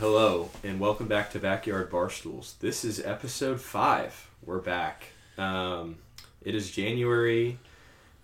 Hello, 0.00 0.48
and 0.64 0.80
welcome 0.80 1.08
back 1.08 1.30
to 1.32 1.38
Backyard 1.38 1.90
Barstools. 1.90 2.58
This 2.58 2.86
is 2.86 3.04
episode 3.04 3.60
five. 3.60 4.30
We're 4.42 4.56
back. 4.58 5.08
Um, 5.36 5.96
it 6.42 6.54
is 6.54 6.70
January 6.70 7.58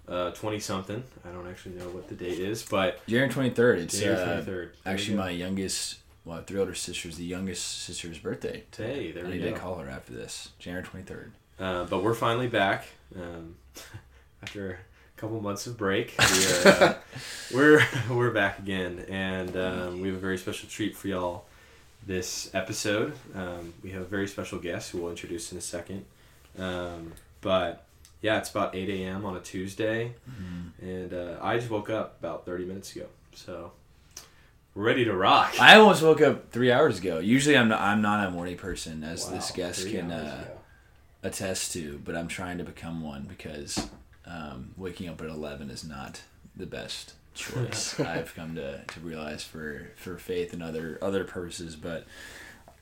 twenty 0.07 0.59
something. 0.59 1.05
I 1.23 1.29
don't 1.33 1.47
actually 1.47 1.75
know 1.75 1.91
what 1.91 2.09
the 2.09 2.15
date 2.15 2.39
is, 2.39 2.63
but 2.63 3.07
January 3.07 3.31
twenty 3.31 3.51
third. 3.51 3.81
It's 3.81 3.99
January 3.99 4.23
uh, 4.23 4.25
twenty 4.25 4.43
third. 4.47 4.73
actually 4.87 5.19
my 5.19 5.29
youngest, 5.29 5.99
well, 6.25 6.43
three 6.47 6.59
older 6.59 6.75
sisters. 6.75 7.19
The 7.19 7.27
youngest 7.27 7.83
sister's 7.83 8.17
birthday. 8.17 8.65
Hey, 8.75 9.13
there 9.13 9.27
I 9.27 9.29
we 9.29 9.35
need 9.35 9.45
go. 9.45 9.53
to 9.53 9.59
call 9.59 9.75
her 9.77 9.91
after 9.91 10.15
this. 10.15 10.49
January 10.59 10.83
twenty 10.83 11.05
third. 11.05 11.33
Uh, 11.61 11.85
but 11.85 12.03
we're 12.03 12.15
finally 12.15 12.49
back 12.49 12.87
um, 13.15 13.57
after 14.43 14.79
a 15.15 15.21
couple 15.21 15.39
months 15.43 15.67
of 15.67 15.77
break. 15.77 16.15
We're 16.19 16.71
uh, 16.71 16.95
we're, 17.55 17.87
we're 18.11 18.31
back 18.31 18.61
again, 18.61 19.05
and 19.11 19.55
um, 19.59 20.01
we 20.01 20.09
have 20.09 20.17
a 20.17 20.21
very 20.21 20.39
special 20.39 20.71
treat 20.71 20.97
for 20.97 21.09
y'all 21.09 21.45
this 22.07 22.51
episode. 22.55 23.13
Um, 23.35 23.75
we 23.83 23.91
have 23.91 24.03
a 24.03 24.07
very 24.07 24.29
special 24.29 24.59
guest 24.59 24.93
who 24.93 24.99
we'll 25.03 25.11
introduce 25.11 25.53
in 25.53 25.59
a 25.59 25.61
second. 25.61 26.05
Um, 26.59 27.13
but 27.41 27.85
yeah, 28.23 28.39
it's 28.39 28.51
about 28.51 28.75
eight 28.75 28.89
a.m. 28.89 29.25
on 29.25 29.37
a 29.37 29.41
Tuesday, 29.41 30.15
and 30.81 31.13
uh, 31.13 31.37
I 31.43 31.59
just 31.59 31.71
woke 31.71 31.91
up 31.91 32.17
about 32.21 32.47
thirty 32.47 32.65
minutes 32.65 32.95
ago, 32.97 33.07
so 33.35 33.73
we're 34.75 34.85
ready 34.85 35.05
to 35.05 35.15
rock. 35.15 35.55
I 35.61 35.77
almost 35.77 36.03
woke 36.03 36.21
up 36.21 36.51
three 36.51 36.73
hours 36.73 36.99
ago. 36.99 37.19
Usually, 37.19 37.57
I'm 37.57 37.69
not, 37.69 37.81
I'm 37.81 38.01
not 38.03 38.27
a 38.27 38.31
morning 38.31 38.57
person, 38.57 39.05
as 39.05 39.29
this 39.29 39.51
guest 39.51 39.89
can 39.89 40.11
uh, 40.11 40.45
attest 41.23 41.73
to. 41.73 42.01
But 42.05 42.17
I'm 42.17 42.29
trying 42.29 42.59
to 42.59 42.65
become 42.65 43.03
one 43.03 43.25
because 43.25 43.89
um, 44.25 44.73
waking 44.77 45.09
up 45.09 45.21
at 45.21 45.29
eleven 45.29 45.71
is 45.71 45.85
not 45.85 46.23
the 46.57 46.67
best 46.67 47.13
choice. 47.37 48.01
I've 48.01 48.35
come 48.35 48.55
to, 48.57 48.83
to 48.85 49.01
realize 49.01 49.45
for 49.45 49.89
for 49.97 50.19
faith 50.19 50.53
and 50.53 50.63
other 50.63 50.99
other 51.01 51.25
purposes. 51.25 51.77
But 51.77 52.07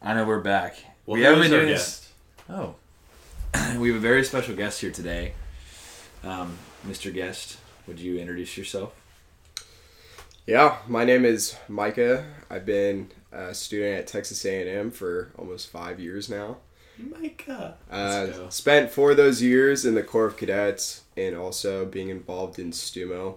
I 0.00 0.14
know 0.14 0.24
we're 0.24 0.40
back. 0.40 0.76
Well, 1.06 1.18
we 1.18 1.24
haven't 1.24 1.42
been 1.42 1.50
doing 1.50 1.66
this. 1.66 2.12
Oh, 2.48 2.76
we 3.78 3.88
have 3.88 3.96
a 3.96 4.00
very 4.00 4.24
special 4.24 4.54
guest 4.54 4.80
here 4.80 4.90
today. 4.90 5.34
Um, 6.22 6.56
Mr. 6.86 7.12
Guest, 7.12 7.58
would 7.86 8.00
you 8.00 8.18
introduce 8.18 8.56
yourself? 8.56 8.94
Yeah, 10.46 10.78
my 10.86 11.04
name 11.04 11.24
is 11.24 11.56
Micah. 11.68 12.24
I've 12.50 12.66
been 12.66 13.10
a 13.32 13.54
student 13.54 13.98
at 13.98 14.06
Texas 14.06 14.44
A&M 14.44 14.90
for 14.90 15.30
almost 15.38 15.70
five 15.70 15.98
years 15.98 16.28
now. 16.28 16.58
Micah. 16.98 17.76
Uh, 17.90 18.48
spent 18.50 18.90
four 18.90 19.12
of 19.12 19.16
those 19.16 19.42
years 19.42 19.84
in 19.84 19.94
the 19.94 20.02
Corps 20.02 20.26
of 20.26 20.36
Cadets 20.36 21.02
and 21.16 21.34
also 21.34 21.84
being 21.84 22.08
involved 22.08 22.58
in 22.58 22.70
STUMO. 22.72 23.36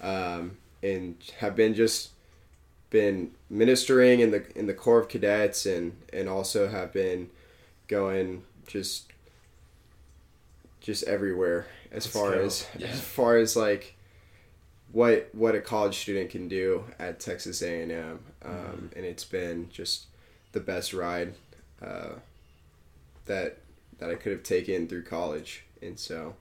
Um, 0.00 0.58
and 0.82 1.16
have 1.38 1.56
been 1.56 1.74
just 1.74 2.10
been 2.90 3.32
ministering 3.50 4.20
in 4.20 4.30
the 4.30 4.44
in 4.56 4.66
the 4.66 4.74
Corps 4.74 5.00
of 5.00 5.08
Cadets 5.08 5.66
and 5.66 5.96
and 6.12 6.28
also 6.28 6.68
have 6.68 6.92
been 6.92 7.30
going 7.88 8.44
just 8.66 9.10
just 10.80 11.04
everywhere 11.04 11.66
as 11.90 12.04
Let's 12.04 12.06
far 12.06 12.32
go. 12.32 12.44
as 12.44 12.66
Yeah. 12.78 12.86
as 12.88 13.00
far 13.00 13.36
as 13.36 13.56
like 13.56 13.94
what 14.92 15.28
what 15.32 15.54
a 15.54 15.60
college 15.60 15.98
student 15.98 16.30
can 16.30 16.48
do 16.48 16.84
at 16.98 17.20
Texas 17.20 17.60
A 17.62 17.82
and 17.82 17.92
M, 17.92 18.20
um, 18.42 18.90
and 18.96 19.04
it's 19.04 19.24
been 19.24 19.68
just 19.70 20.06
the 20.52 20.60
best 20.60 20.94
ride 20.94 21.34
uh, 21.82 22.12
that 23.26 23.58
that 23.98 24.10
I 24.10 24.14
could 24.14 24.32
have 24.32 24.42
taken 24.44 24.86
through 24.88 25.02
college, 25.02 25.64
and 25.82 25.98
so 25.98 26.36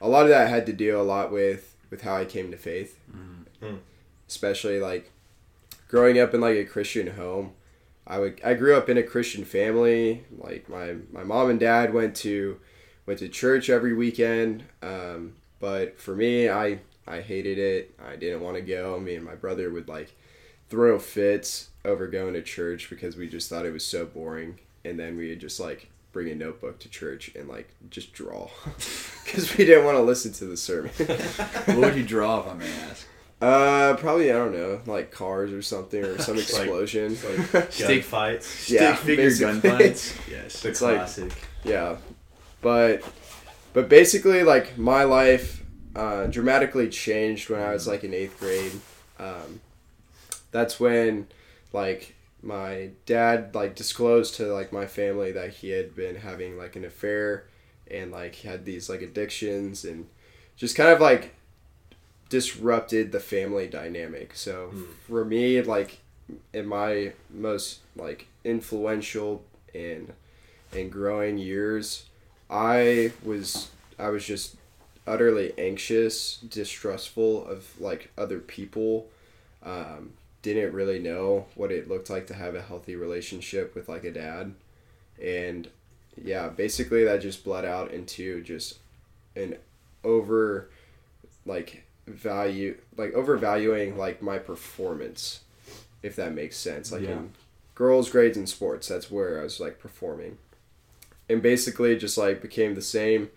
a 0.00 0.08
lot 0.08 0.22
of 0.24 0.28
that 0.28 0.48
had 0.48 0.66
to 0.66 0.72
deal 0.72 1.00
a 1.00 1.02
lot 1.02 1.32
with 1.32 1.74
with 1.90 2.02
how 2.02 2.16
I 2.16 2.24
came 2.24 2.50
to 2.50 2.56
faith, 2.56 2.98
Mm. 3.62 3.78
especially 4.28 4.78
like 4.80 5.10
growing 5.88 6.18
up 6.18 6.34
in 6.34 6.40
like 6.40 6.56
a 6.56 6.64
Christian 6.64 7.08
home. 7.08 7.52
I 8.06 8.18
would 8.18 8.40
I 8.44 8.54
grew 8.54 8.74
up 8.76 8.88
in 8.88 8.96
a 8.98 9.02
Christian 9.02 9.44
family. 9.44 10.24
Like 10.36 10.68
my 10.68 10.96
my 11.12 11.24
mom 11.24 11.50
and 11.50 11.60
dad 11.60 11.92
went 11.92 12.14
to 12.16 12.58
went 13.06 13.18
to 13.20 13.28
church 13.28 13.68
every 13.70 13.94
weekend. 13.94 14.64
Um, 14.82 15.34
but 15.60 15.98
for 16.00 16.14
me, 16.14 16.48
I 16.48 16.80
I 17.06 17.20
hated 17.20 17.58
it. 17.58 17.94
I 18.02 18.16
didn't 18.16 18.40
want 18.42 18.56
to 18.56 18.62
go. 18.62 18.98
Me 19.00 19.14
and 19.14 19.24
my 19.24 19.34
brother 19.34 19.70
would 19.70 19.88
like 19.88 20.14
throw 20.70 20.98
fits 20.98 21.68
over 21.84 22.06
going 22.06 22.34
to 22.34 22.42
church 22.42 22.90
because 22.90 23.16
we 23.16 23.28
just 23.28 23.48
thought 23.48 23.64
it 23.66 23.72
was 23.72 23.84
so 23.84 24.04
boring. 24.06 24.58
And 24.84 24.98
then 24.98 25.16
we 25.16 25.30
would 25.30 25.40
just 25.40 25.58
like 25.60 25.88
bring 26.12 26.30
a 26.30 26.34
notebook 26.34 26.78
to 26.80 26.88
church 26.88 27.30
and 27.36 27.48
like 27.48 27.68
just 27.90 28.12
draw 28.12 28.48
because 29.24 29.56
we 29.56 29.64
didn't 29.64 29.84
want 29.84 29.96
to 29.96 30.02
listen 30.02 30.32
to 30.32 30.44
the 30.46 30.56
sermon. 30.56 30.90
what 31.66 31.76
would 31.78 31.96
you 31.96 32.04
draw, 32.04 32.40
if 32.40 32.46
I 32.48 32.54
may 32.54 32.70
ask? 32.90 33.06
uh, 33.40 33.94
probably 33.96 34.30
I 34.32 34.34
don't 34.34 34.52
know, 34.52 34.80
like 34.86 35.10
cars 35.12 35.52
or 35.52 35.62
something 35.62 36.02
or 36.04 36.18
some 36.18 36.34
Like- 36.36 36.44
explosion. 36.44 37.16
Stick- 37.70 38.02
fights. 38.04 38.68
Yeah, 38.70 38.94
Stick 38.96 39.04
figure 39.06 39.24
basically. 39.26 39.60
gunfights. 39.70 40.30
Yes. 40.30 40.62
The 40.62 40.68
It's 40.70 40.82
like- 40.82 41.32
yeah 41.64 41.96
but 42.60 43.02
but 43.72 43.88
basically 43.88 44.42
like 44.42 44.76
my 44.78 45.04
life 45.04 45.62
uh, 45.94 46.26
dramatically 46.26 46.88
changed 46.88 47.48
when 47.50 47.60
i 47.60 47.72
was 47.72 47.86
like 47.86 48.02
in 48.04 48.12
eighth 48.14 48.38
grade 48.40 48.72
um, 49.18 49.60
that's 50.52 50.78
when 50.80 51.26
like 51.72 52.14
my 52.42 52.90
dad 53.06 53.54
like 53.54 53.74
disclosed 53.74 54.34
to 54.36 54.46
like 54.52 54.72
my 54.72 54.86
family 54.86 55.32
that 55.32 55.50
he 55.54 55.70
had 55.70 55.94
been 55.94 56.16
having 56.16 56.56
like 56.56 56.76
an 56.76 56.84
affair 56.84 57.44
and 57.90 58.12
like 58.12 58.36
had 58.36 58.64
these 58.64 58.88
like 58.88 59.02
addictions 59.02 59.84
and 59.84 60.06
just 60.56 60.76
kind 60.76 60.90
of 60.90 61.00
like 61.00 61.34
disrupted 62.28 63.10
the 63.10 63.20
family 63.20 63.66
dynamic 63.66 64.34
so 64.34 64.68
Hmm. 64.68 64.82
for 65.06 65.24
me 65.24 65.62
like 65.62 65.98
in 66.52 66.66
my 66.66 67.12
most 67.30 67.80
like 67.96 68.26
influential 68.44 69.42
and 69.74 70.12
and 70.72 70.92
growing 70.92 71.38
years 71.38 72.04
i 72.50 73.12
was 73.24 73.68
i 73.98 74.08
was 74.10 74.26
just 74.26 74.56
utterly 75.06 75.54
anxious 75.56 76.36
distrustful 76.36 77.46
of 77.46 77.80
like 77.80 78.10
other 78.18 78.38
people 78.40 79.06
um, 79.62 80.12
didn't 80.42 80.72
really 80.72 80.98
know 80.98 81.46
what 81.54 81.72
it 81.72 81.88
looked 81.88 82.10
like 82.10 82.26
to 82.28 82.34
have 82.34 82.54
a 82.54 82.62
healthy 82.62 82.94
relationship 82.96 83.74
with 83.74 83.88
like 83.88 84.04
a 84.04 84.12
dad. 84.12 84.54
And 85.22 85.68
yeah 86.20 86.48
basically 86.48 87.04
that 87.04 87.20
just 87.22 87.44
bled 87.44 87.64
out 87.64 87.92
into 87.92 88.42
just 88.42 88.78
an 89.36 89.56
over 90.02 90.68
like 91.46 91.84
value 92.08 92.76
like 92.96 93.12
overvaluing 93.14 93.96
like 93.96 94.20
my 94.20 94.38
performance 94.38 95.40
if 96.02 96.16
that 96.16 96.32
makes 96.34 96.56
sense. 96.56 96.90
Like 96.92 97.02
Yeah. 97.02 97.10
in 97.12 97.32
girls 97.74 98.10
grades 98.10 98.36
and 98.36 98.48
sports 98.48 98.88
that's 98.88 99.10
where 99.10 99.40
i 99.40 99.42
was 99.44 99.60
like 99.60 99.78
performing. 99.78 100.38
And 101.28 101.42
basically 101.42 101.96
just 101.96 102.16
like 102.18 102.40
became 102.42 102.74
the 102.74 102.82
same 102.82 103.30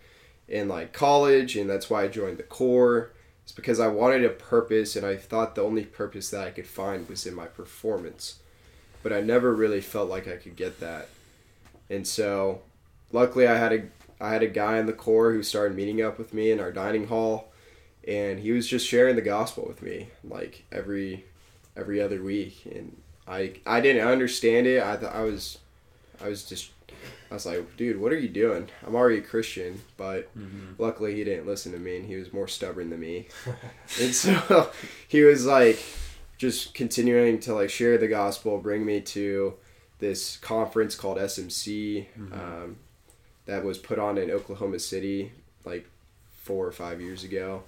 in 0.47 0.68
like 0.68 0.94
college 0.94 1.56
and 1.56 1.69
that's 1.69 1.89
why 1.89 2.03
i 2.03 2.07
joined 2.07 2.38
the 2.38 2.44
corps 2.44 3.12
it's 3.51 3.56
because 3.57 3.81
i 3.81 3.88
wanted 3.88 4.23
a 4.23 4.29
purpose 4.29 4.95
and 4.95 5.06
i 5.06 5.17
thought 5.17 5.56
the 5.56 5.62
only 5.62 5.84
purpose 5.84 6.29
that 6.29 6.47
i 6.47 6.51
could 6.51 6.66
find 6.66 7.09
was 7.09 7.25
in 7.25 7.35
my 7.35 7.47
performance. 7.47 8.39
But 9.03 9.12
i 9.12 9.19
never 9.19 9.53
really 9.53 9.81
felt 9.81 10.09
like 10.09 10.25
i 10.25 10.38
could 10.38 10.56
get 10.56 10.79
that. 10.79 11.09
And 11.89 12.07
so 12.07 12.62
luckily 13.12 13.47
i 13.47 13.57
had 13.57 13.73
a 13.73 13.84
i 14.22 14.31
had 14.31 14.41
a 14.41 14.47
guy 14.47 14.78
in 14.78 14.85
the 14.85 14.94
corps 14.94 15.34
who 15.34 15.44
started 15.44 15.75
meeting 15.75 16.01
up 16.01 16.17
with 16.17 16.34
me 16.34 16.50
in 16.50 16.62
our 16.62 16.72
dining 16.72 17.07
hall 17.07 17.51
and 18.07 18.39
he 18.39 18.53
was 18.53 18.67
just 18.67 18.88
sharing 18.88 19.17
the 19.17 19.22
gospel 19.22 19.66
with 19.68 19.81
me 19.81 20.07
like 20.23 20.63
every 20.72 21.25
every 21.75 22.01
other 22.01 22.23
week. 22.23 22.66
And 22.73 23.01
i 23.28 23.56
i 23.66 23.81
didn't 23.81 24.07
understand 24.07 24.66
it. 24.66 24.81
I 24.81 24.95
thought 24.95 25.13
i 25.13 25.23
was 25.23 25.57
i 26.23 26.29
was 26.29 26.45
just 26.45 26.69
i 27.29 27.34
was 27.34 27.46
like 27.46 27.78
dude 27.78 28.00
what 28.00 28.12
are 28.12 28.19
you 28.19 28.29
doing? 28.29 28.68
I'm 28.85 28.96
already 28.96 29.19
a 29.19 29.22
christian 29.22 29.81
but 29.97 30.29
luckily 30.78 31.16
he 31.16 31.24
didn't 31.24 31.47
listen 31.47 31.72
to 31.74 31.79
me 31.79 31.97
and 31.97 32.06
he 32.06 32.16
was 32.16 32.34
more 32.34 32.47
stubborn 32.47 32.90
than 32.90 33.00
me. 33.00 33.28
And 34.02 34.13
so 34.16 34.72
he 35.07 35.22
was 35.22 35.46
like 35.46 35.80
just 36.38 36.74
continuing 36.74 37.40
to 37.41 37.53
like 37.53 37.69
share 37.69 37.97
the 37.97 38.07
gospel 38.07 38.57
bring 38.57 38.85
me 38.85 39.01
to 39.01 39.53
this 40.00 40.38
conference 40.38 40.95
called 40.95 41.18
smc 41.18 42.06
um, 42.33 42.77
that 43.45 43.63
was 43.63 43.77
put 43.77 44.00
on 44.00 44.18
in 44.18 44.31
oklahoma 44.31 44.80
city 44.80 45.31
like 45.66 45.88
four 46.44 46.66
or 46.66 46.71
five 46.71 47.00
years 47.00 47.24
ago. 47.24 47.62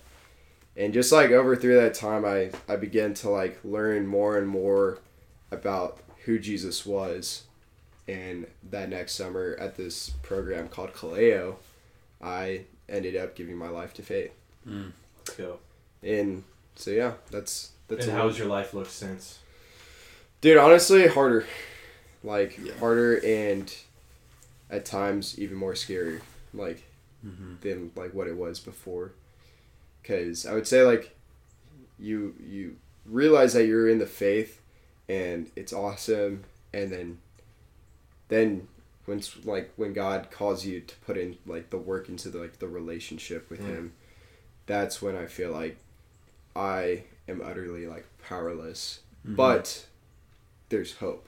And 0.76 0.92
just 0.94 1.12
like 1.12 1.30
over 1.30 1.56
through 1.56 1.76
that 1.80 1.94
time 1.94 2.26
i 2.26 2.50
i 2.68 2.76
began 2.76 3.14
to 3.16 3.30
like 3.30 3.60
learn 3.64 4.08
more 4.08 4.38
and 4.38 4.48
more 4.48 4.98
about 5.52 6.00
who 6.26 6.40
jesus 6.40 6.84
was 6.86 7.44
and 8.08 8.46
that 8.70 8.90
next 8.90 9.14
summer 9.14 9.56
at 9.60 9.76
this 9.76 10.10
program 10.22 10.68
called 10.68 10.94
kaleo 10.94 11.56
i 12.22 12.62
ended 12.90 13.16
up 13.16 13.36
giving 13.36 13.56
my 13.58 13.70
life 13.70 13.94
to 13.94 14.02
faith 14.02 14.32
Let's 14.66 15.38
go. 15.38 15.60
and 16.02 16.44
so 16.76 16.92
yeah 16.92 17.14
that's 17.32 17.72
that's 17.88 18.06
and 18.08 18.14
a 18.14 18.16
how's 18.20 18.38
your 18.38 18.48
life 18.48 18.74
looked 18.74 18.92
since? 18.92 19.40
dude 20.42 20.58
honestly 20.58 21.08
harder 21.08 21.46
like 22.24 22.58
Yeah. 22.62 22.74
harder 22.80 23.18
and 23.26 23.74
at 24.70 24.86
times 24.86 25.38
even 25.40 25.58
more 25.58 25.76
scary 25.76 26.20
like 26.54 26.84
Mm-hmm. 27.26 27.54
than 27.62 27.92
like 27.96 28.14
what 28.14 28.28
it 28.28 28.36
was 28.36 28.60
before 28.60 29.14
because 30.02 30.46
i 30.46 30.54
would 30.54 30.68
say 30.68 30.84
like 30.84 31.16
you 31.98 32.36
you 32.46 32.76
realize 33.06 33.54
that 33.54 33.66
you're 33.66 33.88
in 33.88 33.98
the 34.00 34.06
faith 34.06 34.60
and 35.08 35.50
it's 35.56 35.72
awesome 35.72 36.44
and 36.74 36.92
then 36.92 37.20
then 38.30 38.68
when 39.06 39.22
like 39.44 39.72
when 39.76 39.94
God 39.94 40.30
calls 40.32 40.66
you 40.66 40.82
to 40.82 40.96
put 41.06 41.18
in 41.18 41.38
like 41.46 41.70
the 41.70 41.78
work 41.78 42.08
into 42.10 42.30
the, 42.30 42.40
like 42.40 42.60
the 42.60 42.68
relationship 42.68 43.50
with 43.50 43.60
Mm. 43.62 43.68
him 43.68 43.94
that's 44.66 45.02
when 45.02 45.16
I 45.16 45.26
feel 45.26 45.52
like 45.52 45.78
I 46.56 47.04
am 47.28 47.42
utterly 47.44 47.86
like 47.88 48.06
powerless 48.28 49.00
Mhm. 49.28 49.36
but 49.36 49.86
there's 50.70 50.96
hope 50.96 51.28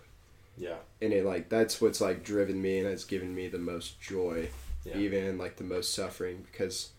Yeah. 0.57 0.77
and 1.01 1.11
it 1.13 1.25
like 1.25 1.49
that's 1.49 1.81
what's 1.81 1.99
like 2.01 2.23
driven 2.23 2.61
me 2.61 2.79
and 2.79 2.87
has 2.87 3.03
given 3.03 3.35
me 3.35 3.47
the 3.47 3.57
most 3.59 3.99
joy 4.01 4.49
Yeah. 4.85 4.97
even 4.97 5.37
like 5.37 5.57
the 5.57 5.63
most 5.63 5.93
suffering 5.93 6.45
because 6.51 6.91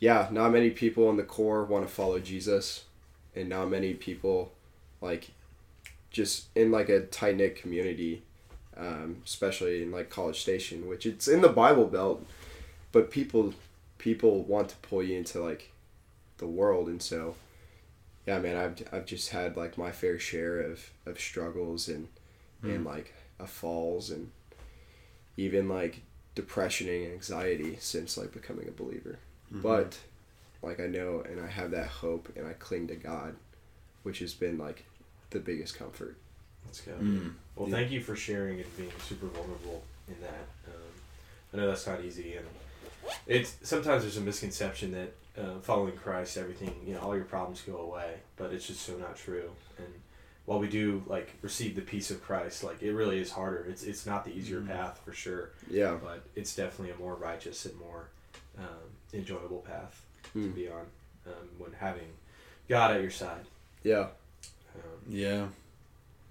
yeah 0.00 0.28
not 0.32 0.50
many 0.52 0.70
people 0.70 1.08
in 1.10 1.16
the 1.16 1.22
core 1.22 1.64
want 1.64 1.86
to 1.86 1.92
follow 1.92 2.18
jesus 2.18 2.84
and 3.36 3.48
not 3.48 3.70
many 3.70 3.94
people 3.94 4.52
like 5.00 5.30
just 6.10 6.46
in 6.56 6.70
like 6.70 6.88
a 6.88 7.00
tight-knit 7.06 7.56
community 7.56 8.22
um, 8.76 9.16
especially 9.24 9.82
in 9.82 9.90
like 9.90 10.10
college 10.10 10.40
station 10.40 10.88
which 10.88 11.06
it's 11.06 11.28
in 11.28 11.40
the 11.42 11.48
bible 11.48 11.86
belt 11.86 12.24
but 12.90 13.10
people 13.10 13.54
people 13.98 14.42
want 14.42 14.68
to 14.68 14.76
pull 14.76 15.02
you 15.02 15.16
into 15.16 15.40
like 15.40 15.70
the 16.38 16.46
world 16.46 16.88
and 16.88 17.02
so 17.02 17.34
yeah 18.26 18.38
man 18.38 18.56
i've, 18.56 18.88
I've 18.92 19.06
just 19.06 19.30
had 19.30 19.56
like 19.56 19.76
my 19.76 19.92
fair 19.92 20.18
share 20.18 20.60
of, 20.60 20.90
of 21.06 21.20
struggles 21.20 21.88
and 21.88 22.08
and 22.62 22.84
like 22.84 23.12
falls 23.46 24.10
and 24.10 24.30
even 25.36 25.68
like 25.68 26.02
depression 26.36 26.88
and 26.88 27.12
anxiety 27.12 27.76
since 27.80 28.16
like 28.16 28.32
becoming 28.32 28.68
a 28.68 28.70
believer 28.70 29.18
but 29.50 29.98
like 30.62 30.80
i 30.80 30.86
know 30.86 31.22
and 31.28 31.40
i 31.40 31.48
have 31.48 31.72
that 31.72 31.88
hope 31.88 32.32
and 32.36 32.46
i 32.46 32.52
cling 32.52 32.86
to 32.86 32.94
god 32.94 33.34
which 34.04 34.20
has 34.20 34.32
been 34.32 34.56
like 34.58 34.84
the 35.30 35.40
biggest 35.40 35.76
comfort 35.76 36.16
Let's 36.64 36.80
go. 36.80 36.92
Mm. 36.92 37.34
Well, 37.56 37.68
Yeah. 37.68 37.76
thank 37.76 37.90
you 37.90 38.00
for 38.00 38.16
sharing 38.16 38.60
and 38.60 38.76
being 38.76 38.92
super 39.06 39.26
vulnerable 39.26 39.82
in 40.08 40.20
that. 40.20 40.46
Um, 40.68 40.92
I 41.52 41.56
know 41.58 41.68
that's 41.68 41.86
not 41.86 42.02
easy, 42.02 42.36
and 42.36 42.46
it's 43.26 43.56
sometimes 43.62 44.02
there's 44.02 44.16
a 44.16 44.20
misconception 44.22 44.92
that 44.92 45.12
uh, 45.42 45.60
following 45.60 45.96
Christ, 45.96 46.36
everything 46.36 46.74
you 46.86 46.94
know, 46.94 47.00
all 47.00 47.14
your 47.16 47.24
problems 47.24 47.60
go 47.62 47.76
away, 47.78 48.16
but 48.36 48.52
it's 48.52 48.66
just 48.66 48.80
so 48.82 48.96
not 48.96 49.16
true. 49.16 49.50
And 49.78 49.86
while 50.44 50.58
we 50.58 50.68
do 50.68 51.02
like 51.06 51.34
receive 51.42 51.74
the 51.76 51.82
peace 51.82 52.10
of 52.10 52.22
Christ, 52.22 52.64
like 52.64 52.82
it 52.82 52.92
really 52.92 53.18
is 53.20 53.30
harder. 53.30 53.64
It's 53.68 53.82
it's 53.82 54.06
not 54.06 54.24
the 54.24 54.32
easier 54.32 54.60
Mhm. 54.60 54.68
path 54.68 55.00
for 55.04 55.12
sure, 55.12 55.50
yeah 55.70 55.96
but 56.02 56.22
it's 56.34 56.54
definitely 56.54 56.90
a 56.92 56.96
more 56.98 57.14
righteous 57.14 57.64
and 57.66 57.78
more 57.78 58.08
um, 58.58 58.90
enjoyable 59.14 59.60
path 59.60 60.02
to 60.34 60.38
Mm. 60.38 60.54
be 60.54 60.68
on 60.68 60.86
um, 61.26 61.48
when 61.58 61.72
having 61.72 62.08
God 62.68 62.94
at 62.96 63.00
your 63.02 63.10
side. 63.10 63.44
yeah 63.82 64.08
Um, 64.74 64.80
Yeah. 65.08 65.48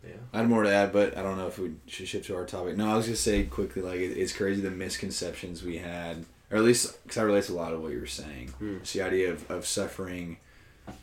Yeah. 0.04 0.16
I 0.34 0.40
had 0.40 0.50
more 0.50 0.64
to 0.64 0.72
add, 0.74 0.92
but 0.92 1.18
I 1.18 1.22
don't 1.22 1.38
know 1.38 1.48
if 1.48 1.60
we 1.60 1.74
should 1.88 2.08
shift 2.08 2.26
to 2.28 2.36
our 2.36 2.46
topic. 2.46 2.78
No, 2.78 2.92
I 2.92 2.96
was 2.96 3.06
just 3.06 3.24
say 3.24 3.44
quickly, 3.44 3.82
like 3.82 4.00
it, 4.00 4.18
it's 4.18 4.34
crazy 4.34 4.62
the 4.62 4.72
misconceptions 4.72 5.64
we 5.64 5.78
had, 5.78 6.26
or 6.50 6.58
at 6.58 6.64
least 6.64 7.02
because 7.04 7.18
I 7.18 7.24
relate 7.24 7.46
to 7.46 7.54
a 7.54 7.56
lot 7.56 7.74
of 7.74 7.82
what 7.82 7.92
you 7.92 8.00
were 8.00 8.08
saying. 8.08 8.50
Hmm. 8.60 8.78
It's 8.78 8.94
the 8.94 9.02
idea 9.02 9.32
of, 9.32 9.50
of 9.50 9.66
suffering 9.66 10.38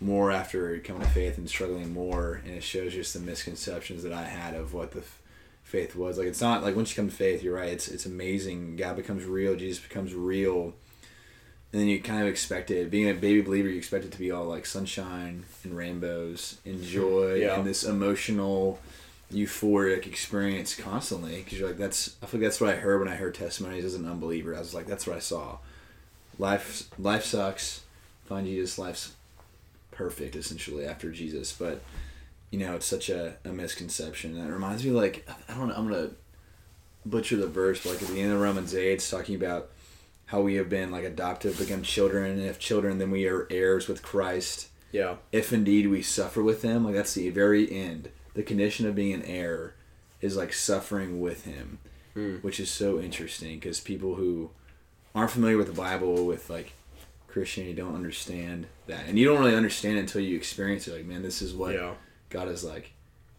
more 0.00 0.31
after 0.31 0.79
coming 0.81 1.03
to 1.03 1.09
faith 1.09 1.39
and 1.39 1.49
struggling 1.49 1.93
more, 1.93 2.41
and 2.45 2.55
it 2.55 2.62
shows 2.62 2.93
just 2.93 3.15
the 3.15 3.21
misconceptions 3.21 4.03
that 4.03 4.12
I 4.12 4.25
had 4.25 4.55
of 4.55 4.75
what 4.75 4.93
the 4.93 5.00
f- 5.00 5.21
faith 5.62 5.95
was. 5.95 6.19
Like 6.19 6.27
it's 6.27 6.41
not 6.41 6.62
like 6.62 6.77
once 6.77 6.91
you 6.91 6.97
come 6.97 7.09
to 7.09 7.15
faith, 7.15 7.43
you're 7.43 7.56
right. 7.56 7.73
It's 7.73 7.89
it's 7.89 8.06
amazing. 8.06 8.77
God 8.77 8.97
becomes 8.97 9.25
real. 9.25 9.55
Jesus 9.56 9.83
becomes 9.83 10.15
real. 10.15 10.75
And 11.73 11.82
then 11.82 11.88
you 11.88 12.00
kind 12.00 12.23
of 12.23 12.29
expect 12.29 12.70
it. 12.70 12.91
Being 12.91 13.11
a 13.11 13.15
baby 13.15 13.43
believer, 13.43 13.69
you 13.69 13.76
expect 13.76 14.05
it 14.06 14.12
to 14.12 14.19
be 14.19 14.31
all 14.31 14.44
like 14.44 14.65
sunshine 14.65 15.44
and 15.65 15.76
rainbows 15.76 16.59
and 16.65 16.76
mm-hmm. 16.76 16.91
joy 16.91 17.35
Yeah. 17.35 17.59
and 17.59 17.67
this 17.67 17.85
emotional 17.85 18.79
euphoric 19.32 20.06
experience 20.06 20.75
constantly 20.75 21.43
because 21.43 21.59
you're 21.59 21.69
like 21.69 21.76
that's 21.76 22.17
I 22.23 22.26
feel 22.26 22.41
like 22.41 22.47
that's 22.47 22.62
what 22.62 22.70
I 22.70 22.76
heard 22.76 22.99
when 23.00 23.09
I 23.09 23.17
heard 23.17 23.35
testimonies 23.35 23.85
as 23.85 23.94
an 23.94 24.09
unbeliever. 24.09 24.56
I 24.56 24.61
was 24.61 24.73
like 24.75 24.87
that's 24.87 25.06
what 25.06 25.17
I 25.17 25.20
saw. 25.20 25.59
Life 26.38 26.88
life 26.99 27.25
sucks. 27.25 27.82
Find 28.25 28.47
Jesus. 28.47 28.79
Life's 28.79 29.12
perfect 29.91 30.37
essentially 30.37 30.87
after 30.87 31.11
Jesus, 31.11 31.53
but 31.53 31.82
you 32.50 32.59
know 32.59 32.76
it's 32.76 32.87
such 32.87 33.11
a, 33.11 33.35
a 33.44 33.49
misconception. 33.49 34.38
And 34.38 34.49
it 34.49 34.53
reminds 34.53 34.85
me 34.85 34.93
like 34.93 35.29
I 35.49 35.55
don't 35.55 35.69
know. 35.69 35.75
I'm 35.75 35.88
gonna 35.88 36.11
butcher 37.05 37.37
the 37.37 37.47
verse, 37.47 37.82
but 37.82 37.94
like 37.94 38.03
at 38.03 38.09
the 38.09 38.21
end 38.21 38.32
of 38.32 38.41
Romans 38.41 38.75
eight, 38.75 38.94
it's 38.94 39.11
talking 39.11 39.35
about 39.35 39.69
how 40.28 40.40
we 40.40 40.54
have 40.54 40.69
been 40.70 40.90
like 40.90 41.04
adopted, 41.04 41.58
become 41.58 41.82
children, 41.82 42.32
and 42.32 42.42
if 42.42 42.58
children, 42.58 42.98
then 42.98 43.10
we 43.10 43.26
are 43.26 43.46
heirs 43.50 43.88
with 43.88 44.02
Christ. 44.02 44.69
Yeah. 44.92 45.16
If 45.32 45.52
indeed 45.52 45.88
we 45.88 46.00
suffer 46.02 46.42
with 46.42 46.62
him 46.62 46.84
like 46.84 46.94
that's 46.94 47.14
the 47.14 47.28
very 47.30 47.70
end. 47.70 48.08
The 48.34 48.42
condition 48.42 48.86
of 48.86 48.94
being 48.94 49.12
an 49.14 49.22
heir 49.22 49.75
is 50.20 50.36
like 50.36 50.52
suffering 50.52 51.20
with 51.20 51.44
him 51.44 51.78
Hmm. 52.14 52.36
which 52.36 52.58
is 52.58 52.70
so 52.70 52.98
interesting 52.98 53.58
because 53.60 53.78
people 53.80 54.14
who 54.16 54.50
aren't 55.14 55.30
familiar 55.30 55.56
with 55.56 55.69
the 55.69 55.72
bible 55.72 56.25
with 56.26 56.48
like 56.50 56.72
christianity 57.28 57.75
don't 57.76 57.94
understand 57.94 58.66
that. 58.86 59.06
And 59.06 59.19
you 59.19 59.26
don't 59.26 59.38
really 59.38 59.54
understand 59.54 59.98
until 59.98 60.22
you 60.22 60.34
experience 60.36 60.88
it 60.88 60.94
like 60.96 61.04
man 61.06 61.22
this 61.22 61.42
is 61.42 61.54
what 61.54 61.75
yeah. 61.75 61.92
God 62.30 62.48
has 62.48 62.64
like 62.64 62.92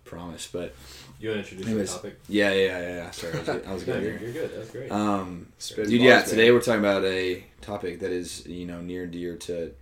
promised. 0.05 0.53
But 0.53 0.75
You 1.19 1.29
want 1.31 1.45
to 1.45 1.49
introduce 1.51 1.67
Anyways, 1.67 1.89
the 1.91 1.95
topic? 1.97 2.19
yeah 2.29 2.51
yeah 2.53 2.79
yeah, 2.79 2.95
yeah. 2.95 3.11
sorry 3.11 3.33
i 3.33 3.39
was, 3.39 3.49
I 3.49 3.73
was 3.73 3.87
No, 3.87 3.93
good 3.93 4.03
you're, 4.03 4.17
here 4.17 4.29
you're 4.29 4.47
good. 4.47 4.57
That's 4.57 4.71
great. 4.71 4.91
um 4.91 5.47
Dude, 5.75 5.89
yeah, 6.01 6.21
today 6.21 6.45
man. 6.45 6.53
we're 6.53 6.61
talking 6.61 6.79
about 6.79 7.03
a 7.03 7.43
topic 7.61 7.99
that 7.99 8.11
is, 8.11 8.45
you 8.47 8.65
know, 8.65 8.79
near 8.81 9.03
and 9.03 9.11
dear 9.11 9.35
to 9.35 9.73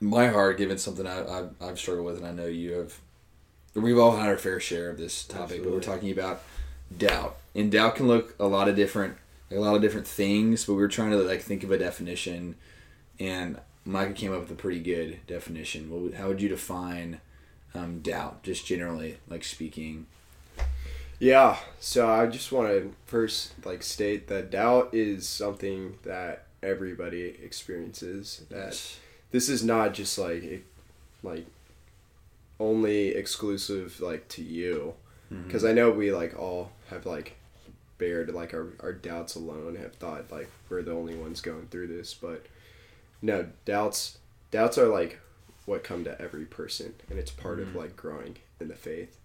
my 0.00 0.28
heart, 0.28 0.58
given 0.58 0.76
something 0.76 1.06
I, 1.06 1.38
I've, 1.38 1.50
I've 1.60 1.78
struggled 1.78 2.04
with, 2.06 2.18
and 2.18 2.26
I 2.26 2.32
know 2.32 2.46
you 2.46 2.72
have. 2.72 3.00
We've 3.74 3.98
all 3.98 4.16
had 4.16 4.28
our 4.28 4.36
fair 4.36 4.60
share 4.60 4.90
of 4.90 4.98
this 4.98 5.24
topic, 5.24 5.62
but 5.62 5.72
we're 5.72 5.80
talking 5.80 6.10
about 6.10 6.42
doubt. 6.96 7.36
And 7.54 7.72
doubt 7.72 7.96
can 7.96 8.06
look 8.06 8.34
a 8.38 8.46
lot 8.46 8.68
of 8.68 8.76
different, 8.76 9.16
like 9.50 9.58
a 9.58 9.62
lot 9.62 9.74
of 9.74 9.80
different 9.82 10.06
things, 10.06 10.64
but 10.66 10.74
we 10.74 10.82
were 10.82 10.88
trying 10.88 11.10
to 11.12 11.16
like 11.16 11.40
think 11.40 11.64
of 11.64 11.70
a 11.70 11.78
definition, 11.78 12.56
and 13.18 13.58
Micah 13.86 14.12
came 14.12 14.34
up 14.34 14.40
with 14.40 14.50
a 14.50 14.54
pretty 14.54 14.80
good 14.80 15.20
definition. 15.26 15.90
What 15.90 16.00
would, 16.02 16.14
how 16.14 16.28
would 16.28 16.42
you 16.42 16.48
define 16.50 17.20
um, 17.74 18.00
doubt, 18.00 18.42
just 18.42 18.66
generally, 18.66 19.16
like 19.28 19.44
speaking? 19.44 20.06
Yeah, 21.18 21.56
so 21.80 22.08
I 22.08 22.26
just 22.26 22.52
want 22.52 22.68
to 22.68 22.92
first 23.06 23.52
like 23.64 23.82
state 23.82 24.28
that 24.28 24.50
doubt 24.50 24.90
is 24.92 25.26
something 25.28 25.98
that 26.04 26.44
everybody 26.62 27.22
experiences. 27.42 28.42
That 28.50 28.80
this 29.30 29.48
is 29.48 29.64
not 29.64 29.94
just 29.94 30.18
like 30.18 30.42
it- 30.42 30.64
like 31.22 31.46
only 32.60 33.08
exclusive 33.08 34.00
like 34.00 34.28
to 34.28 34.42
you, 34.42 34.94
because 35.30 35.64
I 35.64 35.72
know 35.72 35.90
we 35.90 36.12
like 36.12 36.38
all 36.38 36.70
have 36.90 37.06
like 37.06 37.36
bared 37.98 38.32
like 38.34 38.52
our, 38.52 38.68
our 38.80 38.92
doubts 38.92 39.34
alone. 39.34 39.76
Have 39.76 39.94
thought 39.94 40.30
like 40.30 40.50
we're 40.68 40.82
the 40.82 40.92
only 40.92 41.14
ones 41.14 41.40
going 41.40 41.66
through 41.68 41.88
this, 41.88 42.12
but 42.14 42.44
no 43.22 43.46
doubts. 43.64 44.18
Doubts 44.50 44.76
are 44.78 44.88
like 44.88 45.18
what 45.64 45.82
come 45.82 46.04
to 46.04 46.20
every 46.20 46.44
person, 46.44 46.94
and 47.08 47.18
it's 47.18 47.30
part 47.30 47.58
of 47.58 47.68
Mhm. 47.68 47.74
like 47.76 47.96
growing 47.96 48.36
in 48.60 48.68
the 48.68 48.74
faith 48.76 49.16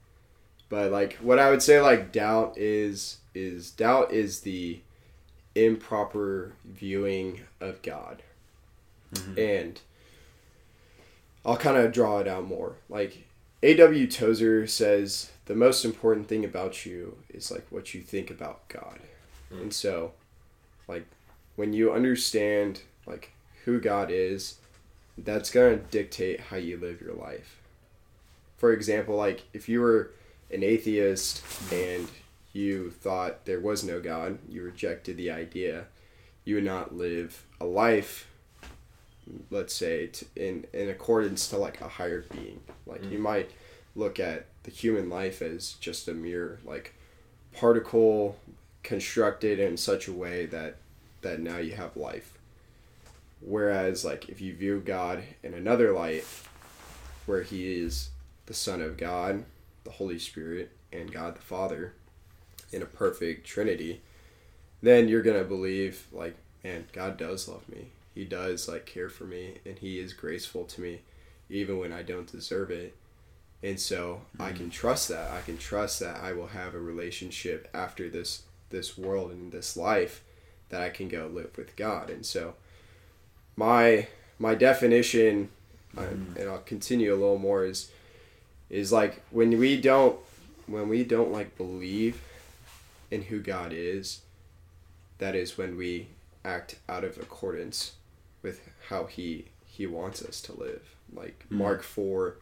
but 0.71 0.91
like 0.91 1.13
what 1.17 1.37
i 1.37 1.51
would 1.51 1.61
say 1.61 1.79
like 1.79 2.11
doubt 2.11 2.57
is 2.57 3.17
is 3.35 3.69
doubt 3.71 4.11
is 4.11 4.39
the 4.41 4.79
improper 5.55 6.53
viewing 6.65 7.41
of 7.59 7.81
god 7.83 8.23
Mhm. 9.13 9.37
and 9.37 9.81
i'll 11.45 11.57
kind 11.57 11.75
of 11.77 11.91
draw 11.91 12.19
it 12.19 12.27
out 12.27 12.45
more 12.47 12.75
like 12.89 13.25
aw 13.63 14.05
tozer 14.09 14.65
says 14.65 15.31
the 15.45 15.55
most 15.55 15.83
important 15.83 16.27
thing 16.27 16.45
about 16.45 16.85
you 16.85 17.17
is 17.29 17.51
like 17.51 17.65
what 17.69 17.93
you 17.93 18.01
think 18.01 18.31
about 18.31 18.67
god 18.69 18.99
Mm. 19.53 19.63
and 19.63 19.73
so 19.73 20.13
like 20.87 21.05
when 21.57 21.73
you 21.73 21.91
understand 21.91 22.81
like 23.05 23.33
who 23.65 23.81
god 23.81 24.09
is 24.09 24.55
that's 25.17 25.51
going 25.51 25.77
to 25.77 25.83
dictate 25.87 26.39
how 26.39 26.55
you 26.55 26.77
live 26.77 27.01
your 27.01 27.13
life 27.13 27.57
for 28.57 28.71
example 28.71 29.17
like 29.17 29.43
if 29.51 29.67
you 29.67 29.81
were 29.81 30.11
an 30.51 30.63
atheist 30.63 31.43
and 31.72 32.08
you 32.53 32.91
thought 32.91 33.46
there 33.46 33.60
was 33.60 33.84
no 33.84 34.01
God, 34.01 34.39
you 34.50 34.63
rejected 34.63 35.17
the 35.17 35.31
idea, 35.31 35.86
you 36.43 36.55
would 36.55 36.63
not 36.63 36.96
live 36.96 37.46
a 37.60 37.65
life, 37.65 38.27
let's 39.50 39.74
say, 39.74 40.08
t 40.08 40.25
in, 40.36 40.65
in 40.74 40.89
accordance 40.89 41.48
to 41.50 41.58
like 41.58 41.79
a 41.79 41.88
higher 41.88 42.25
being. 42.31 42.60
Like 42.86 43.03
you 43.10 43.20
mm. 43.20 43.22
might 43.22 43.51
look 43.96 44.20
at 44.20 44.48
the 44.63 44.72
human 44.72 45.10
life 45.10 45.41
as 45.41 45.74
just 45.74 46.08
a 46.08 46.13
mere 46.13 46.60
like 46.65 46.93
particle 47.53 48.38
constructed 48.84 49.60
in 49.60 49.77
such 49.77 50.08
a 50.08 50.13
way 50.13 50.46
that 50.48 50.77
that 51.22 51.39
now 51.39 51.58
you 51.58 51.74
have 51.74 51.96
life. 51.96 52.38
Whereas 53.39 54.03
like 54.03 54.29
if 54.29 54.41
you 54.41 54.55
view 54.55 54.81
God 54.84 55.24
in 55.43 55.53
another 55.53 55.91
light, 55.93 56.25
where 57.25 57.43
he 57.43 57.79
is 57.79 58.10
the 58.48 58.53
Son 58.53 58.81
of 58.81 58.98
God, 58.98 59.46
the 59.83 59.91
Holy 59.91 60.19
Spirit, 60.19 60.71
and 60.91 61.11
God 61.11 61.35
the 61.35 61.41
Father 61.41 61.93
in 62.71 62.81
a 62.81 62.85
perfect 62.85 63.45
Trinity, 63.45 64.01
then 64.81 65.07
you're 65.07 65.21
gonna 65.21 65.43
believe 65.43 66.07
like, 66.11 66.35
man, 66.63 66.85
God 66.93 67.17
does 67.17 67.47
love 67.47 67.67
me. 67.69 67.88
He 68.15 68.25
does 68.25 68.67
like 68.67 68.85
care 68.85 69.09
for 69.09 69.23
me, 69.25 69.55
and 69.65 69.77
He 69.79 70.00
is 70.00 70.13
graceful 70.13 70.65
to 70.65 70.81
me, 70.81 71.01
even 71.50 71.77
when 71.79 71.91
I 71.93 72.01
don't 72.03 72.31
deserve 72.31 72.71
it. 72.71 72.95
and 73.63 73.79
so 73.79 74.21
I 74.39 74.51
can 74.53 74.69
trust 74.71 75.09
that. 75.09 75.31
I 75.31 75.41
can 75.41 75.57
trust 75.57 76.00
that 76.00 76.17
I 76.23 76.33
will 76.33 76.47
have 76.47 76.73
a 76.73 76.79
relationship 76.79 77.69
after 77.73 78.09
this 78.09 78.43
this 78.71 78.97
world 78.97 79.31
and 79.31 79.51
this 79.51 79.75
life 79.77 80.23
that 80.69 80.81
I 80.81 80.89
can 80.89 81.07
go 81.09 81.27
live 81.27 81.57
with 81.57 81.75
God. 81.75 82.09
And 82.09 82.25
so 82.25 82.55
my 83.55 84.07
my 84.39 84.55
definition 84.55 85.50
uh, 85.97 86.03
and 86.38 86.50
I'll 86.50 86.59
continue 86.59 87.13
a 87.13 87.17
little 87.19 87.38
more 87.38 87.65
is 87.65 87.91
is 88.71 88.91
like 88.91 89.21
when 89.29 89.59
we 89.59 89.79
don't 89.79 90.17
when 90.65 90.89
we 90.89 91.03
don't 91.03 91.31
like 91.31 91.55
believe 91.57 92.19
in 93.11 93.23
who 93.23 93.39
God 93.39 93.71
is 93.73 94.21
that 95.19 95.35
is 95.35 95.57
when 95.57 95.77
we 95.77 96.07
act 96.43 96.77
out 96.89 97.03
of 97.03 97.17
accordance 97.17 97.91
with 98.41 98.61
how 98.89 99.05
he 99.05 99.45
he 99.65 99.85
wants 99.85 100.23
us 100.23 100.41
to 100.41 100.53
live 100.53 100.95
like 101.13 101.45
Mhm. 101.49 101.57
Mark 101.57 101.83
4 101.83 102.37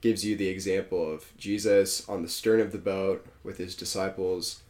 gives 0.00 0.24
you 0.24 0.36
the 0.36 0.48
example 0.48 1.12
of 1.12 1.36
Jesus 1.38 2.06
on 2.08 2.22
the 2.22 2.28
stern 2.28 2.60
of 2.60 2.72
the 2.72 2.78
boat 2.78 3.24
with 3.44 3.58
his 3.58 3.74
disciples 3.74 4.60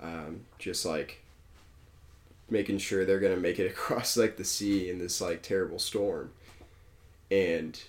um, 0.00 0.40
just 0.58 0.84
like 0.84 1.20
making 2.50 2.78
sure 2.78 3.04
they're 3.04 3.20
gonna 3.20 3.36
make 3.36 3.58
it 3.58 3.70
across 3.70 4.16
like 4.16 4.36
the 4.36 4.44
sea 4.44 4.88
in 4.90 4.98
this 4.98 5.20
like 5.20 5.42
terrible 5.42 5.78
storm 5.78 6.32
and 7.30 7.82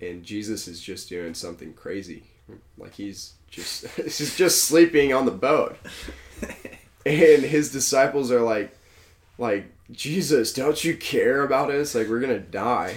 and 0.00 0.22
Jesus 0.24 0.68
is 0.68 0.80
just 0.80 1.08
doing 1.08 1.34
something 1.34 1.72
crazy. 1.74 2.24
Like 2.76 2.94
he's 2.94 3.34
just 3.50 3.86
he's 3.96 4.36
just 4.36 4.64
sleeping 4.64 5.12
on 5.12 5.24
the 5.24 5.30
boat. 5.32 5.76
And 7.06 7.42
his 7.42 7.70
disciples 7.72 8.30
are 8.30 8.40
like 8.40 8.76
like 9.38 9.66
Jesus 9.90 10.52
don't 10.52 10.82
you 10.84 10.96
care 10.96 11.42
about 11.42 11.70
us? 11.70 11.94
Like 11.94 12.08
we're 12.08 12.20
gonna 12.20 12.38
die. 12.38 12.96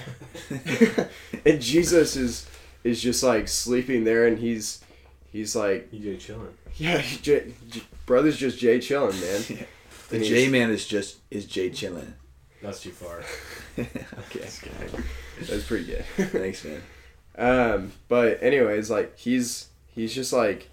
And 1.46 1.60
Jesus 1.62 2.16
is 2.16 2.48
is 2.84 3.02
just 3.02 3.24
like 3.24 3.48
sleeping 3.48 4.04
there 4.04 4.28
and 4.28 4.38
he's 4.38 4.84
he's 5.32 5.56
like 5.56 5.92
EJ 5.92 6.20
chilling. 6.20 6.54
yeah 6.78 7.02
J, 7.22 7.54
J, 7.70 7.82
brother's 8.06 8.38
just 8.38 8.60
Jay 8.60 8.80
chilling 8.80 9.20
man. 9.20 9.66
The 10.10 10.20
J 10.20 10.50
man 10.50 10.72
is 10.72 10.86
just 10.86 11.20
is 11.32 11.46
Jay 11.46 11.70
chilling. 11.70 12.14
That's 12.62 12.82
too 12.82 12.92
far. 12.92 13.24
okay. 13.80 14.48
that's 15.50 15.64
pretty 15.66 15.86
good 15.86 16.06
Thanks, 16.30 16.64
man. 16.66 16.82
Um, 17.38 17.92
but 18.08 18.42
anyways, 18.44 18.90
like 18.92 19.18
he's 19.18 19.68
he's 19.88 20.14
just 20.14 20.32
like 20.34 20.70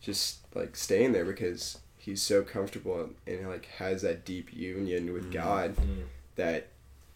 just 0.00 0.38
like 0.54 0.76
staying 0.76 1.12
there 1.12 1.24
because 1.24 1.78
he's 1.98 2.22
so 2.22 2.42
comfortable 2.42 3.10
and 3.26 3.48
like 3.48 3.66
has 3.78 4.02
that 4.02 4.24
deep 4.24 4.52
union 4.54 5.12
with 5.12 5.26
Mhm. 5.30 5.32
God 5.32 5.76
Mm. 5.76 6.04
that 6.36 6.68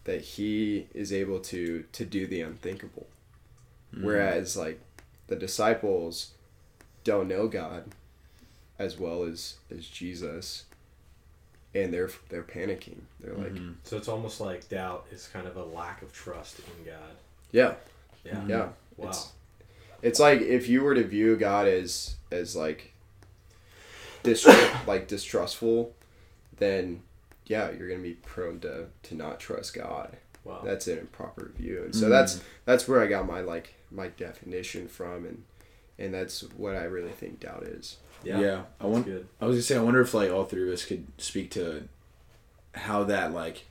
that 0.03 0.21
he 0.21 0.87
is 0.93 1.13
able 1.13 1.39
to 1.39 1.85
to 1.91 2.05
do 2.05 2.25
the 2.27 2.41
unthinkable. 2.41 3.07
Mm. 3.95 4.03
Whereas 4.03 4.57
like 4.57 4.79
the 5.27 5.35
disciples 5.35 6.31
don't 7.03 7.27
know 7.27 7.47
God 7.47 7.91
as 8.79 8.97
well 8.97 9.23
as 9.23 9.55
as 9.75 9.85
Jesus 9.87 10.65
and 11.73 11.93
they're 11.93 12.09
they're 12.29 12.43
panicking. 12.43 12.99
They're 13.19 13.33
like, 13.35 13.53
Mhm. 13.53 13.75
So 13.83 13.97
it's 13.97 14.07
almost 14.07 14.41
like 14.41 14.67
doubt 14.69 15.05
is 15.11 15.27
kind 15.31 15.47
of 15.47 15.55
a 15.57 15.63
lack 15.63 16.01
of 16.01 16.11
trust 16.13 16.59
in 16.59 16.85
God. 16.85 17.15
yeah, 17.51 17.75
Yeah. 18.23 18.45
yeah. 18.47 18.69
Wow. 18.97 19.09
It's, 19.09 19.31
it's 20.01 20.19
like 20.19 20.41
if 20.41 20.67
you 20.67 20.83
were 20.83 20.95
to 20.95 21.03
view 21.03 21.35
God 21.37 21.67
as 21.67 22.15
as 22.31 22.55
like 22.55 22.93
dis 24.23 24.45
like 24.87 25.07
distrustful, 25.07 25.93
then 26.57 27.01
yeah, 27.45 27.71
you're 27.71 27.89
gonna 27.89 28.01
be 28.01 28.13
prone 28.13 28.59
to 28.61 28.87
to 29.03 29.15
not 29.15 29.39
trust 29.39 29.73
God. 29.73 30.17
wow. 30.43 30.61
That's 30.63 30.87
an 30.87 30.97
improper 30.99 31.51
view, 31.57 31.83
and 31.83 31.95
so 31.95 32.07
Mhm. 32.07 32.09
that's 32.09 32.41
that's 32.65 32.87
where 32.87 33.01
I 33.01 33.07
got 33.07 33.25
my 33.27 33.41
like 33.41 33.75
my 33.91 34.07
definition 34.09 34.87
from, 34.87 35.25
and 35.25 35.43
and 35.99 36.13
that's 36.13 36.41
what 36.53 36.75
I 36.75 36.83
really 36.83 37.11
think 37.11 37.39
doubt 37.39 37.63
is. 37.63 37.97
Yeah. 38.23 38.39
yeah. 38.39 38.61
I 38.79 38.85
want. 38.85 39.05
good. 39.05 39.27
I 39.39 39.45
was 39.45 39.55
gonna 39.55 39.63
say. 39.63 39.77
I 39.77 39.81
wonder 39.81 40.01
if 40.01 40.13
like 40.13 40.31
all 40.31 40.45
three 40.45 40.67
of 40.67 40.73
us 40.73 40.85
could 40.85 41.05
speak 41.17 41.51
to 41.51 41.87
how 42.73 43.03
that 43.03 43.33
like, 43.33 43.65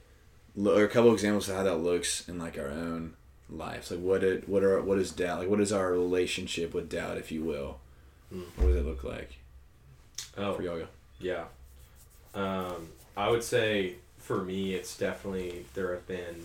lo- 0.57 0.77
or 0.77 0.85
a 0.85 0.89
couple 0.89 1.13
examples 1.13 1.49
of 1.49 1.57
how 1.57 1.63
that 1.63 1.77
looks 1.77 2.29
in 2.29 2.39
like 2.39 2.59
our 2.59 2.69
own 2.69 3.15
lives. 3.49 3.91
Like 3.91 4.01
what 4.01 4.23
it, 4.23 4.49
what 4.49 4.63
are, 4.63 4.81
what 4.83 4.99
is 4.99 5.11
doubt? 5.13 5.41
Like 5.41 5.49
what 5.49 5.61
is 5.61 5.73
our 5.73 5.91
relationship 5.93 6.75
with 6.75 6.89
doubt, 6.91 7.17
if 7.17 7.33
you 7.33 7.43
will? 7.45 7.79
Mm. 8.35 8.45
What 8.57 8.67
does 8.67 8.77
it 8.77 8.87
look 8.87 9.03
like 9.05 9.39
Oh, 10.37 10.55
for 10.55 10.63
y'all? 10.63 10.83
Yeah. 11.19 11.45
Um, 12.35 12.91
I 13.17 13.29
would 13.29 13.43
say 13.43 13.97
for 14.19 14.43
me, 14.45 14.75
it's 14.75 14.97
definitely, 14.97 15.67
there 15.75 15.93
have 15.93 16.07
been 16.07 16.45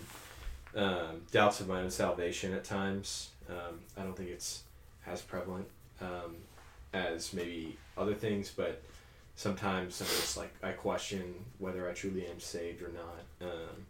um, 0.74 1.22
doubts 1.30 1.60
of 1.60 1.68
my 1.68 1.80
own 1.80 1.90
salvation 1.90 2.52
at 2.52 2.64
times. 2.64 3.30
Um, 3.48 3.78
I 3.96 4.02
don't 4.02 4.16
think 4.16 4.30
it's 4.30 4.62
as 5.06 5.22
prevalent 5.22 5.66
um, 6.00 6.36
as 6.96 7.32
maybe 7.32 7.76
other 7.96 8.14
things, 8.14 8.50
but 8.56 8.82
sometimes 9.36 10.00
I'm 10.00 10.06
just 10.08 10.36
like, 10.36 10.52
I 10.62 10.72
question 10.72 11.34
whether 11.58 11.88
I 11.88 11.92
truly 11.92 12.26
am 12.26 12.40
saved 12.40 12.82
or 12.82 12.88
not. 12.90 13.48
Um, 13.50 13.86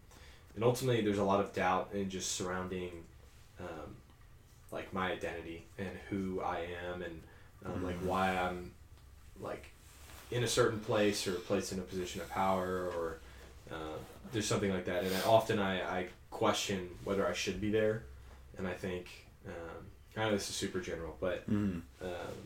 and 0.54 0.64
ultimately, 0.64 1.02
there's 1.02 1.18
a 1.18 1.24
lot 1.24 1.40
of 1.40 1.52
doubt 1.54 1.90
in 1.94 2.10
just 2.10 2.32
surrounding 2.32 2.90
um, 3.60 3.94
like 4.72 4.92
my 4.92 5.12
identity 5.12 5.64
and 5.78 5.90
who 6.10 6.40
I 6.40 6.66
am 6.92 7.02
and 7.02 7.22
um, 7.64 7.84
like 7.84 7.98
Mhm. 8.00 8.06
why 8.06 8.36
I'm 8.36 8.72
like 9.40 9.66
in 10.30 10.42
a 10.42 10.48
certain 10.48 10.80
place 10.80 11.26
or 11.26 11.32
placed 11.34 11.72
in 11.72 11.78
a 11.78 11.82
position 11.82 12.20
of 12.20 12.28
power 12.30 12.88
or 12.96 13.18
uh, 13.70 13.96
there's 14.32 14.46
something 14.46 14.72
like 14.72 14.84
that 14.86 15.04
and 15.04 15.14
I, 15.14 15.20
often 15.22 15.58
I, 15.58 15.98
I 16.00 16.06
question 16.30 16.88
whether 17.04 17.26
I 17.26 17.32
should 17.32 17.60
be 17.60 17.70
there 17.70 18.02
and 18.58 18.66
I 18.66 18.72
think 18.74 19.06
um, 19.46 19.86
I 20.16 20.24
know 20.24 20.32
this 20.32 20.48
is 20.50 20.56
super 20.56 20.80
general 20.80 21.16
but 21.20 21.48
Mm. 21.48 21.82
um, 22.02 22.36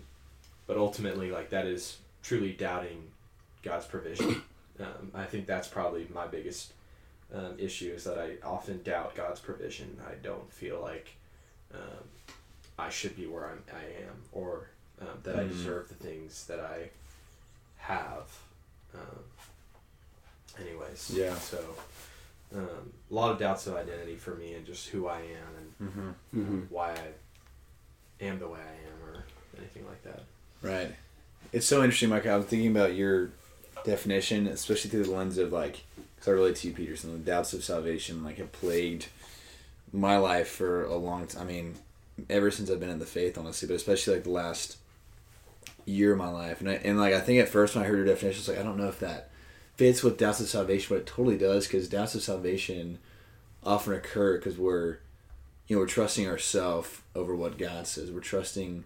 but 0.71 0.79
ultimately 0.79 1.33
like 1.33 1.51
that 1.51 1.67
is 1.67 1.99
truly 2.23 2.53
doubting 2.53 3.03
God's 3.65 3.87
provision 3.87 4.41
um, 4.81 5.11
I 5.13 5.25
think 5.25 5.47
that's 5.47 5.67
probably 5.67 6.07
my 6.15 6.29
biggest 6.29 6.73
um, 7.35 7.55
issue 7.59 7.93
is 7.97 8.05
that 8.05 8.19
I 8.19 8.37
often 8.47 8.81
doubt 8.85 9.17
God's 9.17 9.41
provision 9.41 9.99
I 10.09 10.15
don't 10.23 10.51
feel 10.53 10.81
like 10.81 11.09
um, 11.75 12.05
I 12.79 12.89
should 12.89 13.17
be 13.17 13.27
where 13.27 13.47
I'm, 13.51 13.63
I 13.73 13.85
am 14.07 14.15
or 14.31 14.69
um, 15.01 15.19
that 15.25 15.35
I 15.37 15.43
Mm. 15.45 15.49
deserve 15.49 15.89
the 15.89 15.95
things 15.95 16.47
that 16.47 16.61
I 16.61 16.91
have 17.79 18.29
um, 18.95 19.25
anyways 20.61 21.11
Yeah. 21.17 21.35
so 21.35 21.59
um, 22.55 22.93
a 23.11 23.15
lot 23.15 23.33
of 23.33 23.39
doubts 23.39 23.67
of 23.67 23.75
identity 23.75 24.15
for 24.17 24.35
me 24.37 24.55
and 24.55 24.65
just 24.65 24.89
who 24.89 25.09
I 25.09 25.19
am 25.21 25.53
and 25.59 25.69
Mm-hmm. 25.89 26.11
Mm-hmm. 26.41 26.59
why 26.69 26.93
I 26.93 28.25
am 28.25 28.39
the 28.39 28.47
way 28.49 28.61
I 28.61 28.77
am 28.89 28.99
or 29.15 29.25
anything 29.59 29.85
like 29.87 30.03
that 30.05 30.23
Right. 30.63 30.95
It's 31.53 31.67
so 31.67 31.83
interesting, 31.83 32.11
Mike. 32.11 32.27
I 32.27 32.37
was 32.37 32.47
thinking 32.47 32.71
about 32.71 32.95
your 32.95 33.31
definition, 33.85 34.47
especially 34.47 34.91
through 34.91 35.05
the 35.05 35.11
lens 35.11 35.39
of 35.39 35.53
like, 35.53 35.85
because 36.15 36.29
I 36.29 36.33
relate 36.33 36.57
to 36.57 36.69
you, 36.69 36.75
Peterson. 36.75 37.13
The 37.13 37.19
doubts 37.19 37.53
of 37.53 37.65
salvation 37.65 38.23
like 38.23 38.39
have 38.39 38.53
plagued 38.53 39.09
my 39.93 40.19
life 40.19 40.49
for 40.49 40.85
a 40.85 40.97
long 40.97 41.27
time. 41.27 41.43
I 41.43 41.45
mean, 41.47 41.75
ever 42.29 42.51
since 42.51 42.71
I've 42.71 42.81
been 42.81 42.91
in 42.91 42.99
the 42.99 43.07
faith, 43.07 43.39
honestly, 43.39 43.67
but 43.67 43.75
especially 43.75 44.15
like 44.15 44.25
the 44.25 44.31
last 44.31 44.77
year 45.87 46.13
of 46.13 46.19
my 46.19 46.29
life. 46.29 46.61
And 46.61 46.71
I, 46.71 46.75
and 46.75 46.99
like 46.99 47.15
I 47.15 47.21
think 47.21 47.41
at 47.41 47.49
first 47.49 47.75
when 47.75 47.85
I 47.85 47.89
heard 47.89 47.97
your 47.97 48.07
definition, 48.07 48.39
I 48.39 48.41
was 48.41 48.49
like, 48.49 48.59
I 48.59 48.63
don't 48.63 48.79
know 48.79 48.89
if 48.89 49.01
that 49.01 49.31
fits 49.77 50.03
with 50.03 50.19
doubts 50.19 50.41
of 50.41 50.49
salvation, 50.49 50.95
but 50.95 51.03
it 51.03 51.07
totally 51.07 51.39
does 51.39 51.67
because 51.67 51.89
doubts 51.89 52.15
of 52.15 52.23
salvation 52.23 52.99
often 53.65 53.95
occur 53.95 54.37
because 54.37 54.59
we're, 54.59 54.99
you 55.67 55.77
know, 55.77 55.81
we're 55.81 55.87
trusting 55.87 56.29
ourselves 56.29 57.01
over 57.15 57.35
what 57.35 57.59
God 57.59 57.87
says. 57.87 58.11
We're 58.11 58.21
trusting. 58.21 58.85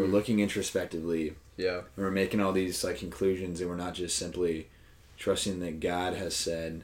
We're 0.00 0.06
looking 0.06 0.40
introspectively. 0.40 1.34
Yeah. 1.56 1.78
and 1.78 2.04
we're 2.04 2.10
making 2.10 2.40
all 2.40 2.52
these 2.52 2.82
like 2.82 2.98
conclusions 2.98 3.60
and 3.60 3.70
we're 3.70 3.76
not 3.76 3.94
just 3.94 4.18
simply 4.18 4.68
trusting 5.16 5.60
that 5.60 5.78
God 5.78 6.14
has 6.14 6.34
said 6.34 6.82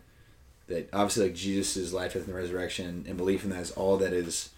that 0.69 0.89
obviously 0.93 1.25
like 1.25 1.35
Jesus' 1.35 1.93
life, 1.93 2.15
death, 2.15 2.27
and 2.27 2.35
resurrection 2.35 3.05
and 3.09 3.17
belief 3.17 3.43
in 3.43 3.51
that 3.51 3.61
is 3.61 3.73
all 3.73 3.97
that 3.97 4.13
is 4.13 4.51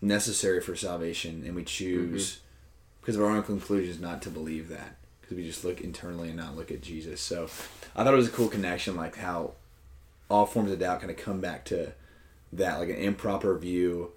necessary 0.00 0.60
for 0.60 0.74
salvation 0.74 1.42
and 1.44 1.54
we 1.54 1.62
choose 1.64 2.30
mm-hmm. 2.30 2.40
because 3.02 3.16
of 3.16 3.22
our 3.22 3.30
own 3.30 3.42
conclusions 3.42 4.00
not 4.00 4.22
to 4.22 4.30
believe 4.30 4.68
that 4.68 4.96
because 5.20 5.36
we 5.36 5.44
just 5.44 5.64
look 5.64 5.82
internally 5.82 6.28
and 6.28 6.38
not 6.38 6.56
look 6.56 6.70
at 6.70 6.80
Jesus. 6.80 7.20
So 7.20 7.44
I 7.94 8.02
thought 8.02 8.14
it 8.14 8.16
was 8.16 8.28
a 8.28 8.32
cool 8.32 8.48
connection 8.48 8.96
like 8.96 9.16
how 9.16 9.52
all 10.30 10.46
forms 10.46 10.72
of 10.72 10.78
doubt 10.78 11.00
kind 11.00 11.10
of 11.10 11.18
come 11.18 11.40
back 11.40 11.64
to 11.66 11.92
that 12.52 12.78
like 12.78 12.88
an 12.88 12.96
improper 12.96 13.56
view 13.58 14.12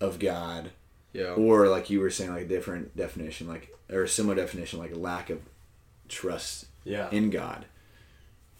of 0.00 0.18
God 0.18 0.70
Yeah. 1.12 1.30
or 1.32 1.68
like 1.68 1.90
you 1.90 2.00
were 2.00 2.10
saying 2.10 2.30
like 2.32 2.42
a 2.44 2.48
different 2.48 2.96
definition 2.96 3.48
like 3.48 3.74
or 3.90 4.02
a 4.04 4.08
similar 4.08 4.36
definition 4.36 4.78
like 4.78 4.94
lack 4.96 5.28
of 5.30 5.40
trust 6.08 6.66
yeah 6.84 7.08
in 7.10 7.30
god 7.30 7.64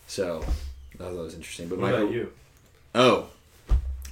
so 0.07 0.39
I 0.95 0.97
thought 0.99 1.11
that 1.15 1.23
was 1.23 1.35
interesting 1.35 1.69
but 1.69 1.79
what 1.79 1.91
Michael, 1.93 2.03
about 2.05 2.15
you 2.15 2.33
oh 2.95 3.29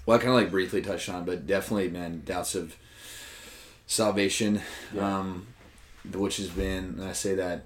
well 0.07 0.17
i 0.17 0.21
kind 0.21 0.31
of 0.31 0.37
like 0.37 0.51
briefly 0.51 0.83
touched 0.83 1.09
on 1.09 1.25
but 1.25 1.47
definitely 1.47 1.89
man 1.89 2.23
doubts 2.25 2.55
of 2.55 2.77
salvation 3.87 4.61
Yeah. 4.95 5.19
um 5.19 5.47
which 6.13 6.37
has 6.39 6.49
been 6.49 6.85
and 6.99 7.05
i 7.05 7.13
say 7.13 7.35
that 7.35 7.65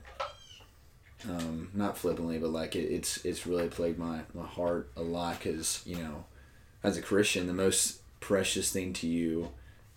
um 1.29 1.69
not 1.75 1.97
flippantly 1.97 2.39
but 2.39 2.51
like 2.51 2.75
it, 2.75 2.85
it's 2.91 3.25
it's 3.25 3.47
really 3.47 3.69
plagued 3.69 3.99
my 3.99 4.21
my 4.35 4.47
heart 4.47 4.91
a 4.97 5.03
lot 5.03 5.39
because 5.39 5.83
you 5.87 5.97
know 5.97 6.25
as 6.83 6.97
a 6.97 7.03
christian 7.03 7.47
the 7.47 7.53
most 7.53 8.01
precious 8.21 8.73
thing 8.73 8.93
to 8.95 9.07
you 9.07 9.49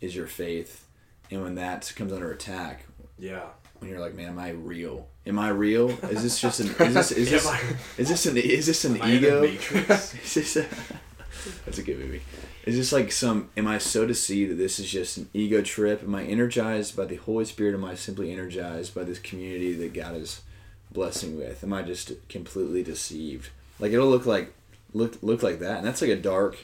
is 0.05 0.15
your 0.15 0.27
faith 0.27 0.85
and 1.31 1.41
when 1.43 1.55
that 1.55 1.91
comes 1.95 2.13
under 2.13 2.31
attack, 2.31 2.85
Yeah. 3.17 3.45
when 3.79 3.89
you're 3.89 4.00
like, 4.00 4.13
man, 4.15 4.29
am 4.29 4.39
I 4.39 4.51
real? 4.51 5.07
Am 5.25 5.39
I 5.39 5.50
real? 5.50 5.89
Is 6.05 6.21
this 6.24 6.39
just 6.39 6.59
an? 6.59 6.67
Is 6.88 6.93
this 6.93 7.12
is 7.12 7.29
this 7.35 7.47
I- 7.47 7.62
is 7.97 8.09
this 8.09 8.25
an 8.27 8.38
is 8.38 8.65
this 8.67 8.85
an 8.85 8.95
Am 8.97 9.01
I 9.01 9.09
in 9.09 9.21
the 9.21 9.27
ego? 9.27 9.41
Matrix? 9.41 10.13
Is 10.24 10.33
this 10.35 10.55
a, 10.57 10.65
that's 11.65 11.77
a 11.79 11.83
good 11.83 11.97
movie. 12.00 12.21
Is 12.65 12.75
this 12.75 12.91
like 12.91 13.12
some? 13.12 13.50
Am 13.57 13.67
I 13.67 13.77
so 13.79 14.05
deceived 14.05 14.51
that 14.51 14.55
this 14.55 14.79
is 14.79 14.89
just 14.89 15.17
an 15.17 15.29
ego 15.33 15.62
trip? 15.62 16.01
Am 16.03 16.15
I 16.15 16.24
energized 16.25 16.95
by 16.97 17.05
the 17.05 17.15
Holy 17.17 17.45
Spirit? 17.45 17.74
Am 17.75 17.83
I 17.85 17.93
simply 17.95 18.31
energized 18.31 18.95
by 18.95 19.03
this 19.03 19.19
community 19.19 19.74
that 19.74 19.93
God 19.93 20.15
is 20.15 20.41
blessing 20.91 21.38
with? 21.38 21.63
Am 21.63 21.74
I 21.74 21.81
just 21.83 22.12
completely 22.29 22.81
deceived? 22.83 23.50
Like 23.79 23.91
it'll 23.91 24.09
look 24.09 24.25
like 24.25 24.53
look 24.93 25.17
look 25.21 25.43
like 25.43 25.59
that, 25.59 25.77
and 25.79 25.85
that's 25.88 26.01
like 26.01 26.12
a 26.12 26.15
dark, 26.15 26.57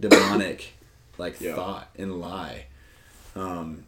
demonic, 0.00 0.72
like 1.18 1.40
Yeah. 1.40 1.54
thought 1.54 1.88
and 1.96 2.20
lie. 2.20 2.66
Um, 3.34 3.84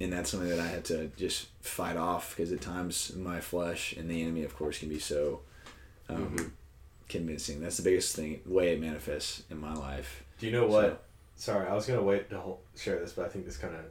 and 0.00 0.12
that's 0.12 0.30
something 0.30 0.48
that 0.48 0.58
I 0.60 0.66
had 0.66 0.84
to 0.86 1.08
just 1.16 1.48
fight 1.60 1.96
off 1.96 2.34
because 2.34 2.52
at 2.52 2.60
times 2.60 3.14
my 3.16 3.40
flesh 3.40 3.92
and 3.92 4.10
the 4.10 4.22
enemy, 4.22 4.44
of 4.44 4.56
course, 4.56 4.78
can 4.78 4.88
be 4.88 4.98
so 4.98 5.40
um, 6.08 6.36
Mhm. 6.36 6.50
convincing. 7.08 7.60
That's 7.60 7.76
the 7.76 7.82
biggest 7.84 8.16
thing 8.16 8.40
way 8.46 8.72
it 8.72 8.80
manifests 8.80 9.42
in 9.50 9.60
my 9.60 9.74
life. 9.74 10.24
Do 10.38 10.46
you 10.46 10.52
know 10.52 10.66
what? 10.66 11.04
Sorry, 11.36 11.68
I 11.68 11.74
was 11.74 11.86
gonna 11.86 12.02
wait 12.02 12.28
to 12.30 12.38
whole, 12.40 12.60
share 12.76 12.98
this, 12.98 13.12
but 13.12 13.26
I 13.26 13.28
think 13.28 13.44
this 13.46 13.56
kind 13.56 13.74
of 13.76 13.82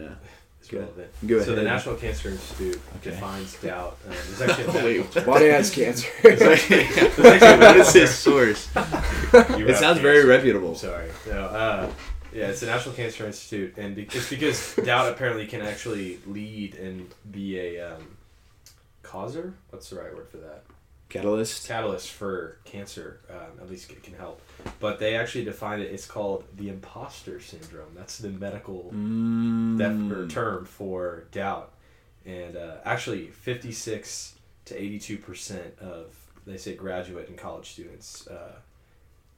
Yeah. 0.00 0.08
is 0.62 0.68
Go- 0.68 0.78
relevant. 0.80 1.10
go 1.26 1.36
ahead. 1.36 1.46
So 1.46 1.54
the. 1.54 1.62
National 1.62 1.94
Cancer 1.94 2.30
Institute 2.30 2.80
Okay. 2.96 3.10
defines 3.10 3.54
doubt. 3.62 3.96
Um, 4.08 4.14
there's 4.36 4.50
actually 4.50 4.98
a 4.98 5.02
Wait. 5.02 5.24
Bonnie 5.26 5.46
has 5.46 5.70
cancer. 5.70 6.08
what 6.22 7.76
is 7.76 7.92
his 7.92 8.10
source? 8.10 8.68
It 8.74 9.76
sounds 9.76 10.00
very 10.00 10.24
reputable. 10.24 10.74
Sorry. 10.74 11.10
No, 11.28 11.44
uh, 11.44 11.90
yeah, 12.32 12.48
it's 12.48 12.60
the 12.60 12.66
National 12.66 12.94
Cancer 12.94 13.26
Institute, 13.26 13.74
and 13.76 13.94
be- 13.96 14.02
it's 14.02 14.30
because 14.30 14.74
doubt 14.84 15.12
apparently 15.12 15.46
can 15.46 15.62
actually 15.62 16.18
lead 16.26 16.74
and 16.76 17.08
be 17.30 17.58
a 17.58 17.80
um, 17.94 18.16
causer. 19.02 19.54
What's 19.70 19.90
the 19.90 19.96
right 19.96 20.14
word 20.14 20.28
for 20.28 20.38
that? 20.38 20.64
Catalyst. 21.08 21.66
Catalyst 21.66 22.10
for 22.12 22.58
cancer. 22.64 23.20
Um, 23.30 23.58
at 23.62 23.70
least 23.70 23.90
it 23.90 24.02
can 24.02 24.12
help. 24.14 24.42
But 24.78 24.98
they 24.98 25.16
actually 25.16 25.44
define 25.44 25.80
it. 25.80 25.84
It's 25.90 26.04
called 26.06 26.44
the 26.56 26.68
imposter 26.68 27.40
syndrome. 27.40 27.94
That's 27.96 28.18
the 28.18 28.28
medical 28.28 28.90
Mm. 28.94 29.78
def- 29.78 30.30
term 30.34 30.66
for 30.66 31.24
doubt. 31.32 31.72
And 32.26 32.56
uh, 32.56 32.76
actually, 32.84 33.28
56 33.28 34.34
to 34.66 34.78
82 34.82 35.16
percent 35.16 35.78
of 35.80 36.14
they 36.46 36.58
say 36.58 36.74
graduate 36.74 37.28
and 37.28 37.38
college 37.38 37.70
students 37.70 38.26
uh, 38.26 38.56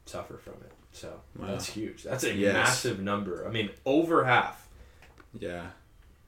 suffer 0.06 0.38
from 0.38 0.54
it. 0.54 0.72
So 0.92 1.20
Wow. 1.38 1.46
that's 1.48 1.66
huge. 1.66 2.02
That's 2.02 2.24
a 2.24 2.34
Yes. 2.34 2.52
massive 2.54 3.00
number. 3.00 3.46
I 3.46 3.50
mean, 3.50 3.70
over 3.86 4.24
half 4.24 4.66
Yeah, 5.38 5.66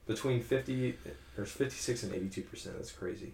between 0.07 0.41
50 0.41 0.97
there's 1.35 1.51
56 1.51 2.03
and 2.03 2.13
82 2.13 2.41
percent. 2.43 2.77
That's 2.77 2.91
crazy. 2.91 3.33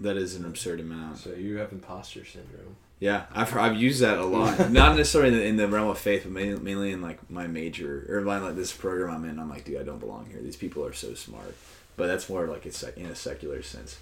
that 0.00 0.16
is 0.16 0.36
an 0.36 0.44
absurd 0.44 0.78
amount. 0.80 1.18
So 1.18 1.30
you 1.30 1.56
have 1.56 1.72
imposter 1.72 2.24
syndrome. 2.24 2.76
Yeah, 3.00 3.26
I've 3.34 3.56
I've 3.56 3.76
used 3.76 4.00
that 4.02 4.18
a 4.18 4.24
lot. 4.24 4.70
Not 4.70 4.96
necessarily 4.96 5.32
in 5.32 5.38
the, 5.38 5.44
in 5.44 5.56
the 5.56 5.66
realm 5.68 5.88
of 5.88 5.98
faith, 5.98 6.22
but 6.24 6.32
mainly, 6.32 6.60
mainly 6.60 6.92
in 6.92 7.00
like 7.02 7.28
my 7.30 7.46
major 7.48 8.06
or 8.08 8.20
my 8.20 8.38
like 8.38 8.54
this 8.56 8.72
program 8.72 9.10
I'm 9.14 9.24
in. 9.28 9.38
I'm 9.40 9.48
like, 9.50 9.64
dude, 9.64 9.80
I 9.80 9.82
don't 9.84 9.98
belong 9.98 10.26
here. 10.30 10.40
These 10.40 10.56
people 10.56 10.84
are 10.84 10.92
so 10.92 11.14
smart. 11.14 11.56
But 11.96 12.06
that's 12.06 12.28
more 12.28 12.46
like 12.46 12.64
it's 12.66 12.80
in 12.84 13.06
a 13.06 13.14
secular 13.16 13.60
sense. 13.62 13.98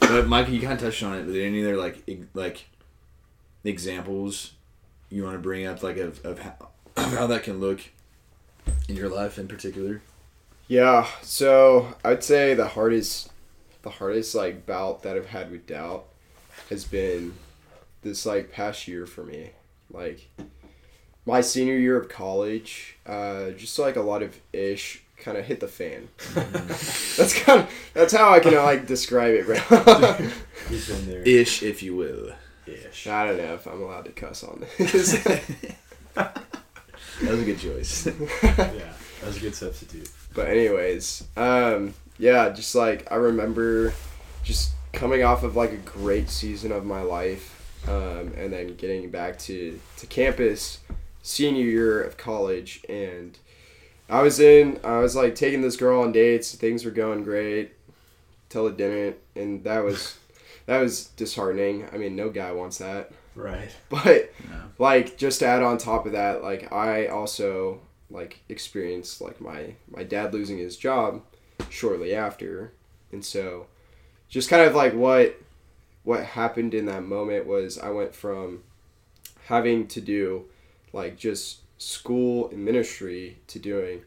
But 0.00 0.26
Mike, 0.26 0.48
you 0.48 0.60
kind 0.60 0.72
of 0.72 0.80
touched 0.80 1.02
on 1.04 1.16
it. 1.16 1.28
Are 1.28 1.32
there 1.32 1.46
any 1.46 1.62
other 1.62 1.76
like 1.76 2.02
like 2.34 2.66
examples 3.64 4.52
you 5.10 5.24
want 5.24 5.34
to 5.34 5.40
bring 5.40 5.66
up, 5.66 5.82
like 5.82 5.96
of 5.96 6.24
of 6.24 6.38
how, 6.38 6.68
of 6.96 7.12
how 7.16 7.26
that 7.26 7.42
can 7.42 7.60
look 7.60 7.80
in 8.88 8.96
your 8.96 9.08
life 9.08 9.38
in 9.38 9.48
particular? 9.48 10.02
Yeah, 10.68 11.06
so 11.22 11.94
I'd 12.04 12.24
say 12.24 12.54
the 12.54 12.68
hardest, 12.68 13.30
the 13.82 13.90
hardest 13.90 14.34
like 14.34 14.66
bout 14.66 15.02
that 15.02 15.16
I've 15.16 15.28
had 15.28 15.50
with 15.50 15.66
doubt 15.66 16.06
has 16.70 16.84
been 16.84 17.34
this 18.02 18.26
like 18.26 18.52
past 18.52 18.88
year 18.88 19.06
for 19.06 19.24
me. 19.24 19.50
Like 19.90 20.28
my 21.24 21.40
senior 21.40 21.76
year 21.76 21.96
of 21.96 22.08
college, 22.08 22.96
uh, 23.06 23.50
just 23.50 23.78
like 23.78 23.96
a 23.96 24.00
lot 24.00 24.22
of 24.22 24.40
ish 24.52 25.02
kind 25.18 25.36
of 25.36 25.44
hit 25.44 25.60
the 25.60 25.68
fan. 25.68 26.08
that's 26.34 27.38
kind 27.42 27.60
of 27.60 27.70
that's 27.94 28.12
how 28.12 28.32
I 28.32 28.40
can 28.40 28.54
like 28.54 28.86
describe 28.86 29.34
it, 29.34 29.46
bro. 29.46 29.56
You've 30.70 31.06
there. 31.06 31.22
Ish, 31.22 31.62
if 31.62 31.82
you 31.82 31.96
will. 31.96 32.32
Ish. 32.66 33.06
I 33.06 33.26
don't 33.26 33.36
know 33.38 33.54
if 33.54 33.66
I'm 33.66 33.82
allowed 33.82 34.06
to 34.06 34.12
cuss 34.12 34.42
on 34.44 34.64
this. 34.78 35.26
That 37.22 37.30
was 37.30 37.40
a 37.40 37.44
good 37.44 37.58
choice. 37.58 38.06
yeah, 38.42 38.52
that 38.52 39.24
was 39.24 39.38
a 39.38 39.40
good 39.40 39.54
substitute. 39.54 40.10
But 40.34 40.48
anyways, 40.48 41.24
um, 41.36 41.94
yeah, 42.18 42.50
just 42.50 42.74
like 42.74 43.10
I 43.10 43.14
remember, 43.14 43.94
just 44.42 44.72
coming 44.92 45.22
off 45.22 45.42
of 45.42 45.56
like 45.56 45.72
a 45.72 45.78
great 45.78 46.28
season 46.28 46.72
of 46.72 46.84
my 46.84 47.00
life, 47.00 47.80
um, 47.88 48.32
and 48.36 48.52
then 48.52 48.76
getting 48.76 49.10
back 49.10 49.38
to 49.40 49.80
to 49.96 50.06
campus, 50.06 50.80
senior 51.22 51.64
year 51.64 52.02
of 52.02 52.18
college, 52.18 52.84
and 52.86 53.38
I 54.10 54.20
was 54.20 54.38
in, 54.38 54.78
I 54.84 54.98
was 54.98 55.16
like 55.16 55.34
taking 55.34 55.62
this 55.62 55.76
girl 55.76 56.02
on 56.02 56.12
dates, 56.12 56.54
things 56.54 56.84
were 56.84 56.90
going 56.90 57.24
great, 57.24 57.72
till 58.50 58.66
it 58.66 58.76
didn't, 58.76 59.16
and 59.34 59.64
that 59.64 59.82
was 59.82 60.18
that 60.66 60.80
was 60.80 61.06
disheartening. 61.16 61.88
I 61.92 61.96
mean, 61.96 62.14
no 62.16 62.28
guy 62.30 62.52
wants 62.52 62.78
that, 62.78 63.12
Right. 63.34 63.70
but 63.88 64.32
No. 64.50 64.62
like 64.78 65.16
just 65.16 65.40
to 65.40 65.46
add 65.46 65.62
on 65.62 65.78
top 65.78 66.06
of 66.06 66.12
that 66.12 66.42
like 66.42 66.72
i 66.72 67.06
also 67.06 67.80
like 68.10 68.40
experienced 68.48 69.20
like 69.20 69.40
my 69.40 69.74
my 69.90 70.02
dad 70.04 70.32
losing 70.32 70.58
his 70.58 70.76
job 70.76 71.22
shortly 71.70 72.14
after 72.14 72.72
and 73.12 73.24
so 73.24 73.66
just 74.28 74.48
kind 74.48 74.62
of 74.62 74.74
like 74.74 74.94
what 74.94 75.36
what 76.04 76.24
happened 76.24 76.72
in 76.72 76.86
that 76.86 77.02
moment 77.04 77.46
was 77.46 77.78
i 77.78 77.90
went 77.90 78.14
from 78.14 78.62
having 79.46 79.86
to 79.88 80.00
do 80.00 80.44
like 80.92 81.16
just 81.18 81.58
school 81.78 82.48
and 82.50 82.64
ministry 82.64 83.38
to 83.48 83.58
doing 83.58 84.02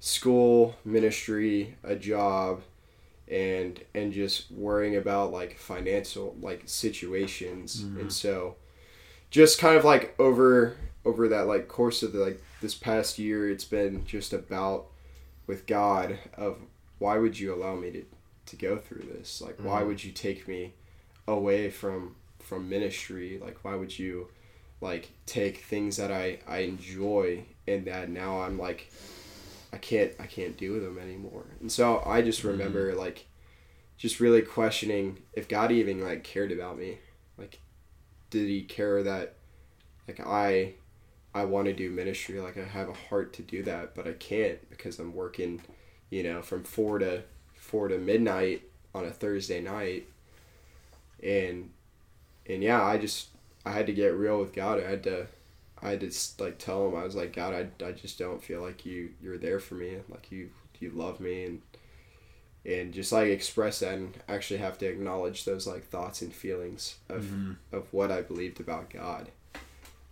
school 0.00 0.74
ministry 0.84 1.76
a 1.84 1.94
job 1.94 2.62
and 3.28 3.80
and 3.94 4.12
just 4.12 4.50
worrying 4.50 4.96
about 4.96 5.32
like 5.32 5.58
financial 5.58 6.36
like 6.40 6.62
situations. 6.66 7.82
And 8.00 8.12
so 8.12 8.56
just 9.30 9.58
kind 9.58 9.76
of 9.76 9.84
like 9.84 10.14
over 10.18 10.76
over 11.04 11.28
that 11.28 11.46
like 11.46 11.68
course 11.68 12.02
of 12.02 12.12
the 12.12 12.18
like 12.20 12.42
this 12.60 12.74
past 12.74 13.18
year 13.18 13.50
it's 13.50 13.64
been 13.64 14.04
just 14.06 14.32
about 14.32 14.86
with 15.46 15.66
god 15.66 16.18
of 16.34 16.56
why 16.98 17.18
would 17.18 17.38
you 17.38 17.52
allow 17.54 17.74
me 17.74 17.90
to 17.90 18.04
to 18.46 18.56
go 18.56 18.76
through 18.78 19.02
this? 19.14 19.40
Like 19.42 19.56
why 19.62 19.80
Mhm. 19.82 19.86
would 19.88 20.04
you 20.04 20.12
take 20.12 20.46
me 20.46 20.74
away 21.26 21.70
from 21.70 22.14
from 22.38 22.68
ministry? 22.68 23.38
Like 23.42 23.58
why 23.64 23.74
would 23.74 23.98
you 23.98 24.28
like 24.80 25.08
take 25.24 25.58
things 25.58 25.96
that 25.96 26.12
i 26.12 26.38
i 26.46 26.58
enjoy 26.58 27.44
and 27.66 27.86
that 27.86 28.10
now 28.10 28.42
i'm 28.42 28.58
like 28.58 28.90
i 29.74 29.78
can't 29.78 30.12
i 30.20 30.26
can't 30.26 30.56
do 30.56 30.72
with 30.72 30.84
them 30.84 30.98
anymore. 30.98 31.44
And 31.60 31.70
so 31.70 32.02
i 32.06 32.22
just 32.22 32.38
mm-hmm. 32.38 32.48
remember 32.48 32.94
like 32.94 33.26
just 33.96 34.20
really 34.20 34.42
questioning 34.42 35.18
if 35.32 35.48
god 35.48 35.72
even 35.72 36.02
like 36.02 36.22
cared 36.22 36.52
about 36.52 36.78
me. 36.78 36.98
Like 37.36 37.58
did 38.30 38.48
he 38.48 38.62
care 38.62 39.02
that 39.02 39.34
like 40.06 40.20
i 40.24 40.74
i 41.34 41.44
want 41.44 41.66
to 41.66 41.72
do 41.72 41.90
ministry? 41.90 42.40
Like 42.40 42.56
i 42.56 42.64
have 42.64 42.88
a 42.88 42.94
heart 42.94 43.32
to 43.34 43.42
do 43.42 43.64
that 43.64 43.94
but 43.94 44.06
i 44.06 44.12
can't 44.12 44.70
because 44.70 44.98
i'm 44.98 45.12
working 45.12 45.60
you 46.10 46.22
know 46.22 46.40
from 46.40 46.62
four 46.62 47.00
to 47.00 47.24
four 47.56 47.88
to 47.88 47.98
midnight 47.98 48.62
on 48.94 49.04
a 49.04 49.10
thursday 49.10 49.60
night. 49.60 50.08
And 51.22 51.70
and 52.46 52.62
yeah 52.62 52.82
i 52.84 52.96
just 52.96 53.28
i 53.66 53.72
had 53.72 53.86
to 53.86 53.92
get 53.92 54.14
real 54.14 54.38
with 54.38 54.52
god. 54.52 54.78
I 54.78 54.88
had 54.88 55.02
to 55.04 55.26
i 55.84 55.94
just 55.96 56.40
like 56.40 56.58
tell 56.58 56.88
him 56.88 56.96
i 56.96 57.04
was 57.04 57.14
like 57.14 57.32
god 57.32 57.54
i, 57.54 57.84
I 57.84 57.92
just 57.92 58.18
don't 58.18 58.42
feel 58.42 58.60
like 58.62 58.84
you 58.84 59.10
you're 59.22 59.38
there 59.38 59.60
for 59.60 59.74
me 59.76 59.98
like 60.08 60.32
you 60.32 60.50
you 60.80 60.90
love 60.90 61.20
me 61.20 61.44
and 61.44 61.62
and 62.66 62.92
just 62.94 63.12
like 63.12 63.28
express 63.28 63.80
that 63.80 63.94
and 63.94 64.14
actually 64.28 64.58
have 64.58 64.78
to 64.78 64.86
acknowledge 64.86 65.44
those 65.44 65.66
like 65.66 65.84
thoughts 65.88 66.22
and 66.22 66.32
feelings 66.32 66.96
of 67.10 67.24
Mhm. 67.24 67.56
of 67.72 67.92
what 67.92 68.10
I 68.10 68.22
believed 68.22 68.58
about 68.58 68.88
God. 68.88 69.28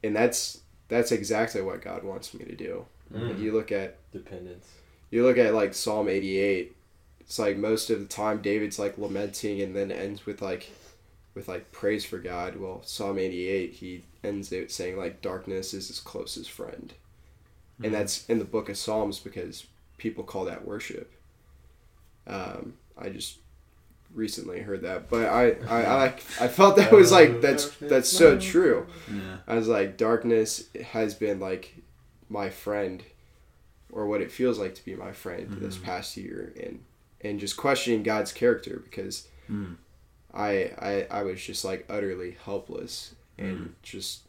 And 0.05 0.15
that's 0.15 0.61
that's 0.89 1.13
exactly 1.13 1.63
what 1.63 1.81
God 1.81 2.05
wants 2.05 2.35
me 2.35 2.45
to 2.45 2.55
do. 2.55 2.85
Mm. 3.13 3.41
You 3.41 3.53
look 3.53 3.73
at 3.73 3.97
Dependence. 4.13 4.67
you 5.11 5.23
look 5.25 5.39
at 5.39 5.55
like 5.55 5.73
Psalm 5.73 6.09
88. 6.09 6.77
It's 7.21 7.39
like 7.39 7.57
most 7.57 7.89
of 7.89 8.01
the 8.01 8.05
time 8.07 8.43
David's 8.43 8.79
like 8.79 8.99
lamenting 8.99 9.63
and 9.63 9.75
then 9.75 9.91
ends 9.91 10.27
with 10.27 10.43
like 10.43 10.71
with 11.35 11.49
like 11.49 11.73
praise 11.73 12.05
for 12.05 12.19
God. 12.19 12.57
Well, 12.57 12.83
Psalm 12.85 13.19
88 13.19 13.73
he 13.73 14.05
ends 14.25 14.53
it 14.53 14.71
saying 14.71 14.97
like 14.97 15.21
darkness 15.23 15.75
is 15.75 15.89
his 15.89 16.01
closest 16.01 16.51
friend. 16.51 16.93
And 17.83 17.93
that's 17.93 18.25
in 18.29 18.39
the 18.39 18.45
book 18.45 18.69
of 18.69 18.77
Psalms 18.77 19.19
because 19.19 19.67
people 19.99 20.23
call 20.23 20.45
that 20.45 20.65
worship. 20.65 21.11
Um, 22.27 22.75
I 22.97 23.09
just 23.09 23.39
recently 24.15 24.61
heard 24.61 24.83
that, 24.83 25.09
but 25.09 25.27
I 25.27 25.53
I 25.69 26.05
I, 26.05 26.05
I 26.41 26.49
felt 26.49 26.77
that 26.77 26.93
was 26.93 27.11
like 27.11 27.41
that's 27.41 27.71
that's 27.81 28.09
so 28.09 28.39
true. 28.39 28.87
Yeah. 29.13 29.39
I 29.49 29.57
was 29.57 29.67
like, 29.69 29.97
darkness 29.97 30.69
has 30.93 31.15
been 31.15 31.41
like 31.41 31.75
my 32.29 32.51
friend 32.51 33.03
or 33.91 34.07
what 34.07 34.21
it 34.21 34.31
feels 34.31 34.59
like 34.59 34.75
to 34.77 34.85
be 34.85 34.95
my 34.95 35.13
friend 35.13 35.49
this 35.61 35.77
Mhm. 35.79 35.83
past 35.83 36.17
year 36.17 36.53
and 36.63 36.85
and 37.23 37.41
just 37.41 37.57
questioning 37.57 38.03
God's 38.03 38.33
character 38.33 38.81
because 38.85 39.29
Mm. 39.51 39.75
I, 40.33 40.71
I 40.79 41.07
I 41.11 41.23
was 41.25 41.43
just 41.45 41.65
like 41.65 41.85
utterly 41.91 42.37
helpless 42.45 43.15
and 43.43 43.59
Mm. 43.59 43.73
just 43.83 44.21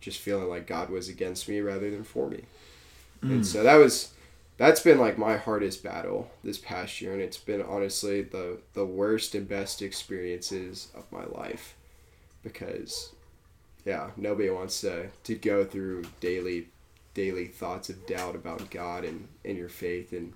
just 0.00 0.20
feeling 0.20 0.48
like 0.48 0.66
God 0.66 0.88
was 0.90 1.08
against 1.08 1.48
me 1.48 1.60
rather 1.60 1.90
than 1.90 2.04
for 2.04 2.28
me. 2.28 2.44
Mm. 3.22 3.30
And 3.30 3.46
so 3.46 3.62
that 3.62 3.76
was 3.76 4.12
that's 4.58 4.80
been 4.80 4.98
like 4.98 5.18
my 5.18 5.36
hardest 5.36 5.82
battle 5.82 6.30
this 6.44 6.58
past 6.58 7.00
year 7.00 7.12
and 7.12 7.20
it's 7.20 7.36
been 7.38 7.62
honestly 7.62 8.22
the 8.22 8.58
the 8.74 8.84
worst 8.86 9.34
and 9.34 9.48
best 9.48 9.82
experiences 9.82 10.88
of 10.94 11.10
my 11.12 11.24
life 11.24 11.74
because 12.42 13.12
yeah, 13.84 14.10
nobody 14.16 14.50
wants 14.50 14.80
to 14.82 15.08
to 15.24 15.34
go 15.34 15.64
through 15.64 16.04
daily 16.20 16.68
daily 17.14 17.46
thoughts 17.46 17.88
of 17.88 18.06
doubt 18.06 18.34
about 18.34 18.70
God 18.70 19.04
and, 19.04 19.26
and 19.44 19.56
your 19.56 19.68
faith 19.70 20.12
and 20.12 20.32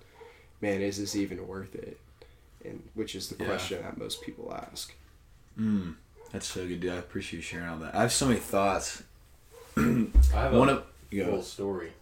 man, 0.61 0.81
is 0.83 0.99
this 0.99 1.15
even 1.17 1.47
worth 1.47 1.75
it? 1.75 1.99
And 2.65 2.83
which 2.95 3.15
is 3.15 3.29
the 3.29 3.37
Yeah. 3.39 3.47
question 3.51 3.83
that 3.83 3.99
most 3.99 4.23
people 4.23 4.53
ask. 4.55 4.95
Mm. 5.59 5.95
That's 6.33 6.47
so 6.47 6.67
good, 6.67 6.81
dude. 6.81 6.93
I 6.93 6.97
appreciate 6.97 7.39
you 7.39 7.43
sharing 7.43 7.69
all 7.69 7.79
that. 7.79 7.95
I 7.95 8.03
have 8.03 8.13
so 8.13 8.27
many 8.27 8.39
thoughts. 8.39 9.03
I 9.77 9.81
have 10.33 10.53
One 10.53 10.69
a 10.69 10.73
of 10.75 10.85
you 11.11 11.25
little 11.25 11.39
go. 11.39 11.43
story 11.43 11.93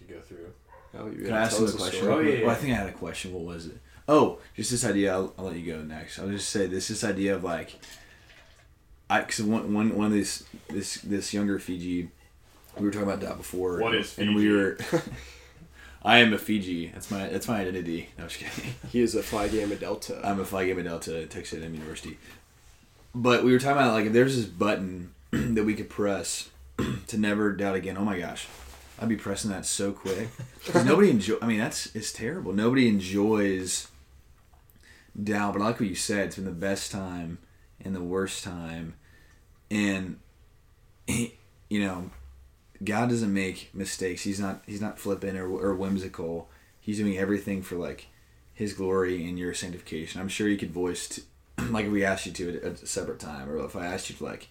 you 0.00 0.06
could 0.06 0.16
go 0.16 0.20
through. 0.20 0.52
Oh, 0.98 1.10
Can 1.10 1.32
I 1.32 1.42
ask 1.42 1.56
tell 1.58 1.66
you 1.66 1.72
a 1.72 1.74
a 1.74 1.78
question? 1.78 2.08
Oh, 2.08 2.18
yeah, 2.20 2.40
Well, 2.42 2.50
I 2.50 2.54
think 2.54 2.72
I 2.72 2.76
had 2.76 2.88
a 2.88 2.92
question. 2.92 3.32
What 3.32 3.42
was 3.44 3.66
it? 3.66 3.78
Oh, 4.08 4.38
just 4.56 4.70
this 4.70 4.84
idea. 4.84 5.12
I'll, 5.12 5.34
I'll 5.38 5.44
let 5.44 5.56
you 5.56 5.72
go 5.72 5.82
next. 5.82 6.18
I'll 6.18 6.28
just 6.28 6.48
say 6.48 6.66
this: 6.66 6.88
this 6.88 7.04
idea 7.04 7.34
of 7.34 7.44
like, 7.44 7.78
I 9.10 9.20
because 9.20 9.42
one 9.42 9.72
one 9.74 9.94
one 9.96 10.06
of 10.06 10.12
this 10.12 10.44
this 10.70 10.94
this 11.02 11.34
younger 11.34 11.58
Fiji, 11.58 12.08
we 12.78 12.84
were 12.86 12.90
talking 12.90 13.06
about 13.06 13.20
that 13.20 13.36
before. 13.36 13.80
What 13.80 13.94
is 13.94 14.12
Fiji? 14.14 14.26
And 14.28 14.34
we 14.36 14.42
Fiji? 14.44 14.54
were. 14.56 15.02
I 16.02 16.18
am 16.18 16.32
a 16.32 16.38
Fiji. 16.38 16.88
That's 16.88 17.10
my 17.10 17.28
that's 17.28 17.48
my 17.48 17.60
identity. 17.60 18.08
No, 18.16 18.24
I'm 18.24 18.30
just 18.30 18.40
kidding. 18.40 18.74
He 18.90 19.02
is 19.02 19.14
a 19.14 19.22
Phi 19.22 19.48
Gamma 19.48 19.74
Delta. 19.76 20.20
I'm 20.24 20.40
a 20.40 20.44
Phi 20.44 20.66
Gamma 20.66 20.84
Delta 20.84 21.22
at 21.22 21.30
Texas 21.30 21.60
A&M 21.60 21.74
University. 21.74 22.16
But 23.18 23.42
we 23.42 23.50
were 23.50 23.58
talking 23.58 23.78
about 23.78 23.94
like 23.94 24.06
if 24.06 24.12
there's 24.12 24.36
this 24.36 24.44
button 24.44 25.12
that 25.32 25.64
we 25.64 25.74
could 25.74 25.90
press 25.90 26.50
to 27.08 27.18
never 27.18 27.52
doubt 27.52 27.74
again. 27.74 27.96
Oh 27.98 28.04
my 28.04 28.16
gosh, 28.16 28.46
I'd 28.96 29.08
be 29.08 29.16
pressing 29.16 29.50
that 29.50 29.66
so 29.66 29.90
quick. 29.90 30.28
nobody 30.84 31.10
enjoy. 31.10 31.34
I 31.42 31.46
mean, 31.48 31.58
that's 31.58 31.92
it's 31.96 32.12
terrible. 32.12 32.52
Nobody 32.52 32.86
enjoys 32.86 33.88
doubt. 35.20 35.54
But 35.54 35.62
like 35.62 35.80
what 35.80 35.88
you 35.88 35.96
said, 35.96 36.26
it's 36.26 36.36
been 36.36 36.44
the 36.44 36.52
best 36.52 36.92
time 36.92 37.38
and 37.84 37.92
the 37.92 38.00
worst 38.00 38.44
time, 38.44 38.94
and 39.68 40.20
you 41.08 41.30
know, 41.70 42.12
God 42.84 43.08
doesn't 43.08 43.34
make 43.34 43.70
mistakes. 43.74 44.22
He's 44.22 44.38
not 44.38 44.62
he's 44.64 44.80
not 44.80 45.00
flippant 45.00 45.36
or, 45.36 45.48
or 45.48 45.74
whimsical. 45.74 46.48
He's 46.80 46.98
doing 46.98 47.18
everything 47.18 47.62
for 47.62 47.74
like 47.74 48.06
his 48.54 48.74
glory 48.74 49.28
and 49.28 49.36
your 49.36 49.54
sanctification. 49.54 50.20
I'm 50.20 50.28
sure 50.28 50.46
you 50.46 50.56
could 50.56 50.70
voice, 50.70 51.08
t 51.08 51.22
like 51.70 51.86
if 51.86 51.92
we 51.92 52.04
asked 52.04 52.26
you 52.26 52.32
to 52.32 52.60
at 52.62 52.82
a 52.82 52.86
separate 52.86 53.18
time, 53.18 53.48
or 53.48 53.64
if 53.64 53.76
I 53.76 53.86
asked 53.86 54.10
you 54.10 54.16
to 54.16 54.24
like, 54.24 54.48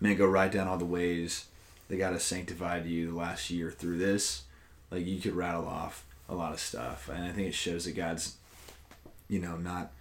man, 0.00 0.16
go 0.16 0.26
write 0.26 0.52
down 0.52 0.68
all 0.68 0.78
the 0.78 0.84
ways 0.84 1.46
that 1.88 1.96
God 1.96 2.12
has 2.12 2.24
sanctified 2.24 2.86
you 2.86 3.10
the 3.10 3.16
last 3.16 3.50
year 3.50 3.70
through 3.70 3.98
this. 3.98 4.42
Like 4.90 5.06
you 5.06 5.20
could 5.20 5.34
rattle 5.34 5.66
off 5.66 6.04
a 6.28 6.34
lot 6.34 6.52
of 6.52 6.60
stuff, 6.60 7.08
and 7.08 7.24
I 7.24 7.32
think 7.32 7.48
it 7.48 7.54
shows 7.54 7.84
that 7.84 7.96
God's, 7.96 8.36
you 9.28 9.38
know, 9.38 9.56
not 9.56 9.92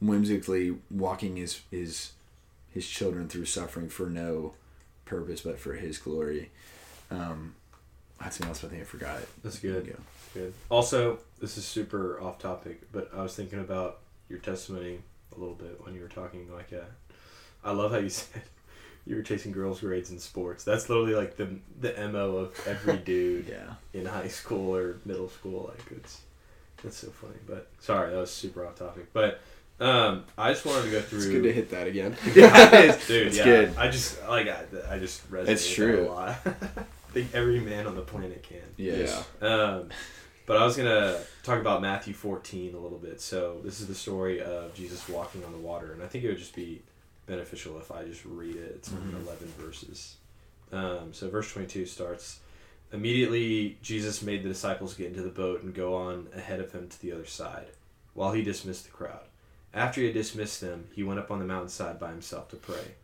whimsically 0.00 0.76
walking 0.90 1.36
his 1.36 1.60
his 1.70 2.12
his 2.74 2.86
children 2.88 3.28
through 3.28 3.44
suffering 3.44 3.88
for 3.88 4.06
no 4.06 4.54
purpose 5.04 5.42
but 5.42 5.58
for 5.58 5.74
His 5.74 5.98
glory. 5.98 6.50
Um, 7.10 7.54
I 8.20 8.24
had 8.24 8.32
something 8.32 8.48
else, 8.48 8.60
but 8.60 8.68
I 8.68 8.70
think 8.70 8.82
I 8.82 8.86
forgot 8.86 9.20
it. 9.20 9.28
That's 9.42 9.58
good. 9.58 9.86
go. 9.86 9.96
Good. 10.34 10.54
Also, 10.68 11.18
this 11.40 11.56
is 11.56 11.64
super 11.64 12.20
off 12.20 12.38
topic, 12.38 12.82
but 12.92 13.10
I 13.14 13.22
was 13.22 13.34
thinking 13.36 13.60
about 13.60 14.00
your 14.28 14.40
testimony 14.40 15.00
a 15.36 15.40
little 15.40 15.54
bit 15.54 15.80
when 15.84 15.94
you 15.94 16.00
were 16.02 16.08
talking. 16.08 16.50
Like, 16.52 16.72
uh, 16.72 16.84
I 17.64 17.72
love 17.72 17.92
how 17.92 17.98
you 17.98 18.08
said 18.10 18.42
you 19.06 19.16
were 19.16 19.22
chasing 19.22 19.52
girls' 19.52 19.80
grades 19.80 20.10
in 20.10 20.18
sports. 20.18 20.64
That's 20.64 20.88
literally 20.88 21.14
like 21.14 21.36
the 21.36 21.48
the 21.80 21.92
mo 22.08 22.36
of 22.36 22.66
every 22.66 22.96
dude 23.04 23.48
Yeah. 23.48 23.74
in 23.98 24.06
high 24.06 24.28
school 24.28 24.74
or 24.74 24.96
middle 25.04 25.28
school. 25.28 25.70
Like, 25.74 25.98
it's 25.98 26.20
that's 26.82 26.96
so 26.98 27.08
funny. 27.08 27.36
But 27.46 27.68
sorry, 27.80 28.10
that 28.12 28.18
was 28.18 28.30
super 28.30 28.66
off 28.66 28.76
topic. 28.78 29.12
But 29.12 29.40
um, 29.80 30.24
I 30.38 30.52
just 30.52 30.64
wanted 30.64 30.84
to 30.84 30.90
go 30.92 31.00
through. 31.00 31.18
It's 31.18 31.26
good 31.28 31.42
to 31.44 31.52
hit 31.52 31.70
that 31.70 31.86
again. 31.86 32.16
Yeah, 32.34 32.96
Dude, 33.06 33.26
It's 33.28 33.38
yeah, 33.38 33.44
good. 33.44 33.76
I 33.76 33.88
just 33.90 34.22
like 34.28 34.48
I, 34.48 34.64
I 34.90 34.98
just 34.98 35.30
resonate 35.30 35.48
It's 35.48 35.68
true. 35.70 36.08
a 36.08 36.10
lot. 36.10 36.36
I 36.46 37.12
think 37.12 37.34
every 37.34 37.60
man 37.60 37.86
on 37.86 37.94
the 37.94 38.02
planet 38.02 38.42
can. 38.42 38.58
Yeah. 38.76 39.22
Um, 39.40 39.88
but 40.46 40.56
I 40.56 40.64
was 40.64 40.76
gonna 40.76 41.20
talk 41.42 41.60
about 41.60 41.80
Matthew 41.82 42.14
14 42.14 42.74
a 42.74 42.78
little 42.78 42.98
bit. 42.98 43.20
So 43.20 43.60
this 43.64 43.80
is 43.80 43.86
the 43.86 43.94
story 43.94 44.42
of 44.42 44.74
Jesus 44.74 45.08
walking 45.08 45.44
on 45.44 45.52
the 45.52 45.58
water, 45.58 45.92
and 45.92 46.02
I 46.02 46.06
think 46.06 46.24
it 46.24 46.28
would 46.28 46.38
just 46.38 46.54
be 46.54 46.82
beneficial 47.26 47.78
if 47.78 47.90
I 47.90 48.04
just 48.04 48.24
read 48.24 48.56
it. 48.56 48.72
It's 48.76 48.88
Mhm. 48.90 49.22
11 49.26 49.48
verses. 49.58 50.16
Um, 50.72 51.12
so 51.12 51.28
verse 51.30 51.50
22 51.50 51.86
starts. 51.86 52.40
Immediately, 52.92 53.78
Jesus 53.82 54.22
made 54.22 54.42
the 54.44 54.48
disciples 54.48 54.94
get 54.94 55.08
into 55.08 55.22
the 55.22 55.30
boat 55.30 55.62
and 55.62 55.74
go 55.74 55.94
on 55.94 56.28
ahead 56.34 56.60
of 56.60 56.72
him 56.72 56.88
to 56.88 57.00
the 57.00 57.12
other 57.12 57.24
side, 57.26 57.68
while 58.12 58.32
he 58.32 58.42
dismissed 58.42 58.84
the 58.84 58.90
crowd. 58.90 59.24
After 59.72 60.00
he 60.00 60.06
had 60.06 60.14
dismissed 60.14 60.60
them, 60.60 60.88
he 60.94 61.02
went 61.02 61.18
up 61.18 61.30
on 61.30 61.40
the 61.40 61.44
mountainside 61.44 61.98
by 61.98 62.10
himself 62.10 62.48
to 62.50 62.56
pray. 62.56 62.94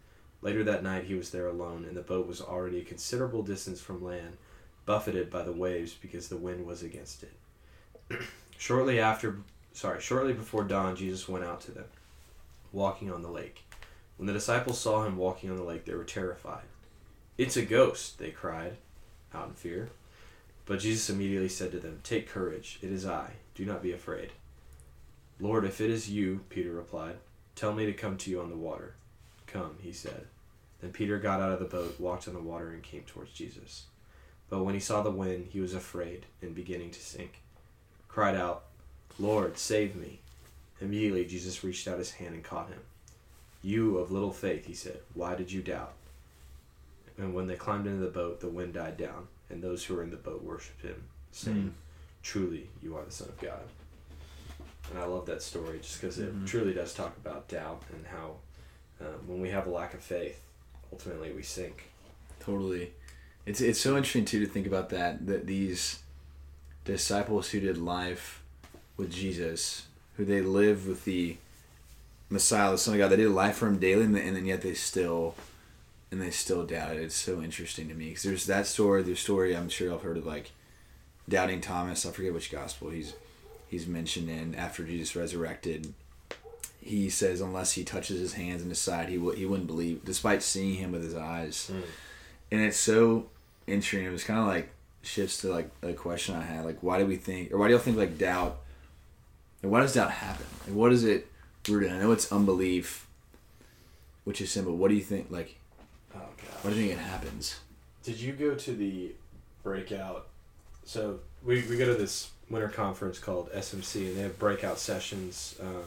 Later 0.43 0.63
that 0.65 0.83
night, 0.85 1.05
he 1.05 1.15
was 1.15 1.31
there 1.31 1.49
alone, 1.49 1.85
and 1.85 1.97
the 1.97 2.03
boat 2.03 2.27
was 2.27 2.41
already 2.41 2.79
a 2.81 2.85
considerable 2.85 3.43
distance 3.43 3.81
from 3.81 4.03
land, 4.05 4.37
buffeted 4.91 5.31
by 5.31 5.45
the 5.45 5.53
waves 5.53 5.95
because 5.95 6.27
the 6.27 6.37
wind 6.37 6.67
was 6.67 6.83
against 6.83 7.23
it. 7.23 7.33
shortly 8.59 8.99
after, 8.99 9.39
sorry, 9.73 10.01
shortly 10.01 10.33
before 10.33 10.65
dawn, 10.65 10.97
Jesus 10.97 11.29
went 11.29 11.45
out 11.45 11.61
to 11.61 11.71
them, 11.71 11.85
walking 12.73 13.09
on 13.09 13.23
the 13.23 13.31
lake. 13.31 13.63
When 14.17 14.27
the 14.27 14.33
disciples 14.33 14.81
saw 14.81 15.05
him 15.05 15.17
walking 15.17 15.49
on 15.49 15.57
the 15.57 15.63
lake, 15.63 15.85
they 15.85 15.95
were 15.95 16.03
terrified. 16.03 16.65
It's 17.39 17.57
a 17.57 17.65
ghost, 17.65 18.19
they 18.19 18.33
cried, 18.33 18.79
out 19.33 19.47
in 19.47 19.55
fear. 19.55 19.91
But 20.67 20.81
Jesus 20.81 21.09
immediately 21.09 21.49
said 21.49 21.71
to 21.71 21.79
them, 21.79 22.01
Take 22.03 22.29
courage, 22.29 22.81
it 22.83 22.91
is 22.91 23.07
I. 23.07 23.35
Do 23.55 23.65
not 23.65 23.85
be 23.85 23.93
afraid. 23.93 24.33
Lord, 25.39 25.65
if 25.65 25.81
it 25.81 25.91
is 25.91 26.11
you, 26.11 26.41
Peter 26.49 26.73
replied, 26.73 27.15
tell 27.55 27.73
me 27.73 27.87
to 27.87 27.93
come 27.93 28.17
to 28.17 28.31
you 28.31 28.41
on 28.41 28.51
the 28.51 28.57
water. 28.57 28.97
Come, 29.47 29.77
he 29.83 29.93
said. 29.93 30.27
Then 30.81 30.91
Peter 30.91 31.21
got 31.21 31.41
out 31.41 31.53
of 31.53 31.61
the 31.61 31.65
boat, 31.77 32.01
walked 32.01 32.27
on 32.27 32.35
the 32.35 32.41
water, 32.41 32.71
and 32.71 32.83
came 32.83 33.03
towards 33.03 33.31
Jesus. 33.31 33.85
But 34.51 34.65
when 34.65 34.75
he 34.75 34.81
saw 34.81 35.03
the 35.03 35.11
wind, 35.11 35.49
he 35.53 35.61
was 35.61 35.75
afraid 35.75 36.27
and 36.43 36.55
beginning 36.55 36.91
to 36.91 37.01
sink. 37.01 37.41
Cried 38.09 38.35
out, 38.35 38.65
Lord, 39.19 39.57
save 39.59 39.95
me. 39.97 40.19
Immediately 40.81 41.27
Jesus 41.27 41.63
reached 41.63 41.87
out 41.87 41.99
his 41.99 42.13
hand 42.13 42.35
and 42.35 42.43
caught 42.45 42.69
him. 42.69 42.81
You 43.63 43.99
of 43.99 44.11
little 44.11 44.33
faith, 44.33 44.67
he 44.67 44.75
said, 44.75 44.99
why 45.15 45.35
did 45.37 45.53
you 45.53 45.63
doubt? 45.63 45.93
And 47.19 47.35
when 47.35 47.47
they 47.47 47.55
climbed 47.55 47.87
into 47.87 48.01
the 48.05 48.11
boat, 48.11 48.41
the 48.41 48.49
wind 48.49 48.75
died 48.75 48.97
down, 48.97 49.29
and 49.51 49.63
those 49.63 49.85
who 49.85 49.95
were 49.95 50.03
in 50.03 50.11
the 50.11 50.17
boat 50.17 50.43
worshipped 50.43 50.83
him, 50.83 51.05
saying, 51.33 51.75
Truly, 52.23 52.69
you 52.83 52.97
are 52.97 53.05
the 53.05 53.11
Son 53.11 53.29
of 53.29 53.39
God. 53.41 53.61
And 54.91 54.99
I 54.99 55.05
love 55.05 55.27
that 55.27 55.43
story 55.43 55.79
just 55.83 56.01
because 56.01 56.19
it 56.19 56.35
Mhm. 56.35 56.47
truly 56.47 56.73
does 56.73 56.95
talk 56.95 57.17
about 57.19 57.49
doubt 57.49 57.83
and 57.93 58.07
how 58.07 58.37
um, 59.03 59.27
when 59.27 59.41
we 59.41 59.49
have 59.51 59.67
a 59.67 59.71
lack 59.71 59.95
of 59.95 60.01
faith, 60.01 60.43
ultimately 60.93 61.33
we 61.33 61.43
sink. 61.43 61.85
Totally. 62.39 62.93
It's 63.51 63.61
it's 63.61 63.81
so 63.81 63.97
interesting 63.97 64.25
too 64.25 64.39
to 64.39 64.47
think 64.47 64.69
about 64.69 64.91
that 64.91 65.27
that 65.27 65.45
these 65.45 65.99
disciples 66.85 67.51
who 67.51 67.59
did 67.59 67.79
life 67.79 68.45
with 68.97 69.11
Jesus, 69.11 69.87
who 70.17 70.25
they 70.25 70.41
lived 70.41 70.87
with 70.87 71.05
the 71.05 71.37
Messiah, 72.29 72.71
the 72.71 72.79
Son 72.79 72.95
of 72.95 72.99
God, 72.99 73.09
they 73.09 73.17
did 73.17 73.31
life 73.31 73.57
for 73.57 73.67
Him 73.67 73.81
daily, 73.81 74.05
and, 74.05 74.17
and 74.17 74.37
then 74.37 74.47
yet 74.47 74.63
they 74.63 74.75
still 74.75 75.35
and 76.13 76.23
they 76.23 76.31
still 76.31 76.65
doubted. 76.65 77.03
It's 77.03 77.17
so 77.17 77.43
interesting 77.43 77.89
to 77.89 77.95
me 77.95 78.11
because 78.11 78.23
there's 78.23 78.47
that 78.47 78.69
story. 78.69 79.03
The 79.03 79.17
story 79.17 79.57
I'm 79.57 79.69
sure 79.69 79.93
I've 79.93 80.03
heard 80.03 80.19
of 80.19 80.27
like 80.27 80.53
doubting 81.29 81.61
Thomas. 81.61 82.07
I 82.07 82.13
forget 82.13 82.33
which 82.33 82.53
gospel 82.53 82.91
he's 82.91 83.15
he's 83.67 83.89
mentioned 83.89 84.31
in 84.31 84.55
after 84.55 84.85
Jesus 84.85 85.17
resurrected. 85.17 85.93
He 86.81 87.11
says 87.11 87.41
unless 87.41 87.73
he 87.73 87.83
touches 87.83 88.21
his 88.21 88.35
hands 88.35 88.63
and 88.63 88.71
his 88.71 88.79
side, 88.79 89.09
he 89.09 89.19
will 89.19 89.35
he 89.35 89.45
wouldn't 89.45 89.67
believe, 89.67 90.05
despite 90.05 90.41
seeing 90.45 90.77
him 90.77 90.93
with 90.93 91.03
his 91.03 91.17
eyes 91.17 91.67
hmm. 91.67 91.81
and 92.53 92.61
it's 92.61 92.77
so 92.77 93.27
interesting. 93.71 94.05
It 94.07 94.11
was 94.11 94.25
kind 94.25 94.41
of 94.41 94.47
like 94.47 94.71
shifts 95.03 95.39
to 95.43 95.49
like 95.49 95.71
a 95.83 95.93
question 95.93 96.35
I 96.35 96.43
had, 96.43 96.65
like 96.65 96.79
why 96.83 96.99
do 96.99 97.07
we 97.07 97.17
think, 97.17 97.53
or 97.53 97.59
why 97.59 97.69
do 97.69 97.73
y'all 97.75 97.83
think 97.83 97.97
like 97.97 98.19
doubt? 98.19 98.59
And 99.63 99.71
why 99.71 99.81
does 99.81 99.95
doubt 99.95 100.11
happen? 100.11 100.47
Like 100.67 100.77
what 100.77 100.93
is 100.93 101.05
it 101.05 101.27
rooted? 101.69 101.91
in? 101.91 101.97
I 101.97 102.01
know 102.01 102.13
it's 102.13 102.31
unbelief, 102.33 103.07
which 104.25 104.41
is 104.41 104.51
simple. 104.51 104.77
what 104.77 104.89
do 104.89 104.95
you 104.95 105.03
think? 105.03 105.31
Like 105.31 105.57
Oh 106.15 106.19
god. 106.19 106.29
why 106.63 106.71
do 106.71 106.77
you 106.77 106.89
think 106.89 107.01
it 107.01 107.03
happens? 107.03 107.61
Did 108.03 108.21
you 108.21 108.33
go 108.33 108.55
to 108.55 108.73
the 108.73 109.13
breakout? 109.63 110.29
So 110.85 111.21
we, 111.45 111.63
we 111.69 111.77
go 111.77 111.85
to 111.87 111.95
this 111.95 112.31
winter 112.49 112.69
conference 112.69 113.19
called 113.19 113.51
SMC, 113.53 114.09
and 114.09 114.17
they 114.17 114.23
have 114.23 114.39
breakout 114.39 114.79
sessions. 114.79 115.55
Um, 115.61 115.85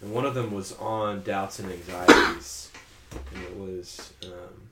and 0.00 0.12
one 0.12 0.24
of 0.24 0.34
them 0.34 0.52
was 0.52 0.72
on 0.78 1.22
doubts 1.22 1.58
and 1.58 1.70
anxieties, 1.70 2.70
and 3.34 3.42
it 3.44 3.56
was, 3.56 4.12
um, 4.24 4.68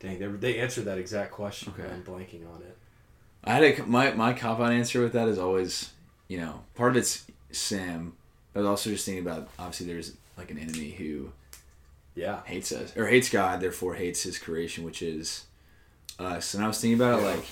dang, 0.00 0.18
they, 0.18 0.26
they 0.26 0.58
answered 0.60 0.84
that 0.86 0.98
exact 0.98 1.32
question. 1.32 1.72
Okay. 1.78 1.88
I'm 1.92 2.02
blanking 2.02 2.48
on 2.52 2.62
it. 2.62 2.76
I 3.44 3.52
had 3.54 3.62
a 3.64 3.82
my 3.84 4.10
my 4.12 4.32
cop 4.32 4.60
out 4.60 4.72
answer 4.72 5.00
with 5.00 5.12
that 5.12 5.28
is 5.28 5.38
always, 5.38 5.90
you 6.28 6.38
know, 6.38 6.62
part 6.74 6.92
of 6.92 6.96
it's 6.98 7.24
Sam, 7.52 8.14
but 8.52 8.64
also 8.64 8.90
just 8.90 9.06
thinking 9.06 9.24
about 9.26 9.48
obviously 9.58 9.86
there's 9.86 10.12
like 10.36 10.50
an 10.50 10.58
enemy 10.58 10.90
who 10.90 11.32
Yeah. 12.14 12.40
hates 12.44 12.72
us 12.72 12.96
or 12.96 13.06
hates 13.06 13.28
God, 13.30 13.60
therefore 13.60 13.94
hates 13.94 14.22
His 14.24 14.38
creation, 14.38 14.84
which 14.84 15.02
is 15.02 15.46
us. 16.18 16.54
And 16.54 16.64
I 16.64 16.66
was 16.68 16.80
thinking 16.80 16.98
about 17.00 17.20
it 17.20 17.22
Yeah. 17.22 17.28
like, 17.30 17.44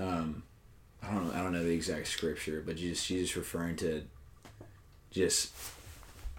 um, 0.00 0.42
I 1.02 1.12
don't 1.12 1.28
know, 1.28 1.34
I 1.34 1.42
don't 1.42 1.52
know 1.52 1.62
the 1.64 1.70
exact 1.74 2.08
scripture, 2.08 2.62
but 2.64 2.76
Jesus, 2.76 3.06
Jesus 3.06 3.36
referring 3.36 3.76
to 3.76 4.02
just 5.10 5.52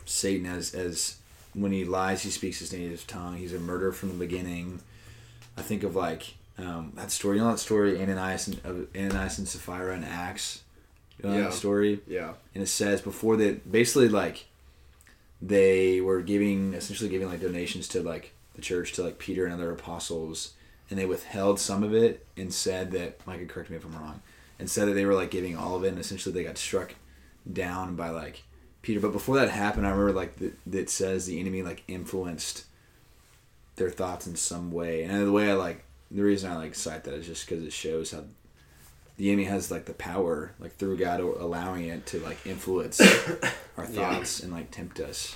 Satan 0.05 0.45
as 0.45 0.73
as 0.73 1.17
when 1.53 1.71
he 1.71 1.83
lies, 1.85 2.23
he 2.23 2.29
speaks 2.31 2.59
his 2.59 2.71
native 2.73 3.05
tongue. 3.07 3.37
He's 3.37 3.53
a 3.53 3.59
murderer 3.59 3.91
from 3.91 4.09
the 4.09 4.15
beginning. 4.15 4.81
I 5.57 5.61
think 5.61 5.83
of 5.83 5.95
like 5.95 6.35
um, 6.57 6.93
that 6.95 7.11
story. 7.11 7.37
You 7.37 7.43
know 7.43 7.51
that 7.51 7.59
story, 7.59 8.01
Ananias 8.01 8.47
and 8.47 8.59
of 8.65 8.87
Ananias 8.95 9.37
and 9.39 9.47
Sapphira 9.47 9.95
in 9.95 10.03
Acts. 10.03 10.63
You 11.21 11.29
know 11.29 11.35
Yeah. 11.37 11.43
that 11.43 11.53
story 11.53 12.01
Yeah. 12.07 12.33
and 12.55 12.63
it 12.63 12.67
says 12.67 13.01
before 13.01 13.37
that 13.37 13.71
basically 13.71 14.09
like 14.09 14.45
they 15.41 16.01
were 16.01 16.21
giving 16.21 16.73
essentially 16.73 17.09
giving 17.09 17.27
like 17.29 17.41
donations 17.41 17.87
to 17.89 18.01
like 18.01 18.33
the 18.55 18.61
church 18.61 18.93
to 18.93 19.03
like 19.03 19.17
Peter 19.19 19.45
and 19.45 19.53
other 19.53 19.71
apostles 19.71 20.53
and 20.89 20.99
they 20.99 21.05
withheld 21.05 21.59
some 21.59 21.83
of 21.83 21.93
it 21.93 22.25
and 22.37 22.53
said 22.53 22.91
that 22.91 23.25
Micah 23.25 23.45
correct 23.45 23.69
me 23.69 23.77
if 23.77 23.85
I'm 23.85 23.93
wrong 23.95 24.21
and 24.59 24.69
said 24.69 24.87
that 24.87 24.93
they 24.93 25.05
were 25.05 25.13
like 25.15 25.31
giving 25.31 25.55
all 25.55 25.75
of 25.75 25.83
it 25.83 25.89
and 25.89 25.99
essentially 25.99 26.33
they 26.33 26.43
got 26.43 26.57
struck 26.57 26.95
down 27.51 27.95
by 27.95 28.09
like 28.09 28.43
Peter 28.81 28.99
but 28.99 29.11
before 29.11 29.35
that 29.37 29.49
happened 29.49 29.87
I 29.87 29.91
remember 29.91 30.13
like 30.13 30.37
that 30.67 30.89
says 30.89 31.25
the 31.27 31.39
enemy 31.39 31.63
like 31.63 31.83
influenced 31.87 32.65
their 33.81 33.89
thoughts 33.89 34.27
in 34.27 34.35
some 34.35 34.71
way 34.71 35.03
and 35.03 35.25
the 35.27 35.31
way 35.31 35.49
I 35.49 35.53
like 35.55 35.83
the 36.11 36.21
reason 36.21 36.51
I 36.51 36.55
like 36.55 36.75
cite 36.75 37.03
that 37.05 37.13
is 37.15 37.25
just 37.25 37.47
because 37.47 37.63
it 37.63 37.73
shows 37.73 38.11
how 38.11 38.23
the 39.17 39.29
enemy 39.29 39.45
has 39.45 39.71
like 39.71 39.85
the 39.85 39.93
power 39.93 40.53
like 40.59 40.75
through 40.75 40.97
god 40.97 41.19
allowing 41.19 41.85
it 41.87 42.05
to 42.07 42.19
like 42.19 42.37
influence 42.45 43.01
our 43.77 43.85
Yeah. 43.85 43.85
thoughts 43.87 44.41
and 44.41 44.51
like 44.51 44.69
tempt 44.71 44.99
us 44.99 45.35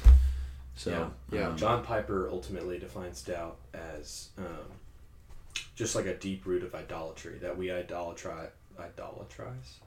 so 0.75 1.11
Yeah. 1.31 1.39
Yeah. 1.39 1.47
um, 1.49 1.57
John 1.57 1.83
Piper 1.83 2.29
ultimately 2.31 2.77
defines 2.79 3.21
doubt 3.21 3.57
as 3.73 4.29
um, 4.37 4.45
just 5.75 5.95
like 5.95 6.05
a 6.05 6.13
deep 6.15 6.45
root 6.45 6.63
of 6.63 6.75
idolatry 6.75 7.37
that 7.41 7.57
we 7.57 7.67
idolatri 7.67 8.49
idolatrize. 8.79 9.79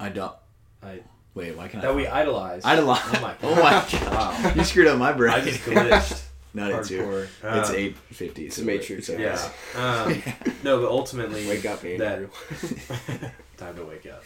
i 0.00 0.08
don't 0.08 0.34
I 0.82 1.00
wait 1.34 1.56
why 1.56 1.68
can 1.68 1.80
that 1.80 1.86
i 1.88 1.90
That 1.90 1.96
we 1.96 2.06
idolize. 2.06 2.64
idolize 2.64 3.00
Oh 3.14 3.20
my 3.20 3.34
oh 3.42 3.54
my 3.56 3.70
god! 3.70 3.88
god 3.90 4.44
Wow. 4.44 4.52
you 4.54 4.64
screwed 4.64 4.86
up 4.86 4.98
my 4.98 5.12
brain 5.12 5.34
I 5.34 5.40
just 5.40 5.60
glitched. 5.60 6.22
Not 6.56 6.70
it 6.72 6.84
too 6.86 7.00
Hardcore. 7.02 7.22
it's 7.60 7.70
Um, 7.70 7.76
850 7.76 8.46
It's 8.46 8.56
so 8.56 8.62
a 8.62 8.64
Matrix, 8.64 9.08
it's 9.08 9.10
okay. 9.10 9.22
Yeah. 9.22 9.80
Um, 9.80 10.22
no, 10.64 10.80
but 10.80 10.88
ultimately, 10.90 11.46
Wake 11.48 11.66
up, 11.66 11.80
that 11.82 12.28
time 13.56 13.76
to 13.76 13.84
wake 13.84 14.06
up. 14.06 14.24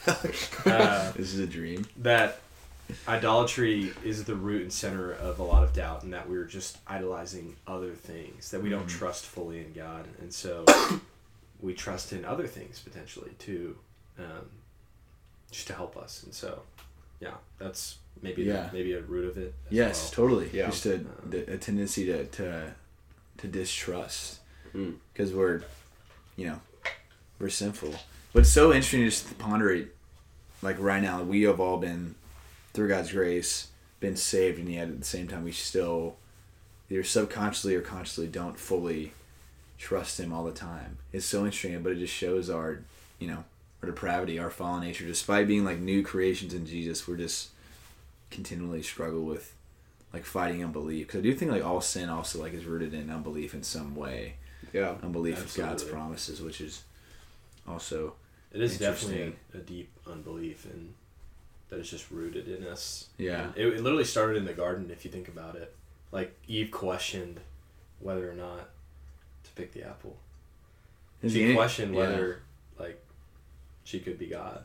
Uh, 0.66 1.12
this 1.12 1.32
is 1.34 1.38
a 1.40 1.46
dream 1.46 1.84
that 1.98 2.40
idolatry 3.06 3.92
is 4.04 4.24
the 4.24 4.34
root 4.34 4.62
and 4.62 4.72
center 4.72 5.12
of 5.12 5.38
a 5.38 5.42
lot 5.44 5.62
of 5.62 5.72
doubt, 5.72 6.02
and 6.02 6.12
that 6.12 6.28
we're 6.28 6.44
just 6.44 6.78
idolizing 6.86 7.56
other 7.66 7.92
things 7.92 8.50
that 8.50 8.62
we 8.62 8.68
don't 8.68 8.86
Mhm. 8.86 8.98
trust 8.98 9.26
fully 9.26 9.58
in 9.60 9.72
God, 9.72 10.06
and 10.20 10.32
so 10.32 10.64
we 11.60 11.74
trust 11.74 12.12
in 12.12 12.24
other 12.24 12.46
things 12.46 12.78
potentially 12.80 13.32
to 13.40 13.76
um, 14.18 14.46
just 15.50 15.66
to 15.68 15.72
help 15.74 15.96
us, 15.96 16.22
and 16.24 16.34
so 16.34 16.62
yeah, 17.20 17.34
that's 17.58 17.98
maybe 18.22 18.42
Yeah. 18.42 18.66
the, 18.68 18.72
maybe 18.72 18.92
a 18.92 19.00
root 19.00 19.24
of 19.28 19.36
it. 19.38 19.54
As 19.68 19.72
yes 19.72 20.02
well. 20.04 20.28
totally 20.28 20.50
Yeah. 20.52 20.66
just 20.66 20.86
a, 20.86 21.00
the- 21.28 21.52
a 21.54 21.58
tendency 21.58 22.06
to 22.06 22.24
to, 22.26 22.72
to 23.38 23.46
distrust 23.48 24.38
Mm. 24.74 24.94
because 25.12 25.32
we're 25.32 25.62
you 26.36 26.46
know 26.46 26.60
we're 27.40 27.48
sinful 27.48 27.92
but 28.32 28.40
it's 28.40 28.50
so 28.52 28.72
interesting 28.72 29.04
just 29.04 29.26
to 29.28 29.34
ponder 29.34 29.72
it 29.72 29.96
like 30.62 30.76
right 30.78 31.02
now 31.02 31.22
we 31.24 31.42
have 31.42 31.58
all 31.58 31.76
been 31.78 32.14
through 32.72 32.86
god's 32.88 33.10
grace 33.10 33.66
been 33.98 34.14
saved 34.14 34.60
and 34.60 34.68
yet 34.68 34.86
at 34.86 34.96
the 35.00 35.04
same 35.04 35.26
time 35.26 35.42
we 35.42 35.50
still 35.50 36.14
either 36.88 37.02
subconsciously 37.02 37.74
or 37.74 37.80
consciously 37.80 38.28
don't 38.28 38.60
fully 38.60 39.12
trust 39.76 40.20
him 40.20 40.32
all 40.32 40.44
the 40.44 40.52
time 40.52 40.98
it's 41.12 41.26
so 41.26 41.38
interesting 41.44 41.82
but 41.82 41.90
it 41.90 41.98
just 41.98 42.14
shows 42.14 42.48
our 42.48 42.78
you 43.18 43.26
know 43.26 43.42
our 43.82 43.88
depravity 43.88 44.38
our 44.38 44.50
fallen 44.50 44.84
nature 44.84 45.04
despite 45.04 45.48
being 45.48 45.64
like 45.64 45.80
new 45.80 46.00
creations 46.04 46.54
in 46.54 46.64
jesus 46.64 47.08
we're 47.08 47.16
just 47.16 47.48
continually 48.30 48.82
struggle 48.82 49.22
with 49.22 49.54
like 50.12 50.24
fighting 50.24 50.62
unbelief 50.64 51.06
because 51.06 51.18
i 51.20 51.22
do 51.22 51.34
think 51.34 51.50
like 51.50 51.64
all 51.64 51.80
sin 51.80 52.08
also 52.08 52.40
like 52.40 52.52
is 52.52 52.64
rooted 52.64 52.92
in 52.94 53.10
unbelief 53.10 53.54
in 53.54 53.62
some 53.62 53.94
way 53.94 54.34
Yeah. 54.72 54.94
unbelief 55.02 55.38
of 55.44 55.54
God's 55.56 55.82
promises, 55.84 56.40
which 56.42 56.60
is 56.60 56.82
also 57.66 58.14
It 58.52 58.60
is 58.60 58.78
definitely 58.78 59.34
a, 59.54 59.58
a 59.58 59.60
deep 59.60 59.90
unbelief, 60.06 60.64
and 60.64 60.94
that 61.68 61.78
is 61.78 61.88
just 61.90 62.10
rooted 62.10 62.46
in 62.48 62.66
us. 62.66 63.08
Yeah. 63.16 63.50
It, 63.56 63.66
it 63.66 63.80
literally 63.82 64.04
started 64.04 64.36
in 64.36 64.44
the 64.44 64.52
garden, 64.52 64.90
if 64.90 65.04
you 65.04 65.10
think 65.10 65.28
about 65.28 65.54
it. 65.56 65.74
Like 66.12 66.36
Eve 66.48 66.70
questioned 66.70 67.40
whether 68.00 68.28
or 68.30 68.34
not 68.34 68.68
to 69.44 69.50
pick 69.54 69.72
the 69.72 69.82
apple. 69.84 70.16
Is 71.22 71.32
she 71.32 71.46
the- 71.46 71.54
questioned 71.54 71.94
yeah. 71.94 72.00
whether, 72.00 72.42
like, 72.78 73.00
she 73.84 74.00
could 74.00 74.18
be 74.18 74.26
God. 74.26 74.64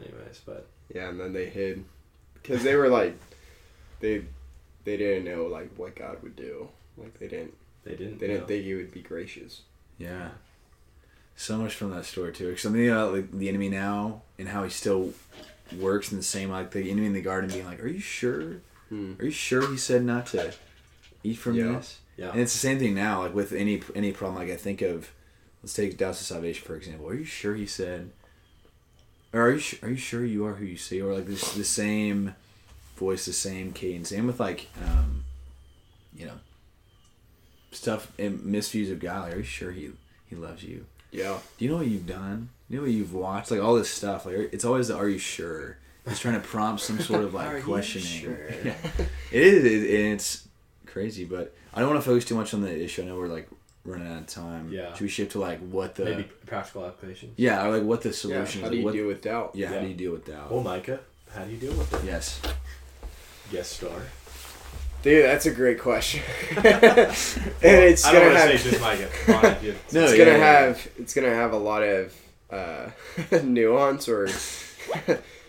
Anyways, 0.00 0.40
but 0.46 0.66
Yeah, 0.94 1.08
and 1.08 1.18
then 1.20 1.32
they 1.32 1.46
hid 1.48 1.84
because 2.42 2.62
they 2.62 2.74
were 2.76 2.88
like, 2.88 3.18
they, 4.00 4.24
they 4.84 4.96
didn't 4.96 5.24
know 5.24 5.46
like 5.46 5.70
what 5.76 5.94
God 5.96 6.22
would 6.22 6.36
do. 6.36 6.68
Like 6.96 7.18
they 7.18 7.28
didn't, 7.28 7.54
they 7.84 7.92
didn't. 7.94 8.18
they 8.18 8.26
didn't 8.28 8.42
know. 8.42 8.46
think 8.46 8.64
He 8.64 8.74
would 8.74 8.92
be 8.92 9.02
gracious. 9.02 9.62
yeah. 9.98 10.30
So 11.36 11.56
much 11.56 11.74
from 11.74 11.90
that 11.90 12.04
story 12.04 12.32
too. 12.32 12.48
Because 12.48 12.62
something 12.62 12.88
about 12.88 13.12
like 13.14 13.30
the 13.30 13.48
enemy 13.48 13.68
now 13.68 14.22
and 14.40 14.48
how 14.48 14.64
he 14.64 14.70
still 14.70 15.12
works 15.78 16.10
in 16.10 16.16
the 16.18 16.24
same 16.24 16.50
like 16.50 16.72
the 16.72 16.90
enemy 16.90 17.06
in 17.06 17.12
the 17.12 17.20
garden 17.22 17.48
being 17.48 17.64
like, 17.64 17.80
"Are 17.80 17.86
you 17.86 18.00
sure? 18.00 18.54
Hmm. 18.88 19.12
Are 19.20 19.26
you 19.26 19.30
sure 19.30 19.70
he 19.70 19.76
said 19.76 20.02
not 20.04 20.26
to 20.28 20.52
eat 21.22 21.34
from 21.38 21.54
Yeah. 21.54 21.74
this?" 21.76 21.98
Yeah. 22.16 22.32
And 22.32 22.40
it's 22.40 22.52
the 22.54 22.58
same 22.58 22.80
thing 22.80 22.94
now. 22.96 23.20
Like 23.22 23.34
with 23.36 23.52
any 23.52 23.80
any 23.94 24.10
problem, 24.10 24.36
like 24.42 24.50
I 24.52 24.56
think 24.56 24.82
of, 24.82 25.12
let's 25.62 25.74
take 25.74 25.96
doubts 25.96 26.20
of 26.20 26.26
salvation 26.26 26.66
for 26.66 26.74
example. 26.74 27.08
Are 27.08 27.14
you 27.14 27.24
sure 27.24 27.54
he 27.54 27.66
said? 27.66 28.10
Or 29.32 29.42
are 29.42 29.52
you 29.52 29.60
su- 29.60 29.78
are 29.82 29.90
you 29.90 29.96
sure 29.96 30.24
you 30.24 30.46
are 30.46 30.54
who 30.54 30.64
you 30.64 30.76
say? 30.76 31.00
Or 31.00 31.14
like 31.14 31.26
this 31.26 31.54
the 31.54 31.64
same 31.64 32.34
voice, 32.96 33.26
the 33.26 33.32
same 33.32 33.72
cadence. 33.72 34.08
Same 34.08 34.26
with 34.26 34.40
like, 34.40 34.68
um, 34.84 35.24
you 36.16 36.26
know, 36.26 36.38
stuff 37.72 38.10
and 38.18 38.40
misviews 38.40 38.90
of 38.90 39.00
God. 39.00 39.24
Like, 39.24 39.34
are 39.34 39.38
you 39.38 39.42
sure 39.44 39.70
he 39.72 39.90
he 40.28 40.36
loves 40.36 40.62
you? 40.64 40.86
Yeah. 41.10 41.38
Do 41.58 41.64
you 41.64 41.70
know 41.70 41.78
what 41.78 41.86
you've 41.86 42.06
done? 42.06 42.48
Do 42.68 42.74
you 42.74 42.80
know 42.80 42.86
what 42.86 42.92
you've 42.92 43.14
watched? 43.14 43.50
Like 43.50 43.60
all 43.60 43.74
this 43.74 43.90
stuff. 43.90 44.26
Like 44.26 44.50
it's 44.52 44.64
always 44.64 44.88
the 44.88 44.96
"Are 44.96 45.08
you 45.08 45.18
sure?" 45.18 45.78
He's 46.08 46.20
trying 46.20 46.40
to 46.40 46.46
prompt 46.46 46.80
some 46.82 46.98
sort 47.00 47.22
of 47.22 47.34
Are 47.36 47.44
like 47.44 47.56
you 47.58 47.62
questioning. 47.62 48.06
sure? 48.06 48.48
Yeah. 48.64 48.74
It 49.30 49.42
is, 49.42 49.64
it, 49.64 49.90
it's 49.90 50.48
crazy. 50.86 51.24
But 51.24 51.54
I 51.74 51.80
don't 51.80 51.90
want 51.90 52.02
to 52.02 52.08
focus 52.08 52.24
too 52.24 52.34
much 52.34 52.54
on 52.54 52.62
the 52.62 52.82
issue. 52.82 53.02
I 53.02 53.06
know 53.06 53.16
we're 53.18 53.28
like 53.28 53.48
running 53.88 54.10
out 54.12 54.18
of 54.20 54.26
time. 54.26 54.68
Yeah. 54.72 54.92
Should 54.94 55.02
we 55.02 55.08
shift 55.08 55.32
to 55.32 55.40
like 55.40 55.58
what 55.60 55.94
the 55.94 56.04
Maybe 56.04 56.24
practical 56.46 56.84
application. 56.84 57.32
yeah, 57.36 57.64
or 57.66 57.70
like 57.76 57.82
what 57.82 58.02
the 58.02 58.10
Yeah. 58.10 58.14
solution 58.14 58.60
How 58.60 58.66
is? 58.66 58.70
do 58.72 58.76
you 58.78 58.84
what, 58.84 58.94
deal 58.94 59.06
with 59.06 59.22
doubt? 59.22 59.52
yeah, 59.54 59.68
how 59.68 59.80
do 59.80 59.86
you 59.88 59.94
deal 59.94 60.12
with 60.12 60.26
doubt? 60.26 60.50
Well, 60.52 60.62
Micah, 60.62 61.00
how 61.34 61.44
do 61.44 61.50
you 61.50 61.58
deal 61.58 61.72
with 61.72 61.92
it? 61.94 62.04
yes. 62.04 62.40
Guest 63.50 63.72
star. 63.72 63.90
Dude, 65.02 65.24
that's 65.24 65.46
a 65.46 65.52
great 65.52 65.78
question. 65.78 66.22
and 66.56 66.66
it's 66.66 68.04
I 68.04 68.12
don't 68.12 68.22
gonna 68.22 68.34
want 68.34 68.36
to 68.36 68.50
have 68.52 68.60
say 68.60 68.70
just 68.70 68.80
Micah. 68.80 69.08
Come 69.26 69.34
on, 69.44 69.56
you- 69.64 69.74
No, 69.92 70.04
it's 70.04 70.12
yeah, 70.12 70.18
gonna 70.24 70.38
yeah, 70.38 70.60
have 70.60 70.88
it's 70.98 71.14
gonna 71.14 71.34
have 71.34 71.52
a 71.52 71.56
lot 71.58 71.82
of 71.82 72.14
uh, 72.50 72.90
nuance 73.44 74.08
or 74.08 74.28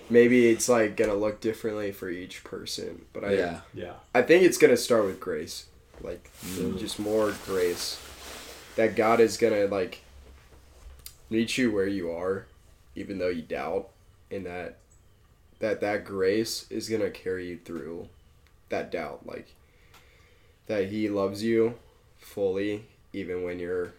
maybe 0.10 0.50
it's 0.50 0.70
like 0.70 0.96
gonna 0.96 1.14
look 1.16 1.40
differently 1.42 1.92
for 1.92 2.10
each 2.10 2.44
person. 2.44 3.06
But 3.14 3.24
I 3.26 3.34
yeah. 3.34 3.62
Yeah. 3.74 3.94
I 4.14 4.22
think 4.22 4.44
it's 4.44 4.58
gonna 4.58 4.78
start 4.78 5.06
with 5.06 5.20
grace, 5.20 5.66
like 6.02 6.30
Mm. 6.46 6.78
just 6.80 7.00
more 7.00 7.34
grace. 7.46 7.98
That 8.80 8.96
God 8.96 9.20
is 9.20 9.36
gonna 9.36 9.66
like 9.66 10.04
meet 11.30 11.58
you 11.58 11.70
where 11.70 11.86
you 11.86 12.10
are, 12.12 12.46
even 12.96 13.18
though 13.20 13.28
you 13.28 13.42
doubt, 13.42 13.90
and 14.32 14.46
that 14.46 14.78
that 15.60 15.82
that 15.82 16.06
grace 16.06 16.66
is 16.70 16.88
gonna 16.88 17.10
carry 17.10 17.50
you 17.50 17.58
through 17.58 18.08
that 18.70 18.90
doubt. 18.90 19.26
Like 19.26 19.54
that 20.68 20.86
He 20.86 21.10
loves 21.10 21.44
you 21.44 21.76
fully, 22.20 22.86
even 23.12 23.44
when 23.44 23.60
you're 23.60 23.92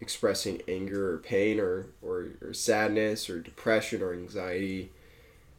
expressing 0.00 0.62
anger 0.68 1.12
or 1.14 1.18
pain 1.18 1.58
or 1.58 1.86
or, 2.00 2.28
or 2.40 2.54
sadness 2.54 3.28
or 3.28 3.40
depression 3.40 4.02
or 4.02 4.12
anxiety. 4.12 4.92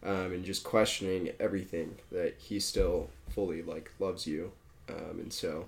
Um, 0.02 0.32
and 0.32 0.46
just 0.46 0.64
questioning 0.64 1.32
everything 1.38 1.98
that 2.14 2.36
he 2.38 2.62
still 2.62 3.10
fully 3.28 3.62
like 3.62 3.92
loves 4.00 4.26
you 4.26 4.54
um, 4.88 5.20
and 5.20 5.34
so 5.34 5.68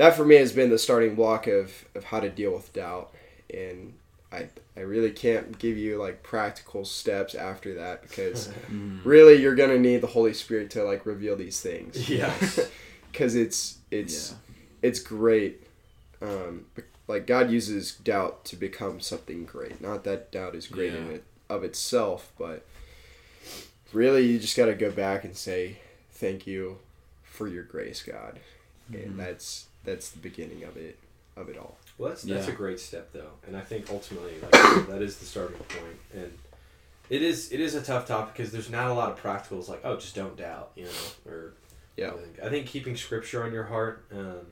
that 0.00 0.16
for 0.16 0.24
me 0.24 0.36
has 0.36 0.52
been 0.52 0.70
the 0.70 0.78
starting 0.78 1.14
block 1.14 1.46
of, 1.46 1.84
of 1.94 2.04
how 2.04 2.20
to 2.20 2.30
deal 2.30 2.52
with 2.52 2.72
doubt 2.72 3.12
and 3.52 3.92
I, 4.32 4.46
I 4.76 4.80
really 4.80 5.10
can't 5.10 5.58
give 5.58 5.76
you 5.76 5.98
like 5.98 6.22
practical 6.22 6.84
steps 6.84 7.34
after 7.34 7.74
that 7.74 8.02
because 8.02 8.48
Mm. 8.70 9.00
really 9.04 9.34
you're 9.42 9.56
gonna 9.56 9.78
need 9.78 10.00
the 10.00 10.06
Holy 10.06 10.32
Spirit 10.32 10.70
to 10.70 10.84
like 10.84 11.04
reveal 11.04 11.36
these 11.36 11.60
things 11.60 12.08
Yeah. 12.18 12.32
because 13.12 13.34
it's 13.34 13.78
it's 13.90 14.30
yeah. 14.30 14.36
it's 14.82 15.00
great 15.00 15.66
um, 16.22 16.66
like 17.08 17.26
God 17.26 17.50
uses 17.50 17.92
doubt 17.96 18.44
to 18.46 18.56
become 18.56 19.00
something 19.00 19.44
great. 19.44 19.80
Not 19.80 20.04
that 20.04 20.30
doubt 20.30 20.54
is 20.54 20.66
great 20.68 20.94
in 20.94 21.10
it 21.10 21.24
of 21.48 21.64
itself, 21.64 22.30
but 22.38 22.64
really 23.92 24.24
you 24.26 24.38
just 24.38 24.56
got 24.56 24.66
to 24.66 24.74
go 24.74 24.90
back 24.92 25.24
and 25.24 25.36
say 25.36 25.78
thank 26.12 26.46
you 26.46 26.78
for 27.24 27.48
your 27.48 27.64
grace, 27.64 28.02
God. 28.02 28.38
Mhm. 28.92 29.04
And 29.04 29.18
that's 29.18 29.66
that's 29.84 30.10
the 30.10 30.18
beginning 30.18 30.64
of 30.64 30.76
it 30.76 30.98
of 31.36 31.48
it 31.48 31.56
all. 31.56 31.76
Well, 31.98 32.10
that's 32.10 32.22
that's 32.22 32.46
Yeah. 32.48 32.52
a 32.52 32.56
great 32.56 32.80
step 32.80 33.12
though, 33.12 33.30
and 33.46 33.56
I 33.56 33.60
think 33.60 33.90
ultimately 33.90 34.34
like 34.42 34.86
that 34.88 35.02
is 35.02 35.18
the 35.18 35.26
starting 35.26 35.56
point. 35.56 35.68
point, 35.70 35.96
and 36.14 36.38
it 37.08 37.22
is 37.22 37.52
it 37.52 37.60
is 37.60 37.74
a 37.74 37.82
tough 37.82 38.06
topic 38.06 38.34
because 38.34 38.52
there's 38.52 38.70
not 38.70 38.90
a 38.90 38.94
lot 38.94 39.10
of 39.12 39.22
practicals 39.22 39.68
like 39.68 39.80
oh 39.84 39.96
just 39.96 40.14
don't 40.14 40.36
doubt 40.36 40.70
you 40.76 40.84
know 40.84 41.30
or 41.30 41.54
Yeah. 41.96 42.08
I 42.08 42.12
think, 42.12 42.40
I 42.44 42.48
think 42.48 42.66
keeping 42.66 42.96
scripture 42.96 43.42
on 43.44 43.52
your 43.52 43.64
heart. 43.64 44.04
Um, 44.12 44.46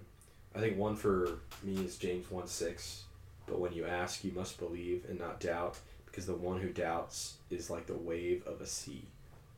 I 0.54 0.60
think 0.60 0.76
one 0.76 0.96
for 0.96 1.38
me 1.62 1.84
is 1.84 1.96
James 1.96 2.30
one 2.30 2.46
six, 2.48 3.04
but 3.46 3.58
when 3.60 3.72
you 3.72 3.84
ask, 3.86 4.24
you 4.24 4.32
must 4.32 4.58
believe 4.58 5.04
and 5.08 5.18
not 5.18 5.40
doubt, 5.40 5.78
because 6.06 6.26
the 6.26 6.34
one 6.34 6.60
who 6.60 6.68
doubts 6.70 7.34
is 7.50 7.70
like 7.70 7.86
the 7.86 7.94
wave 7.94 8.44
of 8.46 8.60
a 8.60 8.66
sea, 8.66 9.04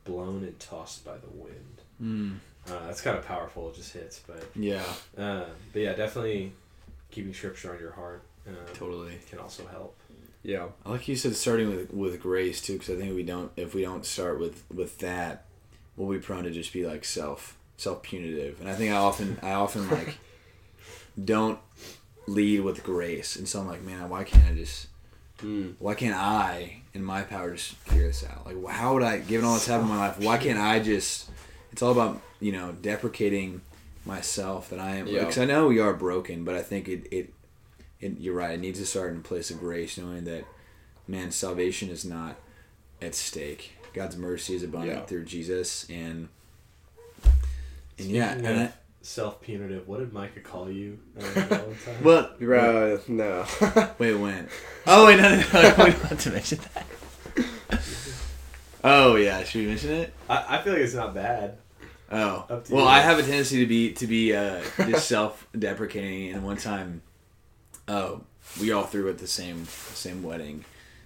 blown 0.03 0.43
and 0.43 0.59
tossed 0.59 1.03
by 1.05 1.17
the 1.17 1.29
wind. 1.29 1.81
Mm, 2.01 2.37
Uh, 2.69 2.85
that's 2.85 3.01
kind 3.01 3.17
of 3.17 3.25
powerful. 3.25 3.69
It 3.69 3.75
just 3.75 3.93
hits, 3.93 4.21
but 4.25 4.43
yeah, 4.55 4.83
uh, 5.17 5.45
but 5.73 5.81
yeah, 5.81 5.93
definitely 5.93 6.53
keeping 7.09 7.33
scripture 7.33 7.73
on 7.73 7.79
your 7.79 7.91
heart. 7.91 8.23
Um, 8.47 8.55
totally. 8.73 9.17
can 9.29 9.39
also 9.39 9.65
help. 9.67 9.95
Yeah. 10.43 10.67
I 10.85 10.91
like 10.91 11.07
you 11.07 11.15
said, 11.15 11.35
starting 11.35 11.69
with 11.69 11.93
with 11.93 12.21
grace 12.21 12.61
too, 12.61 12.73
because 12.73 12.89
I 12.89 12.95
think 12.99 13.15
we 13.15 13.23
don't 13.23 13.51
if 13.55 13.73
we 13.73 13.81
don't 13.81 14.05
start 14.05 14.39
with 14.39 14.63
with 14.73 14.99
that, 14.99 15.45
we'll 15.95 16.09
be 16.11 16.19
prone 16.19 16.43
to 16.43 16.51
just 16.51 16.71
be 16.73 16.85
like 16.85 17.03
self 17.05 17.57
self 17.77 18.03
punitive. 18.03 18.59
And 18.59 18.69
I 18.69 18.73
think 18.73 18.93
I 18.93 18.97
often 18.97 19.37
I 19.41 19.51
often 19.53 19.89
like 19.89 20.17
don't 21.23 21.59
lead 22.27 22.61
with 22.61 22.83
grace, 22.83 23.35
and 23.35 23.47
so 23.47 23.59
I'm 23.61 23.67
like, 23.67 23.81
man, 23.83 24.09
why 24.09 24.23
can't 24.23 24.43
I 24.51 24.55
just 24.55 24.87
Mm. 25.43 25.73
why 25.79 25.95
can't 25.95 26.15
I 26.15 26.81
in 26.93 27.03
my 27.03 27.23
power 27.23 27.51
just 27.55 27.73
figure 27.77 28.05
this 28.07 28.23
out? 28.23 28.45
Like, 28.45 28.63
how 28.75 28.93
would 28.93 29.01
I, 29.01 29.17
given 29.17 29.43
all 29.43 29.53
that's 29.53 29.65
happened 29.65 29.89
in 29.89 29.95
my 29.95 30.07
life, 30.09 30.19
why 30.19 30.37
can't 30.37 30.59
I 30.59 30.79
just? 30.79 31.31
It's 31.71 31.81
all 31.81 31.91
about 31.91 32.21
you 32.41 32.51
know 32.51 32.73
deprecating 32.81 33.61
myself 34.05 34.69
that 34.71 34.79
I 34.79 34.95
am 34.97 35.07
Yeah. 35.07 35.19
because 35.19 35.37
I 35.37 35.45
know 35.45 35.67
we 35.67 35.79
are 35.79 35.93
broken, 35.93 36.43
but 36.43 36.55
I 36.55 36.61
think 36.61 36.87
it 36.89 37.07
it, 37.11 37.33
it 37.99 38.19
you're 38.19 38.33
right. 38.35 38.51
It 38.55 38.59
needs 38.59 38.79
to 38.79 38.85
start 38.85 39.11
in 39.11 39.17
a 39.19 39.21
place 39.21 39.49
of 39.51 39.59
grace, 39.59 39.97
knowing 39.97 40.25
that 40.25 40.43
man, 41.07 41.31
salvation 41.31 41.89
is 41.89 42.03
not 42.03 42.35
at 43.01 43.15
stake. 43.15 43.73
God's 43.93 44.15
mercy 44.17 44.55
is 44.55 44.63
abundant 44.63 44.99
Yeah. 44.99 45.05
through 45.05 45.25
Jesus, 45.25 45.85
and 45.89 46.29
and 47.97 48.07
yeah, 48.09 48.31
and 48.33 48.47
of 48.47 48.57
I, 48.57 48.71
self 49.01 49.41
punitive, 49.41 49.87
what 49.87 49.99
did 49.99 50.13
Micah 50.13 50.39
call 50.39 50.69
you 50.71 50.97
uh, 51.17 51.21
Valentine? 51.21 52.03
well, 52.03 52.31
Uh, 52.41 52.97
no. 53.07 53.45
Wait, 53.99 54.15
when? 54.15 54.47
Oh 54.87 55.05
wait, 55.05 55.17
no, 55.19 55.29
no, 55.29 55.37
no. 55.37 55.69
we 55.85 55.91
don't 55.91 56.01
have 56.01 56.19
to 56.21 56.31
mention 56.31 56.59
that. 56.73 56.87
Oh 58.83 59.15
yeah, 59.15 59.43
should 59.43 59.61
we 59.61 59.67
mention 59.67 59.91
it? 59.91 60.13
I, 60.27 60.57
I 60.57 60.61
feel 60.63 60.73
like 60.73 60.81
it's 60.81 60.95
not 60.95 61.13
bad. 61.13 61.57
Oh, 62.11 62.45
Up 62.49 62.65
to 62.65 62.73
well, 62.75 62.83
you. 62.83 62.89
I 62.89 62.99
have 62.99 63.19
a 63.19 63.23
tendency 63.23 63.59
to 63.61 63.65
be 63.65 63.93
to 63.93 64.05
be 64.07 64.35
uh, 64.35 64.61
just 64.77 65.07
self-deprecating, 65.55 66.33
and 66.33 66.43
one 66.43 66.57
time, 66.57 67.01
oh, 67.87 68.21
we 68.59 68.71
all 68.71 68.83
threw 68.83 69.09
at 69.09 69.17
the 69.17 69.27
same 69.27 69.65
same 69.65 70.21
wedding, 70.23 70.65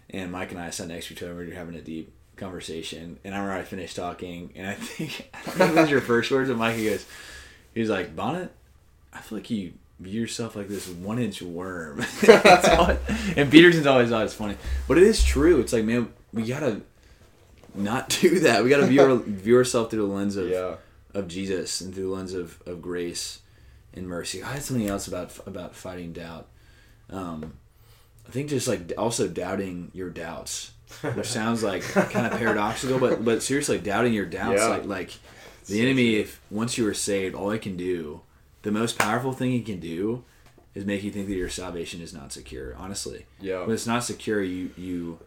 and 0.09 0.31
Mike 0.31 0.51
and 0.51 0.59
I 0.59 0.69
sat 0.71 0.87
next 0.87 1.07
to 1.07 1.13
each 1.13 1.21
other. 1.23 1.35
We 1.35 1.47
were 1.47 1.53
having 1.53 1.75
a 1.75 1.81
deep 1.81 2.11
conversation, 2.37 3.19
and 3.23 3.35
I 3.35 3.37
remember 3.37 3.59
I 3.59 3.63
finished 3.63 3.95
talking, 3.95 4.51
and 4.55 4.67
I 4.67 4.73
think 4.73 5.29
I 5.61 5.67
know 5.73 5.81
was 5.81 5.89
your 5.91 6.01
first 6.01 6.31
words, 6.31 6.49
but 6.49 6.57
Mike 6.57 6.77
goes, 6.77 7.05
he's 7.75 7.89
like, 7.89 8.15
"Bonnet, 8.15 8.51
I 9.13 9.19
feel 9.19 9.37
like 9.37 9.49
you 9.51 9.73
view 9.99 10.21
yourself 10.21 10.55
like 10.55 10.67
this 10.69 10.87
one-inch 10.89 11.41
worm." 11.41 11.99
It's 12.23 12.67
all- 12.69 12.97
and 13.37 13.51
Peterson's 13.51 13.85
always 13.85 14.09
thought 14.09 14.25
it's 14.25 14.33
funny, 14.33 14.57
but 14.87 14.97
it 14.97 15.03
is 15.03 15.23
true. 15.23 15.59
It's 15.59 15.71
like, 15.71 15.85
man, 15.85 16.11
we 16.33 16.43
gotta 16.43 16.81
not 17.75 18.09
do 18.21 18.39
that. 18.39 18.63
We 18.63 18.69
gotta 18.71 18.87
view 18.87 19.01
our, 19.01 19.15
view 19.17 19.57
ourselves 19.57 19.91
through 19.91 20.07
the 20.07 20.13
lens 20.13 20.35
of 20.35 20.49
yeah. 20.49 20.75
Of 21.15 21.28
Jesus 21.28 21.82
and 21.82 21.93
through 21.93 22.10
the 22.10 22.13
lens 22.15 22.34
of, 22.34 22.62
of 22.67 22.82
grace 22.82 23.39
and 23.93 24.08
mercy. 24.08 24.43
I 24.43 24.54
had 24.54 24.62
something 24.63 24.88
else 24.88 25.08
about 25.08 25.32
about 25.47 25.73
fighting 25.75 26.13
doubt. 26.13 26.47
Um, 27.10 27.54
I 28.28 28.32
think 28.32 28.49
just 28.49 28.67
like 28.67 28.91
also 28.97 29.28
doubting 29.28 29.91
your 29.93 30.10
doubts, 30.10 30.71
which 31.13 31.25
sounds 31.39 31.63
like 31.63 31.82
kind 31.84 32.28
of 32.32 32.38
paradoxical, 32.38 32.99
but 32.99 33.23
but 33.25 33.41
seriously, 33.41 33.80
doubting 33.80 34.13
your 34.13 34.25
doubts, 34.25 34.62
Yeah. 34.62 34.67
like 34.67 34.86
like 34.86 35.12
the 35.67 35.82
enemy. 35.82 36.15
If 36.17 36.39
once 36.51 36.78
you 36.78 36.88
are 36.88 36.93
saved, 36.93 37.34
all 37.36 37.49
he 37.51 37.60
can 37.60 37.78
do, 37.78 38.21
the 38.63 38.71
most 38.71 38.97
powerful 38.99 39.32
thing 39.34 39.51
he 39.51 39.62
can 39.62 39.80
do, 39.80 40.23
is 40.73 40.86
make 40.86 41.04
you 41.04 41.12
think 41.12 41.28
that 41.28 41.36
your 41.36 41.49
salvation 41.49 42.01
is 42.01 42.13
not 42.13 42.32
secure. 42.34 42.75
Honestly, 42.78 43.25
Yeah. 43.39 43.62
when 43.62 43.71
it's 43.71 43.88
not 43.88 44.04
secure, 44.04 44.41
you 44.43 44.71
you 44.78 45.19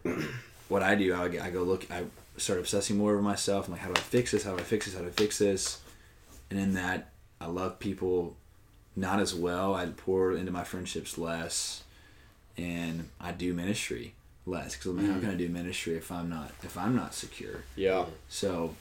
what 0.68 0.82
I 0.82 0.94
do, 0.96 1.14
I, 1.14 1.24
I 1.46 1.50
go 1.50 1.62
look, 1.62 1.90
I 1.90 2.04
start 2.38 2.58
obsessing 2.58 2.96
more 2.96 3.12
over 3.12 3.22
myself. 3.22 3.66
I'm 3.66 3.72
like, 3.72 3.80
how 3.80 3.88
do 3.88 4.00
I 4.00 4.04
fix 4.04 4.32
this? 4.32 4.44
How 4.44 4.54
do 4.54 4.58
I 4.58 4.64
fix 4.64 4.86
this? 4.86 4.94
How 4.94 5.00
do 5.00 5.08
I 5.08 5.10
fix 5.10 5.38
this? 5.38 5.80
And 6.50 6.58
in 6.58 6.74
that, 6.74 7.10
I 7.40 7.46
love 7.46 7.78
people 7.78 8.36
not 8.96 9.20
as 9.20 9.34
well. 9.34 9.74
I 9.74 9.86
pour 9.86 10.32
into 10.32 10.50
my 10.50 10.64
friendships 10.64 11.18
less, 11.18 11.84
and 12.56 13.08
I 13.20 13.32
do 13.32 13.54
ministry 13.54 14.14
less. 14.46 14.76
Because 14.76 15.06
how 15.06 15.20
can 15.20 15.30
I 15.30 15.34
do 15.34 15.48
ministry 15.48 15.96
if 15.96 16.10
I'm 16.10 16.28
not 16.28 16.50
if 16.62 16.76
I'm 16.76 16.96
not 16.96 17.14
secure? 17.14 17.62
Yeah. 17.76 18.06
So, 18.28 18.74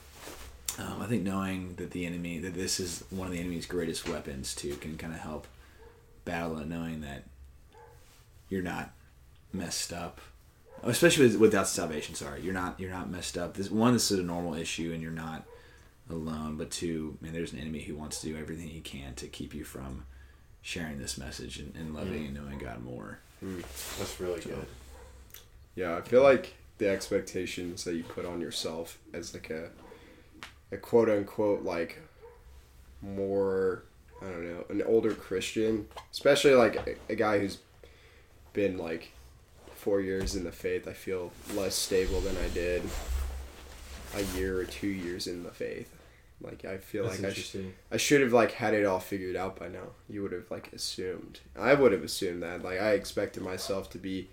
um, 0.80 1.02
I 1.02 1.06
think 1.06 1.24
knowing 1.24 1.76
that 1.76 1.92
the 1.92 2.06
enemy, 2.06 2.40
that 2.40 2.54
this 2.54 2.80
is 2.80 3.04
one 3.10 3.28
of 3.28 3.34
the 3.34 3.40
enemy's 3.40 3.66
greatest 3.66 4.08
weapons 4.10 4.56
too, 4.56 4.76
can 4.76 4.98
kind 4.98 5.14
of 5.14 5.20
help 5.20 5.48
battle 6.26 6.58
it, 6.60 6.68
knowing 6.68 7.02
that 7.02 7.24
you're 8.50 8.64
not 8.64 8.92
messed 9.54 9.94
up, 9.94 10.20
especially 10.84 11.26
with, 11.28 11.38
without 11.38 11.68
salvation. 11.68 12.16
Sorry, 12.16 12.42
you're 12.42 12.54
not 12.54 12.80
you're 12.80 12.92
not 12.92 13.10
messed 13.10 13.38
up. 13.38 13.56
This 13.56 13.70
one, 13.72 13.94
this 13.94 14.12
is 14.12 14.20
a 14.20 14.24
normal 14.24 14.54
issue, 14.56 14.92
and 14.94 15.02
you're 15.02 15.12
not 15.12 15.44
alone. 16.10 16.56
But 16.58 16.72
two, 16.72 17.18
man, 17.22 17.34
there's 17.34 17.54
an 17.54 17.60
enemy 17.60 17.80
who 17.82 17.96
wants 17.96 18.22
to 18.22 18.28
do 18.28 18.38
everything 18.38 18.68
he 18.70 18.82
can 18.82 19.14
to 19.16 19.28
keep 19.28 19.54
you 19.54 19.64
from 19.64 20.06
sharing 20.62 20.98
this 21.00 21.18
message 21.18 21.60
and, 21.60 21.74
and 21.76 21.94
loving 21.94 22.26
and 22.26 22.34
knowing 22.34 22.58
God 22.58 22.84
more. 22.84 23.20
Hmm, 23.40 23.62
that's 24.00 24.20
really 24.20 24.42
So- 24.42 24.50
good. 24.50 24.66
Yeah, 25.76 25.96
I 25.98 26.02
feel 26.02 26.24
like 26.24 26.56
the 26.80 26.90
expectations 26.90 27.84
that 27.84 27.96
you 27.96 28.04
put 28.04 28.26
on 28.26 28.42
yourself 28.42 28.98
as 29.14 29.34
like 29.34 29.50
a 29.50 29.70
a 30.72 30.78
quote 30.78 31.10
unquote 31.10 31.64
like 31.64 32.00
more 33.02 33.84
I 34.22 34.26
don't 34.26 34.44
know, 34.52 34.66
an 34.70 34.82
older 34.82 35.14
Christian, 35.14 35.88
especially 36.12 36.54
like 36.56 36.76
a, 36.88 36.96
a 37.12 37.16
guy 37.16 37.38
who's 37.40 37.60
been 38.54 38.78
like 38.78 39.12
four 39.88 40.02
years 40.02 40.36
in 40.36 40.44
the 40.44 40.52
faith, 40.52 40.86
I 40.86 40.92
feel 40.92 41.32
less 41.56 41.74
stable 41.74 42.20
than 42.20 42.36
I 42.36 42.50
did 42.50 42.84
a 44.14 44.22
year 44.38 44.60
or 44.60 44.66
two 44.66 44.90
years 44.90 45.28
in 45.28 45.44
the 45.44 45.50
faith. 45.52 45.90
Like 46.42 46.66
I 46.66 46.76
feel 46.76 47.06
That's 47.06 47.22
like 47.22 47.32
I, 47.32 47.34
sh- 47.34 47.56
I 47.94 47.96
should 47.96 48.20
have 48.20 48.34
like 48.34 48.52
had 48.52 48.74
it 48.74 48.86
all 48.86 49.00
figured 49.00 49.38
out 49.38 49.58
by 49.58 49.70
now. 49.70 49.92
You 50.10 50.24
would 50.24 50.34
have 50.34 50.52
like 50.52 50.74
assumed. 50.74 51.40
I 51.58 51.74
would 51.74 51.94
have 51.94 52.04
assumed 52.04 52.44
that. 52.44 52.64
Like 52.64 52.82
I 52.82 52.92
expected 52.92 53.44
myself 53.44 53.90
to 53.92 53.98
be 53.98 54.28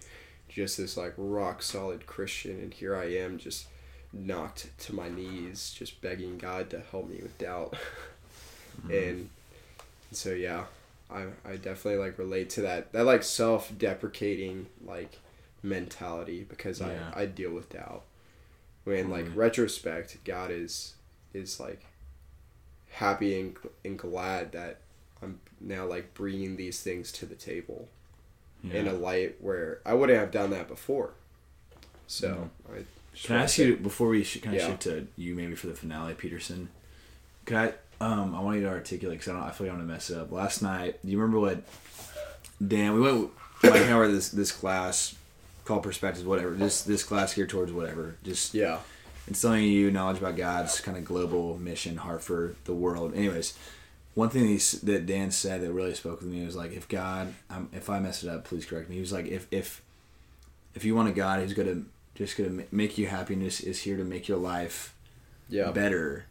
just 0.48 0.76
this 0.76 0.96
like 0.96 1.14
rock 1.16 1.62
solid 1.62 2.04
Christian 2.04 2.58
and 2.58 2.74
here 2.74 2.96
I 2.96 3.14
am 3.14 3.38
just 3.38 3.68
knocked 4.12 4.76
to 4.78 4.92
my 4.92 5.08
knees 5.08 5.72
just 5.78 6.00
begging 6.00 6.36
God 6.36 6.68
to 6.70 6.80
help 6.90 7.08
me 7.08 7.20
with 7.22 7.38
doubt. 7.38 7.76
Mm-hmm. 8.82 8.90
and 8.90 9.28
so 10.10 10.30
yeah, 10.32 10.64
I 11.08 11.26
I 11.44 11.54
definitely 11.54 11.98
like 11.98 12.18
relate 12.18 12.50
to 12.50 12.62
that 12.62 12.92
that 12.92 13.04
like 13.04 13.22
self-deprecating 13.22 14.66
like 14.84 15.20
mentality 15.64 16.44
because 16.48 16.80
Yeah. 16.80 17.10
I 17.14 17.22
I 17.22 17.26
deal 17.26 17.50
with 17.52 17.70
doubt. 17.70 18.02
When 18.84 19.08
like 19.10 19.26
retrospect, 19.34 20.18
God 20.24 20.50
is 20.50 20.94
is 21.32 21.58
like 21.58 21.84
happy 22.90 23.40
and, 23.40 23.56
and 23.84 23.98
glad 23.98 24.52
that 24.52 24.78
I'm 25.22 25.40
now 25.60 25.86
like 25.86 26.14
bringing 26.14 26.56
these 26.56 26.80
things 26.82 27.10
to 27.12 27.26
the 27.26 27.34
table 27.34 27.88
in 28.70 28.86
a 28.88 28.92
light 28.94 29.36
where 29.40 29.80
I 29.84 29.92
wouldn't 29.94 30.18
have 30.18 30.30
done 30.30 30.50
that 30.50 30.68
before. 30.68 31.10
So 32.06 32.50
I 32.72 32.84
just 33.12 33.26
Can 33.26 33.36
I 33.36 33.42
ask 33.42 33.56
say- 33.56 33.66
you 33.66 33.76
before 33.76 34.08
we 34.08 34.22
sh- 34.24 34.40
kind 34.40 34.56
of 34.56 34.62
Yeah. 34.62 34.68
shift 34.68 34.82
to 34.82 35.06
you 35.16 35.34
maybe 35.34 35.54
for 35.54 35.66
the 35.66 35.74
finale, 35.74 36.14
Peterson? 36.14 36.68
Can 37.46 37.56
I? 37.56 37.74
Um, 38.00 38.34
I 38.34 38.40
want 38.40 38.56
you 38.58 38.62
to 38.64 38.68
articulate 38.70 39.18
because 39.18 39.30
I 39.32 39.36
don't. 39.38 39.42
I 39.48 39.50
feel 39.52 39.66
like 39.66 39.74
I'm 39.74 39.80
gonna 39.80 39.92
mess 39.92 40.10
it 40.10 40.18
up. 40.18 40.32
Last 40.32 40.62
night, 40.62 40.98
do 41.04 41.10
you 41.10 41.18
remember 41.18 41.40
what 41.40 41.62
Dan? 42.66 42.94
We 42.94 43.00
went 43.02 43.30
like 43.62 43.82
over 43.90 44.10
this 44.10 44.28
this 44.30 44.50
class 44.52 45.14
called 45.64 45.82
perspectives, 45.82 46.24
whatever. 46.26 46.50
This 46.52 46.82
this 46.82 47.02
class 47.02 47.34
geared 47.34 47.48
towards 47.50 47.72
whatever. 47.72 48.16
Just 48.24 48.54
Yeah. 48.54 48.80
instilling 49.26 49.64
you 49.64 49.90
knowledge 49.90 50.18
about 50.18 50.36
God's 50.36 50.80
kind 50.80 50.96
of 50.96 51.04
global 51.04 51.58
mission, 51.58 51.96
heart 51.96 52.22
for 52.22 52.54
the 52.64 52.74
world. 52.74 53.14
Anyways, 53.14 53.54
one 54.14 54.28
thing 54.28 54.46
he, 54.46 54.56
that 54.84 55.06
Dan 55.06 55.30
said 55.30 55.62
that 55.62 55.72
really 55.72 55.94
spoke 55.94 56.20
with 56.20 56.28
me 56.28 56.44
was 56.44 56.54
like, 56.54 56.72
if 56.72 56.86
God, 56.88 57.34
um, 57.50 57.68
if 57.72 57.88
I 57.90 57.98
mess 58.00 58.22
it 58.22 58.28
up, 58.28 58.44
please 58.44 58.64
correct 58.66 58.88
me. 58.88 58.96
He 58.96 59.00
was 59.00 59.12
like, 59.12 59.26
if 59.26 59.46
if 59.50 59.80
if 60.74 60.84
you 60.84 60.94
want 60.94 61.08
a 61.08 61.12
God 61.12 61.40
who's 61.40 61.54
gonna 61.54 61.82
just 62.14 62.36
gonna 62.36 62.64
make 62.70 62.96
you 62.98 63.06
happy 63.06 63.34
and 63.34 63.42
is, 63.42 63.60
is 63.60 63.80
here 63.82 63.96
to 63.96 64.04
make 64.04 64.28
your 64.28 64.38
life 64.38 64.94
Yeah. 65.48 65.70
better, 65.72 66.26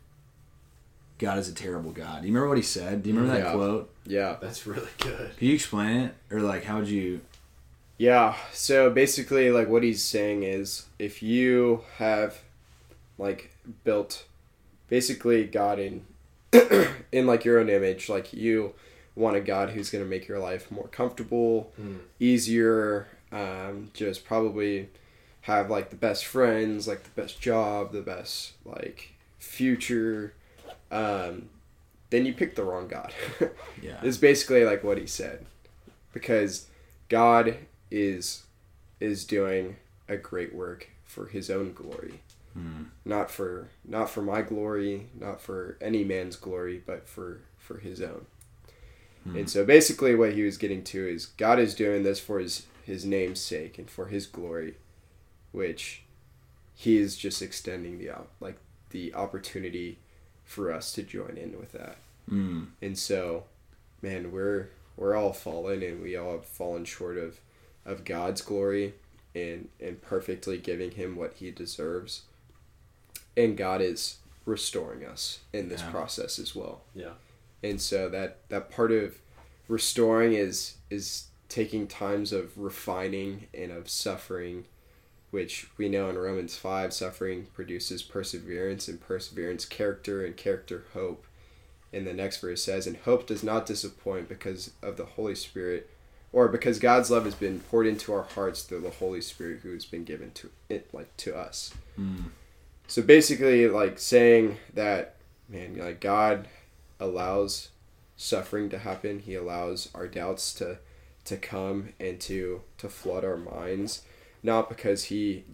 God 1.19 1.37
is 1.39 1.49
a 1.49 1.53
terrible 1.53 1.91
God. 1.91 2.21
Do 2.21 2.27
you 2.27 2.33
remember 2.33 2.49
what 2.49 2.57
he 2.57 2.63
said? 2.63 3.03
Do 3.03 3.09
you 3.09 3.15
remember 3.15 3.37
that 3.37 3.47
Yeah. 3.47 3.53
quote? 3.53 3.89
Yeah. 4.05 4.37
That's 4.41 4.65
really 4.67 4.87
good. 4.99 5.35
Can 5.37 5.47
you 5.47 5.53
explain 5.55 5.97
it, 6.01 6.15
or 6.31 6.41
like 6.41 6.63
how 6.65 6.77
would 6.79 6.87
you? 6.89 7.21
Yeah. 8.03 8.35
So 8.51 8.89
basically, 8.89 9.49
like 9.49 9.69
what 9.69 9.81
he's 9.81 10.03
saying 10.03 10.43
is, 10.43 10.87
if 10.99 11.23
you 11.23 11.83
have, 11.99 12.39
like, 13.17 13.51
built, 13.85 14.25
basically 14.89 15.45
God 15.45 15.79
in, 15.79 16.05
in 17.13 17.25
like 17.25 17.45
your 17.45 17.59
own 17.59 17.69
image, 17.69 18.09
like 18.09 18.33
you 18.33 18.73
want 19.15 19.37
a 19.37 19.39
God 19.39 19.69
who's 19.69 19.89
gonna 19.89 20.03
make 20.03 20.27
your 20.27 20.39
life 20.39 20.69
more 20.69 20.89
comfortable, 20.89 21.71
Mm. 21.81 21.99
easier, 22.19 23.07
um, 23.31 23.89
just 23.93 24.25
probably 24.25 24.89
have 25.41 25.69
like 25.69 25.89
the 25.89 25.95
best 25.95 26.25
friends, 26.25 26.89
like 26.89 27.03
the 27.03 27.21
best 27.21 27.39
job, 27.39 27.93
the 27.93 28.01
best 28.01 28.51
like 28.65 29.13
future, 29.39 30.33
um, 30.91 31.47
then 32.09 32.25
you 32.25 32.33
pick 32.33 32.55
the 32.55 32.63
wrong 32.65 32.89
God. 32.89 33.13
Yeah. 33.81 34.03
is 34.03 34.17
basically 34.17 34.65
like 34.65 34.83
what 34.83 34.97
he 34.97 35.07
said 35.07 35.45
because 36.13 36.67
god 37.09 37.55
is 37.93 38.43
is 38.99 39.23
doing 39.25 39.75
a 40.09 40.17
great 40.17 40.53
work 40.53 40.89
for 41.05 41.27
his 41.27 41.49
own 41.49 41.71
glory 41.73 42.19
Hmm. 42.53 42.83
not 43.03 43.31
for 43.31 43.69
not 43.83 44.09
for 44.11 44.21
my 44.21 44.41
glory 44.43 45.07
not 45.19 45.41
for 45.41 45.77
any 45.81 46.03
man's 46.03 46.35
glory 46.35 46.81
but 46.85 47.07
for 47.07 47.39
for 47.57 47.77
his 47.79 47.99
own 48.01 48.25
Hmm. 49.23 49.37
and 49.37 49.49
so 49.49 49.65
basically 49.65 50.13
what 50.15 50.33
he 50.33 50.43
was 50.43 50.57
getting 50.57 50.83
to 50.85 51.07
is 51.07 51.25
god 51.25 51.57
is 51.59 51.73
doing 51.75 52.03
this 52.03 52.19
for 52.19 52.39
his 52.39 52.65
his 52.83 53.05
name's 53.05 53.39
sake 53.39 53.77
and 53.79 53.89
for 53.89 54.07
his 54.07 54.27
glory 54.27 54.75
which 55.51 56.03
he 56.75 56.97
is 56.97 57.15
just 57.15 57.41
extending 57.41 57.97
the 57.99 58.09
op- 58.09 58.31
like 58.39 58.57
the 58.89 59.13
opportunity 59.15 59.97
for 60.43 60.71
us 60.71 60.91
to 60.93 61.03
join 61.03 61.37
in 61.37 61.57
with 61.59 61.71
that 61.71 61.97
Mm. 62.31 62.67
and 62.81 62.97
so 62.97 63.45
man 64.01 64.31
we're 64.31 64.67
we're 64.95 65.15
all 65.15 65.33
fallen 65.33 65.81
and 65.83 66.01
we 66.03 66.15
all 66.15 66.33
have 66.33 66.45
fallen 66.45 66.85
short 66.85 67.17
of 67.17 67.39
of 67.85 68.05
god's 68.05 68.41
glory 68.41 68.93
and 69.35 69.69
and 69.79 70.01
perfectly 70.01 70.57
giving 70.57 70.91
him 70.91 71.15
what 71.15 71.33
he 71.35 71.51
deserves 71.51 72.23
and 73.35 73.57
god 73.57 73.81
is 73.81 74.17
restoring 74.45 75.05
us 75.05 75.39
in 75.53 75.69
this 75.69 75.81
Yeah. 75.81 75.91
process 75.91 76.37
as 76.39 76.53
well 76.55 76.81
Yeah. 76.93 77.13
and 77.63 77.79
so 77.81 78.09
that 78.09 78.47
that 78.49 78.69
part 78.69 78.91
of 78.91 79.17
restoring 79.67 80.33
is 80.33 80.75
is 80.89 81.27
taking 81.49 81.87
times 81.87 82.33
of 82.33 82.57
refining 82.57 83.47
and 83.53 83.71
of 83.71 83.89
suffering 83.89 84.65
which 85.31 85.67
we 85.77 85.87
know 85.89 86.09
in 86.09 86.17
romans 86.17 86.55
5 86.57 86.93
suffering 86.93 87.47
produces 87.53 88.03
perseverance 88.03 88.87
and 88.87 88.99
perseverance 89.01 89.65
character 89.65 90.25
and 90.25 90.35
character 90.37 90.85
hope 90.93 91.25
and 91.91 92.05
the 92.07 92.13
next 92.13 92.37
verse 92.39 92.63
says 92.63 92.85
and 92.87 92.97
hope 92.97 93.25
does 93.27 93.43
not 93.43 93.65
disappoint 93.65 94.27
because 94.27 94.71
of 94.81 94.97
the 94.97 95.05
holy 95.05 95.35
spirit 95.35 95.89
or 96.33 96.49
because 96.49 96.79
god's 96.79 97.09
love 97.09 97.23
has 97.23 97.35
been 97.35 97.61
poured 97.61 97.87
into 97.87 98.11
our 98.11 98.23
hearts 98.23 98.63
through 98.63 98.81
the 98.81 98.89
holy 98.89 99.21
spirit 99.21 99.61
who 99.63 99.71
has 99.71 99.85
been 99.85 100.03
given 100.03 100.31
to 100.31 100.49
it 100.67 100.93
like 100.93 101.15
to 101.15 101.35
us. 101.35 101.73
Mm. 101.97 102.25
so 102.87 103.01
basically 103.01 103.67
like 103.69 103.97
saying 103.97 104.57
that 104.73 105.15
man 105.47 105.77
like 105.77 106.01
god 106.01 106.47
allows 106.99 107.69
suffering 108.15 108.69
to 108.69 108.79
happen. 108.79 109.19
He 109.19 109.35
allows 109.35 109.89
our 109.93 110.07
doubts 110.07 110.53
to 110.55 110.79
to 111.25 111.37
come 111.37 111.89
and 111.99 112.19
to 112.21 112.61
to 112.77 112.89
flood 112.89 113.23
our 113.23 113.37
minds. 113.37 114.03
Not 114.41 114.69
because 114.69 115.05
he 115.05 115.45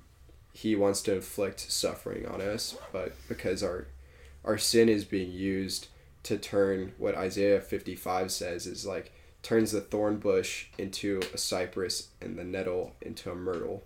he 0.53 0.75
wants 0.75 1.01
to 1.03 1.15
inflict 1.15 1.59
suffering 1.59 2.25
on 2.25 2.41
us 2.41 2.75
but 2.91 3.13
because 3.27 3.63
our 3.63 3.87
our 4.43 4.57
sin 4.57 4.89
is 4.89 5.05
being 5.05 5.31
used 5.31 5.87
to 6.23 6.37
turn 6.37 6.93
what 6.97 7.15
Isaiah 7.15 7.61
55 7.61 8.31
says 8.31 8.65
is 8.65 8.85
like 8.85 9.11
turns 9.43 9.71
the 9.71 9.81
thorn 9.81 10.17
bush 10.17 10.67
into 10.77 11.21
a 11.33 11.37
cypress 11.37 12.09
and 12.21 12.37
the 12.37 12.43
nettle 12.43 12.95
into 13.01 13.31
a 13.31 13.35
myrtle 13.35 13.83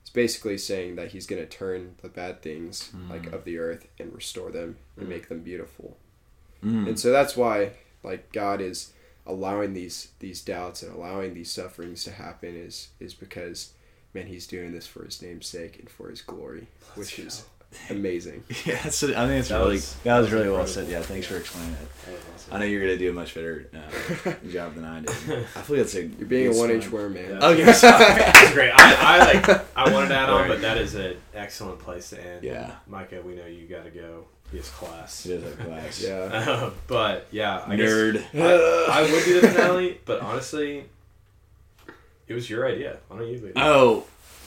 it's 0.00 0.10
basically 0.10 0.56
saying 0.58 0.96
that 0.96 1.12
he's 1.12 1.26
going 1.26 1.40
to 1.42 1.48
turn 1.48 1.94
the 2.02 2.08
bad 2.08 2.40
things 2.42 2.90
like 3.10 3.26
of 3.32 3.44
the 3.44 3.58
earth 3.58 3.86
and 3.98 4.12
restore 4.14 4.50
them 4.50 4.76
and 4.96 5.06
Mm. 5.06 5.10
make 5.10 5.28
them 5.28 5.40
beautiful 5.40 5.96
Mm. 6.64 6.88
and 6.88 6.98
so 6.98 7.12
that's 7.12 7.36
why 7.36 7.72
like 8.02 8.32
god 8.32 8.60
is 8.60 8.92
allowing 9.26 9.74
these 9.74 10.08
these 10.18 10.40
doubts 10.40 10.82
and 10.82 10.92
allowing 10.94 11.34
these 11.34 11.50
sufferings 11.50 12.02
to 12.04 12.10
happen 12.12 12.56
is 12.56 12.88
is 12.98 13.14
because 13.14 13.72
man 14.14 14.26
he's 14.26 14.46
doing 14.46 14.72
this 14.72 14.86
for 14.86 15.04
his 15.04 15.20
name's 15.22 15.46
sake 15.46 15.78
and 15.78 15.88
for 15.90 16.08
his 16.10 16.22
glory 16.22 16.66
which 16.96 17.18
is 17.18 17.44
amazing 17.90 18.42
Yeah, 18.64 18.80
that's, 18.82 19.02
I 19.02 19.08
think 19.26 19.40
it's 19.40 19.48
That 19.48 19.58
really 19.58 19.72
was- 19.74 19.94
that 19.94 19.96
was 19.96 20.04
that 20.04 20.18
was 20.20 20.32
really 20.32 20.48
well 20.50 20.66
said. 20.66 20.88
Yeah, 20.88 21.02
thanks 21.02 21.26
for 21.26 21.36
explaining 21.36 21.74
it. 21.74 21.88
Awesome. 22.34 22.54
I 22.54 22.58
know 22.60 22.64
you're 22.64 22.80
gonna 22.80 22.96
do 22.96 23.10
a 23.10 23.12
much 23.12 23.34
better 23.34 23.68
uh, 23.74 24.32
job 24.50 24.74
than 24.74 24.84
I 24.84 25.00
did. 25.00 25.08
I 25.10 25.12
feel 25.12 25.76
like 25.76 25.84
that's 25.84 25.94
a 25.96 26.06
you're 26.06 26.26
being 26.28 26.54
a 26.54 26.56
one 26.58 26.70
inch 26.70 26.84
sign. 26.84 26.92
worm 26.92 27.12
man 27.14 27.30
Yeah. 27.30 27.38
Oh, 27.42 27.50
yeah, 27.52 27.72
sorry. 27.72 27.98
That's 28.14 28.52
great. 28.54 28.70
I, 28.74 28.94
I 29.00 29.18
like. 29.32 29.76
I 29.76 29.92
wanted 29.92 30.08
to 30.08 30.14
add 30.14 30.30
on, 30.30 30.48
but 30.48 30.62
that 30.62 30.78
is 30.78 30.94
an 30.94 31.16
excellent 31.34 31.78
place 31.80 32.08
to 32.10 32.24
end. 32.24 32.42
Yeah. 32.44 32.72
Micah, 32.86 33.20
we 33.22 33.34
know 33.34 33.44
you 33.46 33.66
got 33.66 33.84
to 33.84 33.90
go. 33.90 34.24
His 34.50 34.70
class. 34.70 35.26
It 35.26 35.42
is 35.42 35.52
a 35.52 35.56
class. 35.56 36.00
yeah 36.02 36.14
Uh, 36.16 36.70
but 36.86 37.26
yeah, 37.30 37.62
I 37.66 37.76
Nerd. 37.76 38.24
I, 38.34 39.00
I 39.00 39.12
would 39.12 39.24
do 39.26 39.40
the 39.42 39.48
finale, 39.48 40.00
but 40.06 40.22
honestly, 40.22 40.86
it 42.26 42.32
was 42.34 42.48
your 42.48 42.66
idea. 42.66 42.96
Why 43.08 43.18
don't 43.18 43.26
you 43.28 43.34
lead? 43.40 43.44
it? 43.50 43.52
Oh, 43.56 44.04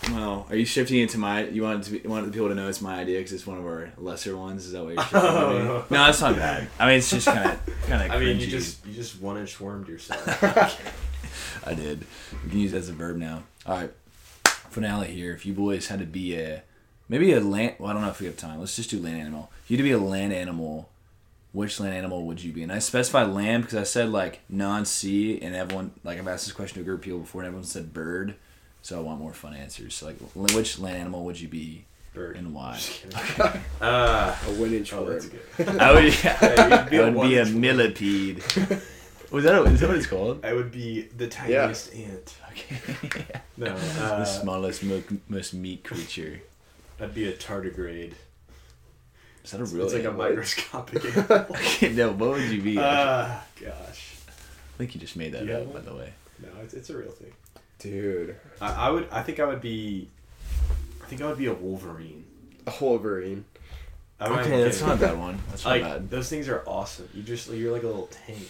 well, 0.10 0.48
are 0.50 0.56
you 0.56 0.66
shifting 0.66 1.00
into 1.00 1.18
my? 1.18 1.48
You 1.48 1.62
want 1.62 1.84
to 1.84 1.92
be, 1.92 2.00
you 2.00 2.10
want 2.10 2.26
the 2.26 2.32
people 2.32 2.50
to 2.50 2.56
know 2.56 2.68
it's 2.68 2.82
my 2.82 3.00
idea 3.00 3.20
because 3.20 3.34
it's 3.34 3.46
one 3.46 3.60
of 3.60 3.66
our 3.66 3.92
lesser 3.98 4.36
ones. 4.36 4.66
Is 4.66 4.72
that 4.72 4.84
what 4.84 4.96
you're 4.96 5.04
shifting? 5.04 5.20
Oh, 5.22 5.54
to 5.54 5.60
me? 5.60 5.66
no. 5.66 5.74
no, 5.76 5.84
that's 5.90 6.22
not 6.22 6.36
bad. 6.36 6.68
I 6.80 6.88
mean, 6.88 6.98
it's 6.98 7.10
just 7.10 7.28
kind 7.28 7.52
of 7.52 7.66
kind 7.88 8.04
of. 8.04 8.12
I 8.12 8.20
mean, 8.20 8.40
you 8.40 8.48
just 8.48 8.86
you 8.86 8.94
just 8.94 9.22
one 9.22 9.38
inch 9.38 9.60
wormed 9.60 9.88
yourself. 9.88 10.26
I 11.68 11.74
did. 11.76 12.06
You 12.44 12.50
can 12.50 12.60
use 12.60 12.74
it 12.74 12.78
as 12.78 12.90
a 12.90 12.94
verb 12.94 13.18
now. 13.18 13.44
All 13.66 13.78
right. 13.78 13.92
Finale 14.46 15.08
here. 15.08 15.34
If 15.34 15.46
you 15.46 15.54
boys 15.54 15.88
had 15.88 16.00
to 16.00 16.06
be 16.06 16.36
a 16.36 16.64
maybe 17.08 17.32
a 17.34 17.40
land. 17.40 17.76
Well, 17.78 17.90
I 17.90 17.94
don't 17.94 18.02
know 18.02 18.10
if 18.10 18.20
we 18.20 18.26
have 18.26 18.38
time. 18.38 18.60
Let's 18.60 18.76
just 18.76 18.90
do 18.90 19.00
land 19.00 19.20
animal. 19.20 19.52
If 19.64 19.72
you 19.72 19.78
had 19.78 19.84
to 19.84 19.90
be 19.90 19.92
a 19.92 20.00
land 20.00 20.34
animal, 20.34 20.90
which 21.52 21.80
land 21.80 21.94
animal 21.94 22.26
would 22.26 22.44
you 22.44 22.52
be? 22.52 22.64
And 22.64 22.72
I 22.72 22.80
specified 22.80 23.28
land 23.30 23.64
because 23.64 23.78
I 23.78 23.84
said 23.84 24.10
like 24.10 24.40
non-sea, 24.50 25.40
and 25.42 25.56
everyone 25.56 25.92
like 26.04 26.18
I've 26.18 26.28
asked 26.28 26.46
this 26.46 26.54
question 26.54 26.76
to 26.76 26.82
a 26.82 26.86
group 26.86 27.02
of 27.02 27.04
people 27.04 27.20
before, 27.20 27.42
and 27.42 27.48
everyone 27.48 27.66
said 27.66 27.94
bird. 27.94 28.36
So 28.82 28.98
I 28.98 29.02
want 29.02 29.20
more 29.20 29.34
fun 29.34 29.54
answers. 29.54 29.94
So 29.96 30.08
like, 30.08 30.18
which 30.36 30.80
land 30.80 30.98
animal 30.98 31.24
would 31.26 31.40
you 31.40 31.48
be 31.48 31.86
Bird. 32.14 32.36
and 32.36 32.54
why? 32.54 32.76
Just. 32.76 33.40
Uh, 33.82 34.36
a 34.48 34.52
one 34.52 34.74
inch 34.74 34.94
oh, 34.94 35.04
worm. 35.04 35.22
I 35.80 35.94
would. 35.94 36.24
Yeah, 36.24 36.82
you'd 36.82 36.90
be 36.90 37.00
I 37.00 37.08
a 37.08 37.12
would 37.12 37.30
be 37.30 37.38
a 37.38 37.44
one-inch 37.44 37.50
millipede. 37.50 38.44
Was 39.32 39.46
that? 39.46 39.56
A, 39.56 39.64
is 39.64 39.80
that 39.80 39.88
what 39.88 39.98
it's 39.98 40.06
called? 40.06 40.46
I 40.46 40.54
would 40.54 40.72
be 40.72 41.04
the 41.04 41.28
tiniest 41.28 41.96
ant. 41.96 42.36
Okay. 43.06 43.26
No, 43.56 43.76
the 43.78 44.04
uh, 44.04 44.26
smallest, 44.26 44.84
mo- 44.84 45.02
most 45.30 45.54
meat 45.54 45.84
creature. 45.84 46.42
I'd 47.00 47.14
be 47.14 47.28
a 47.30 47.34
tardigrade. 47.34 48.14
Is 49.44 49.52
that 49.52 49.62
a 49.62 49.66
real? 49.66 49.86
It's 49.86 49.94
like 49.94 50.04
a 50.04 50.10
animal? 50.10 50.28
microscopic 50.28 51.06
animal. 51.18 51.56
no, 51.94 52.12
what 52.12 52.30
would 52.32 52.52
you 52.52 52.62
be? 52.62 52.78
Ah, 52.78 53.42
gosh. 53.60 54.16
I 54.28 54.78
think 54.78 54.94
you 54.94 55.02
just 55.02 55.16
made 55.16 55.32
that 55.32 55.46
yeah. 55.46 55.56
up, 55.58 55.74
by 55.74 55.80
the 55.80 55.96
way. 55.96 56.12
No, 56.42 56.50
it's, 56.62 56.74
it's 56.74 56.90
a 56.90 56.98
real 56.98 57.12
thing. 57.12 57.32
Dude 57.82 58.36
I, 58.62 58.88
I 58.88 58.90
would. 58.92 59.08
I 59.12 59.24
think 59.24 59.40
I 59.40 59.46
would 59.46 59.62
be. 59.62 60.08
I 61.02 61.06
think 61.06 61.22
I 61.22 61.28
would 61.28 61.38
be 61.38 61.48
a 61.48 61.54
Wolverine. 61.54 62.24
a 62.68 62.72
wolverine 62.80 63.44
I'm 64.20 64.32
not 64.34 64.40
okay, 64.42 64.50
even 64.50 64.62
that's 64.62 64.82
not 64.82 64.98
a 64.98 65.00
bad 65.00 65.18
one. 65.18 65.40
That's 65.50 65.66
not 65.66 65.72
Like 65.72 65.82
bad. 65.82 66.10
those 66.12 66.30
things 66.30 66.48
are 66.48 66.64
awesome. 66.68 67.10
You 67.14 67.24
just 67.24 67.50
you're 67.52 67.72
like 67.72 67.82
a 67.84 67.88
little 67.88 68.08
tank. 68.28 68.48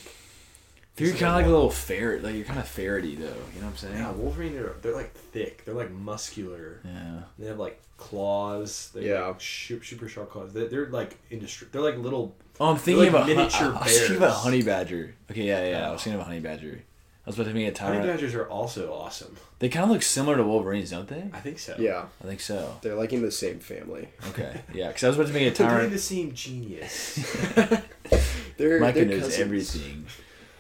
You're 0.98 1.12
kind 1.14 1.24
of 1.24 1.28
like 1.30 1.36
like 1.36 1.46
a 1.46 1.50
a- 1.50 1.54
little 1.54 1.70
ferret. 1.72 2.24
Like 2.24 2.36
you're 2.36 2.44
kind 2.46 2.60
of 2.60 2.68
ferrety 2.68 3.16
though. 3.16 3.24
You 3.24 3.62
know 3.62 3.68
what 3.68 3.72
I'm 3.72 3.78
saying? 3.78 3.96
Yeah, 3.96 4.12
Wolverine 4.12 4.54
They're, 4.54 4.76
they're 4.82 4.94
like 4.96 5.14
thick. 5.14 5.64
They're 5.64 5.74
like 5.74 5.90
muscular. 5.92 6.82
Yeah. 6.84 7.22
They 7.40 7.48
have 7.48 7.58
like 7.58 7.82
claws. 7.98 8.92
They 8.94 9.08
Yeah. 9.10 9.28
Like, 9.28 9.40
super, 9.42 9.86
super 9.86 10.08
sharp 10.10 10.30
claws. 10.32 10.52
They're, 10.52 10.68
they're 10.68 10.90
like 10.90 11.18
industry. 11.30 11.70
They're 11.72 11.82
like 11.82 11.98
little. 11.98 12.36
Oh, 12.60 12.72
I'm 12.72 12.78
thinking 12.78 13.06
like 13.06 13.10
about 13.14 13.28
miniature 13.28 13.74
I, 13.74 13.80
I 13.80 13.84
was 13.86 13.98
thinking 13.98 14.18
about 14.18 14.28
bears. 14.28 14.38
honey 14.44 14.62
badger. 14.62 15.16
Okay, 15.32 15.44
yeah, 15.48 15.70
yeah. 15.70 15.88
I 15.90 15.92
was 15.94 16.04
thinking 16.04 16.16
about 16.20 16.28
honey 16.28 16.42
badger. 16.42 16.84
I 17.26 17.30
was 17.30 17.38
about 17.38 17.50
to 17.50 17.54
make 17.54 17.64
a 17.76 17.80
Honey 17.80 17.98
tyrant. 17.98 18.08
badgers 18.14 18.34
are 18.34 18.48
also 18.48 18.92
awesome. 18.92 19.36
They 19.60 19.70
kind 19.70 19.84
of 19.84 19.92
look 19.92 20.02
similar 20.02 20.38
to 20.38 20.44
Wolverines, 20.44 20.90
don't 20.90 21.08
they? 21.08 21.30
I 21.34 21.40
think 21.40 21.60
so. 21.60 21.76
yeah 21.78 22.06
I 22.24 22.28
think 22.28 22.40
so. 22.40 22.78
they're 22.82 22.96
like 22.96 23.14
in 23.14 23.22
the 23.22 23.32
same 23.32 23.60
family 23.60 24.08
Okay, 24.30 24.62
yeah. 24.74 24.88
Because 24.88 25.04
I 25.04 25.08
was 25.10 25.18
about 25.18 25.28
to 25.28 25.34
make 25.34 25.42
a 25.44 25.56
They're 25.56 25.68
doing 25.68 25.70
tyrant. 25.78 25.92
the 25.94 26.00
same 26.00 26.34
genius. 26.34 27.16
they're 28.58 28.80
Micah 28.80 29.00
they're 29.00 29.06
knows 29.06 29.20
cousins. 29.22 29.40
everything. 29.40 30.06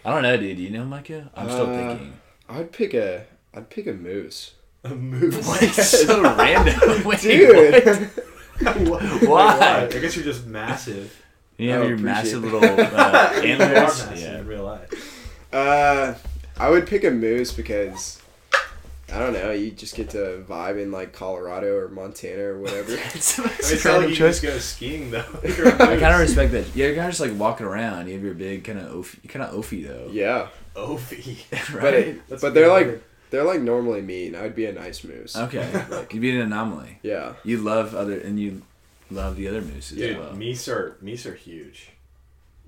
I 0.05 0.13
don't 0.13 0.23
know, 0.23 0.37
dude. 0.37 0.57
Do 0.57 0.63
you 0.63 0.69
know 0.69 0.85
Micah? 0.85 1.31
I'm 1.35 1.49
still 1.49 1.69
Uh, 1.69 1.75
thinking. 1.89 2.13
i'd 2.49 2.71
pick 2.71 2.93
a 2.93 3.25
i'd 3.53 3.69
pick 3.69 3.87
a 3.87 3.93
moose 3.93 4.53
a 4.83 4.89
moose. 4.89 5.35
What? 5.47 5.61
It's 5.63 6.05
so 6.05 6.21
random. 6.37 7.03
Wait, 7.05 7.21
dude 7.21 8.09
what? 8.87 9.01
Why? 9.01 9.57
Why? 9.57 9.85
I 9.85 9.87
guess 9.99 10.15
you're 10.15 10.25
just 10.25 10.45
massive. 10.45 11.15
You 11.57 11.71
have 11.71 11.81
Oh, 11.83 11.87
your 11.87 11.97
massive 11.97 12.43
it. 12.43 12.47
little 12.47 12.63
uh, 12.63 13.31
You 13.43 13.53
antlers. 13.53 13.71
massive 13.73 14.17
Yeah. 14.19 14.37
in 14.39 14.47
real 14.47 14.63
life. 14.63 15.47
Uh, 15.51 16.13
I 16.61 16.69
would 16.69 16.87
pick 16.87 17.03
a 17.03 17.09
moose 17.11 17.51
because 17.51 18.21
I 19.11 19.17
don't 19.17 19.33
know. 19.33 19.51
You 19.51 19.71
just 19.71 19.95
get 19.95 20.11
to 20.11 20.45
vibe 20.47 20.81
in 20.81 20.91
like 20.91 21.11
Colorado 21.11 21.75
or 21.75 21.89
Montana 21.89 22.43
or 22.43 22.59
whatever. 22.59 22.93
it's, 23.15 23.39
I 23.39 23.43
mean, 23.43 23.51
it's 23.57 23.71
it's 23.71 23.85
a 23.85 23.87
not 23.89 23.99
like 24.01 24.09
you 24.09 24.15
choice. 24.15 24.39
just 24.39 24.43
go 24.43 24.57
skiing 24.59 25.09
though. 25.11 25.25
I 25.43 25.97
kind 25.97 26.13
of 26.13 26.19
respect 26.19 26.51
that. 26.51 26.67
Yeah, 26.75 26.85
you're 26.87 26.95
kind 26.95 27.07
of 27.07 27.13
just 27.15 27.19
like 27.19 27.37
walking 27.37 27.65
around. 27.65 28.07
You 28.07 28.13
have 28.13 28.23
your 28.23 28.35
big 28.35 28.63
kind 28.63 28.79
of 28.79 28.91
oafy, 28.91 29.27
kind 29.27 29.43
of 29.43 29.55
oafy 29.55 29.87
though. 29.87 30.09
yeah, 30.11 30.49
Ophie. 30.75 31.39
right. 31.73 31.81
but 31.81 31.93
it, 31.95 32.21
but 32.29 32.53
they're 32.53 32.67
good. 32.67 32.87
like 32.93 33.03
they're 33.31 33.43
like 33.43 33.61
normally 33.61 34.01
mean. 34.01 34.35
I'd 34.35 34.55
be 34.55 34.67
a 34.67 34.71
nice 34.71 35.03
moose. 35.03 35.35
okay, 35.35 35.67
you'd 36.11 36.21
be 36.21 36.35
an 36.35 36.41
anomaly. 36.41 36.99
Yeah. 37.01 37.33
You 37.43 37.57
love 37.57 37.95
other, 37.95 38.19
and 38.19 38.39
you 38.39 38.61
love 39.09 39.35
the 39.35 39.47
other 39.47 39.61
mooses 39.61 39.97
Dude, 39.97 40.11
as 40.11 40.17
well. 40.17 40.33
meese 40.33 40.67
are 40.71 40.95
meese 41.03 41.25
are 41.25 41.33
huge. 41.33 41.89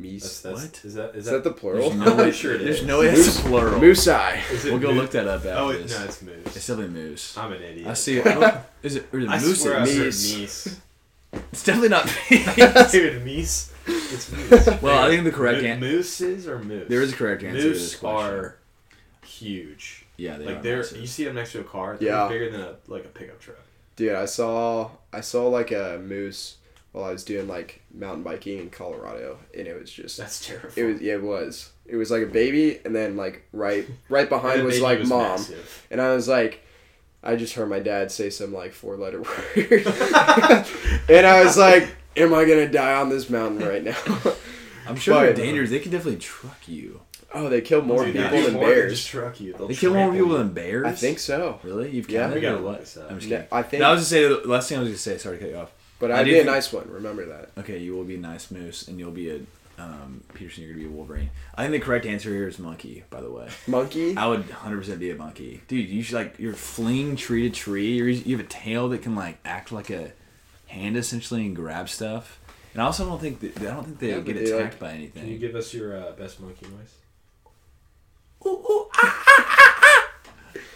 Meese. 0.01 0.21
That's, 0.21 0.41
that's, 0.41 0.61
What? 0.63 0.81
Is 0.85 0.93
that 0.95 1.09
is 1.11 1.25
Is 1.27 1.31
that 1.31 1.43
the 1.43 1.51
plural? 1.51 1.89
There's 1.91 2.05
no 2.05 2.15
way. 2.23 2.31
Sure 2.31 2.55
it 2.55 2.59
there's 2.63 2.79
is. 2.81 2.85
no 2.87 2.99
way 2.99 3.07
it's 3.09 3.37
a 3.39 3.41
plural. 3.43 3.79
Moose 3.79 4.07
eye. 4.07 4.41
Is 4.51 4.65
it 4.65 4.71
We'll 4.71 4.79
go 4.79 4.91
moose? 4.91 5.01
look 5.01 5.11
that 5.11 5.27
up 5.27 5.37
after 5.45 5.49
Oh 5.51 5.69
it, 5.69 5.87
no, 5.89 6.03
it's 6.03 6.21
moose. 6.21 6.55
It's 6.55 6.67
definitely 6.67 6.87
moose. 6.89 7.37
I'm 7.37 7.53
an 7.53 7.61
idiot. 7.61 7.87
I 7.87 7.93
see. 7.93 8.17
It. 8.19 8.25
Oh, 8.27 8.65
is 8.81 8.95
it? 8.95 9.05
Or 9.13 9.19
is 9.19 9.25
it 9.25 9.29
I 9.29 9.39
moose? 9.39 9.61
swear 9.61 9.79
I 9.79 9.85
said 9.85 10.07
Meese. 10.07 10.41
meese. 10.41 10.77
It's 11.51 11.63
definitely 11.63 11.89
not. 11.89 12.05
Dude, 12.91 13.23
meese. 13.23 13.71
It's 13.85 14.31
moose. 14.31 14.81
Well, 14.81 15.03
I 15.03 15.09
think 15.09 15.23
the 15.25 15.31
correct 15.31 15.61
Mo- 15.61 15.67
an- 15.69 15.79
mooses 15.79 16.47
or 16.47 16.59
moose. 16.59 16.87
there 16.89 17.01
is 17.01 17.13
a 17.13 17.15
correct 17.15 17.43
answer 17.43 17.61
to 17.61 17.69
this 17.69 17.93
Moose 18.01 18.03
are 18.03 18.57
huge. 19.25 20.05
yeah, 20.17 20.37
they 20.37 20.45
like 20.45 20.57
are 20.57 20.61
they're 20.61 20.77
massive. 20.77 20.99
you 21.01 21.07
see 21.07 21.23
them 21.25 21.35
next 21.35 21.51
to 21.53 21.61
a 21.61 21.63
car. 21.63 21.97
They're 21.97 22.09
Yeah. 22.09 22.27
bigger 22.27 22.49
than 22.51 22.61
a 22.61 22.75
like 22.87 23.05
a 23.05 23.09
pickup 23.09 23.39
truck. 23.39 23.57
Dude, 23.95 24.13
I 24.15 24.25
saw 24.25 24.91
I 25.11 25.21
saw 25.21 25.47
like 25.47 25.71
a 25.71 25.99
moose 26.03 26.57
while 26.93 27.03
I 27.03 27.11
was 27.11 27.23
doing 27.25 27.47
like 27.49 27.81
mountain 27.93 28.23
biking 28.23 28.59
in 28.59 28.69
Colorado, 28.69 29.37
and 29.57 29.67
it 29.67 29.77
was 29.77 29.91
just 29.91 30.17
That's 30.17 30.45
terrifying. 30.45 30.73
it 30.87 30.91
was 30.93 31.01
yeah, 31.01 31.13
it 31.15 31.21
was 31.23 31.71
it 31.85 31.97
was 31.97 32.09
like 32.09 32.23
a 32.23 32.27
baby, 32.27 32.79
and 32.85 32.95
then 32.95 33.17
like 33.17 33.43
right 33.51 33.85
right 34.09 34.29
behind 34.29 34.63
was 34.65 34.79
like 34.79 34.99
was 34.99 35.09
mom, 35.09 35.21
massive. 35.23 35.85
and 35.91 35.99
I 36.01 36.15
was 36.15 36.27
like. 36.29 36.61
I 37.25 37.37
just 37.37 37.53
heard 37.53 37.69
my 37.69 37.79
dad 37.79 38.11
say 38.11 38.29
some 38.29 38.51
like 38.51 38.73
four 38.73 38.97
letter 38.97 39.21
word. 39.55 39.55
and 41.09 41.25
I 41.25 41.41
was 41.41 41.57
like, 41.57 41.87
Am 42.17 42.33
I 42.33 42.43
gonna 42.43 42.67
die 42.69 42.95
on 42.99 43.07
this 43.07 43.29
mountain 43.29 43.65
right 43.65 43.81
now? 43.81 43.95
I'm 44.85 44.97
sure 44.97 45.15
they're 45.21 45.27
But- 45.31 45.37
dangerous. 45.37 45.69
They 45.69 45.79
can 45.79 45.89
definitely 45.91 46.19
truck 46.19 46.67
you. 46.67 46.99
oh, 47.33 47.47
they 47.47 47.61
kill 47.61 47.81
more 47.81 48.03
Dude, 48.03 48.15
people 48.15 48.41
than 48.41 48.59
bears. 48.59 48.91
just 48.97 49.07
truck 49.07 49.39
you. 49.39 49.53
They'll 49.53 49.69
They 49.69 49.73
kill 49.75 49.93
more 49.93 50.11
people 50.11 50.27
you. 50.31 50.37
than 50.37 50.49
bears. 50.53 50.85
I 50.85 50.91
think 50.91 51.17
so. 51.19 51.61
Really? 51.63 51.91
You've 51.91 52.09
Yeah. 52.09 52.23
counted 52.23 52.41
We 52.41 52.45
or 52.47 52.51
gotta 52.51 52.63
what? 52.63 52.79
look. 52.97 53.09
I'm 53.09 53.19
just 53.19 53.29
Yeah, 53.31 53.37
kidding. 53.37 53.47
I 53.53 53.61
think 53.63 53.79
No, 53.79 53.87
I 53.87 53.91
was 53.93 54.01
just 54.01 54.11
say 54.11 54.27
the 54.27 54.41
last 54.45 54.67
thing 54.67 54.77
I 54.77 54.81
was 54.81 54.89
gonna 54.89 54.97
say. 54.97 55.17
Sorry 55.17 55.37
to 55.37 55.43
cut 55.45 55.51
you 55.51 55.57
off. 55.59 55.71
But 55.99 56.11
I 56.11 56.19
I'd 56.19 56.25
do 56.25 56.31
be 56.31 56.39
a 56.39 56.43
nice 56.45 56.71
one, 56.73 56.89
remember 56.89 57.25
that. 57.25 57.51
Okay, 57.57 57.77
you 57.79 57.95
will 57.95 58.03
be 58.03 58.15
a 58.15 58.19
nice 58.19 58.51
moose, 58.51 58.87
and 58.87 58.99
you'll 58.99 59.11
be 59.11 59.29
a 59.29 59.39
um, 59.79 60.23
Peterson. 60.33 60.63
You're 60.63 60.73
gonna 60.73 60.87
be 60.87 60.93
a 60.93 60.95
Wolverine. 60.95 61.29
I 61.55 61.63
think 61.63 61.71
the 61.73 61.79
correct 61.79 62.05
answer 62.05 62.29
here 62.29 62.47
is 62.47 62.59
monkey. 62.59 63.03
By 63.09 63.21
the 63.21 63.31
way, 63.31 63.49
Monkey? 63.67 64.15
I 64.15 64.27
would 64.27 64.47
100 64.47 64.77
percent 64.77 64.99
be 64.99 65.09
a 65.09 65.15
monkey, 65.15 65.61
dude. 65.67 65.89
You 65.89 66.03
should 66.03 66.15
like 66.15 66.37
you're 66.37 66.53
fleeing 66.53 67.15
tree 67.15 67.49
to 67.49 67.55
tree. 67.55 67.93
You're, 67.93 68.09
you 68.09 68.37
have 68.37 68.45
a 68.45 68.49
tail 68.49 68.89
that 68.89 69.01
can 69.01 69.15
like 69.15 69.39
act 69.45 69.71
like 69.71 69.89
a 69.89 70.11
hand 70.67 70.95
essentially 70.97 71.45
and 71.45 71.55
grab 71.55 71.89
stuff. 71.89 72.39
And 72.73 72.81
I 72.81 72.85
also 72.85 73.05
don't 73.05 73.19
think 73.21 73.39
that 73.39 73.57
I 73.57 73.73
don't 73.73 73.83
think 73.85 73.99
they 73.99 74.09
Yeah, 74.09 74.15
get 74.19 74.25
but 74.25 74.35
they, 74.35 74.51
like- 74.53 74.61
attacked 74.61 74.79
by 74.79 74.91
anything. 74.91 75.23
Can 75.23 75.31
you 75.31 75.37
give 75.39 75.55
us 75.55 75.73
your 75.73 75.97
uh, 75.97 76.11
best 76.13 76.39
monkey 76.39 76.67
noise? 76.67 76.93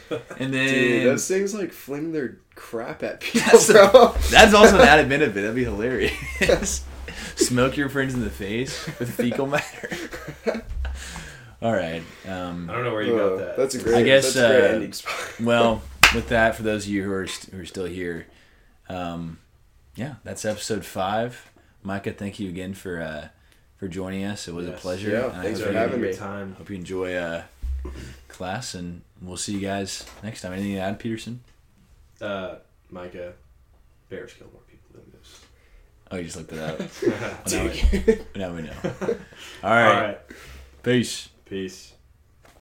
and 0.40 0.54
then 0.54 0.68
Dude, 0.74 1.06
those 1.08 1.28
things 1.28 1.54
like 1.54 1.72
fling 1.72 2.12
their 2.12 2.38
crap 2.56 3.04
at 3.04 3.20
people, 3.22 3.52
That's 3.52 3.68
the- 3.68 3.74
bro. 3.92 4.16
That's 4.30 4.54
also 4.54 4.76
an 4.80 4.88
added 4.88 5.10
benefit. 5.10 5.36
That'd 5.36 5.56
be 5.56 5.64
hilarious. 5.66 6.84
Smoke 7.36 7.78
your 7.78 7.90
friends 7.90 8.14
in 8.14 8.22
the 8.22 8.30
face 8.30 8.86
with 9.00 9.14
fecal 9.14 9.48
matter. 9.48 9.90
All 11.62 11.74
right. 11.74 12.04
Um, 12.28 12.70
I 12.70 12.74
don't 12.74 12.84
know 12.84 12.92
where 12.94 13.02
you 13.02 13.14
got 13.14 13.22
Oh, 13.22 13.38
that. 13.38 13.58
That's 13.58 13.76
a 13.76 13.80
great. 13.82 13.96
I 13.96 14.04
guess, 14.04 14.34
that's 14.34 14.38
a 14.38 14.48
great 14.60 14.70
uh, 14.72 14.74
ending 14.76 14.94
spot. 14.94 15.14
well, 15.42 15.82
with 16.14 16.30
that, 16.30 16.56
for 16.56 16.64
those 16.64 16.86
of 16.86 16.92
you 16.92 17.04
who 17.04 17.12
are 17.12 17.28
st- 17.28 17.54
who 17.54 17.62
are 17.62 17.66
still 17.66 17.86
here, 17.86 18.28
um, 18.90 19.40
yeah, 19.96 20.16
that's 20.24 20.46
episode 20.46 20.86
five. 20.86 21.50
Micah, 21.84 22.12
thank 22.12 22.40
you 22.40 22.50
again 22.50 22.74
for 22.76 23.02
uh, 23.02 23.28
for 23.78 23.88
joining 23.88 24.24
us. 24.24 24.48
It 24.48 24.54
was 24.54 24.68
a 24.68 24.72
pleasure. 24.74 25.10
Yeah, 25.12 25.42
thanks 25.42 25.60
for 25.60 25.72
having 25.72 26.00
Your 26.00 26.12
me. 26.12 26.16
Time. 26.16 26.54
Hope 26.60 26.70
you 26.70 26.76
enjoy 26.76 27.16
uh, 27.16 27.44
class, 28.28 28.76
and 28.76 29.02
we'll 29.22 29.38
see 29.38 29.54
you 29.54 29.60
guys 29.60 30.06
next 30.24 30.42
time. 30.42 30.54
Anything 30.54 30.74
to 30.76 30.80
add, 30.80 31.00
Peterson? 31.00 31.42
Uh, 32.22 32.56
Micah, 32.90 33.34
bears 34.10 34.34
kill 34.34 34.48
more 34.52 34.62
people 34.70 34.90
than 34.94 35.12
this. 35.20 35.42
Oh, 36.10 36.18
you 36.18 36.24
just 36.24 36.38
looked 36.38 36.54
it 36.54 36.60
up. 36.60 36.80
All 36.80 36.88
Well, 37.46 37.52
now, 37.52 37.64
we, 38.06 38.20
now 38.36 38.56
we 38.56 38.62
know. 38.62 38.74
All 39.64 39.70
right. 39.72 40.02
right. 40.02 40.20
Peace. 40.84 41.30
Peace. 41.46 41.94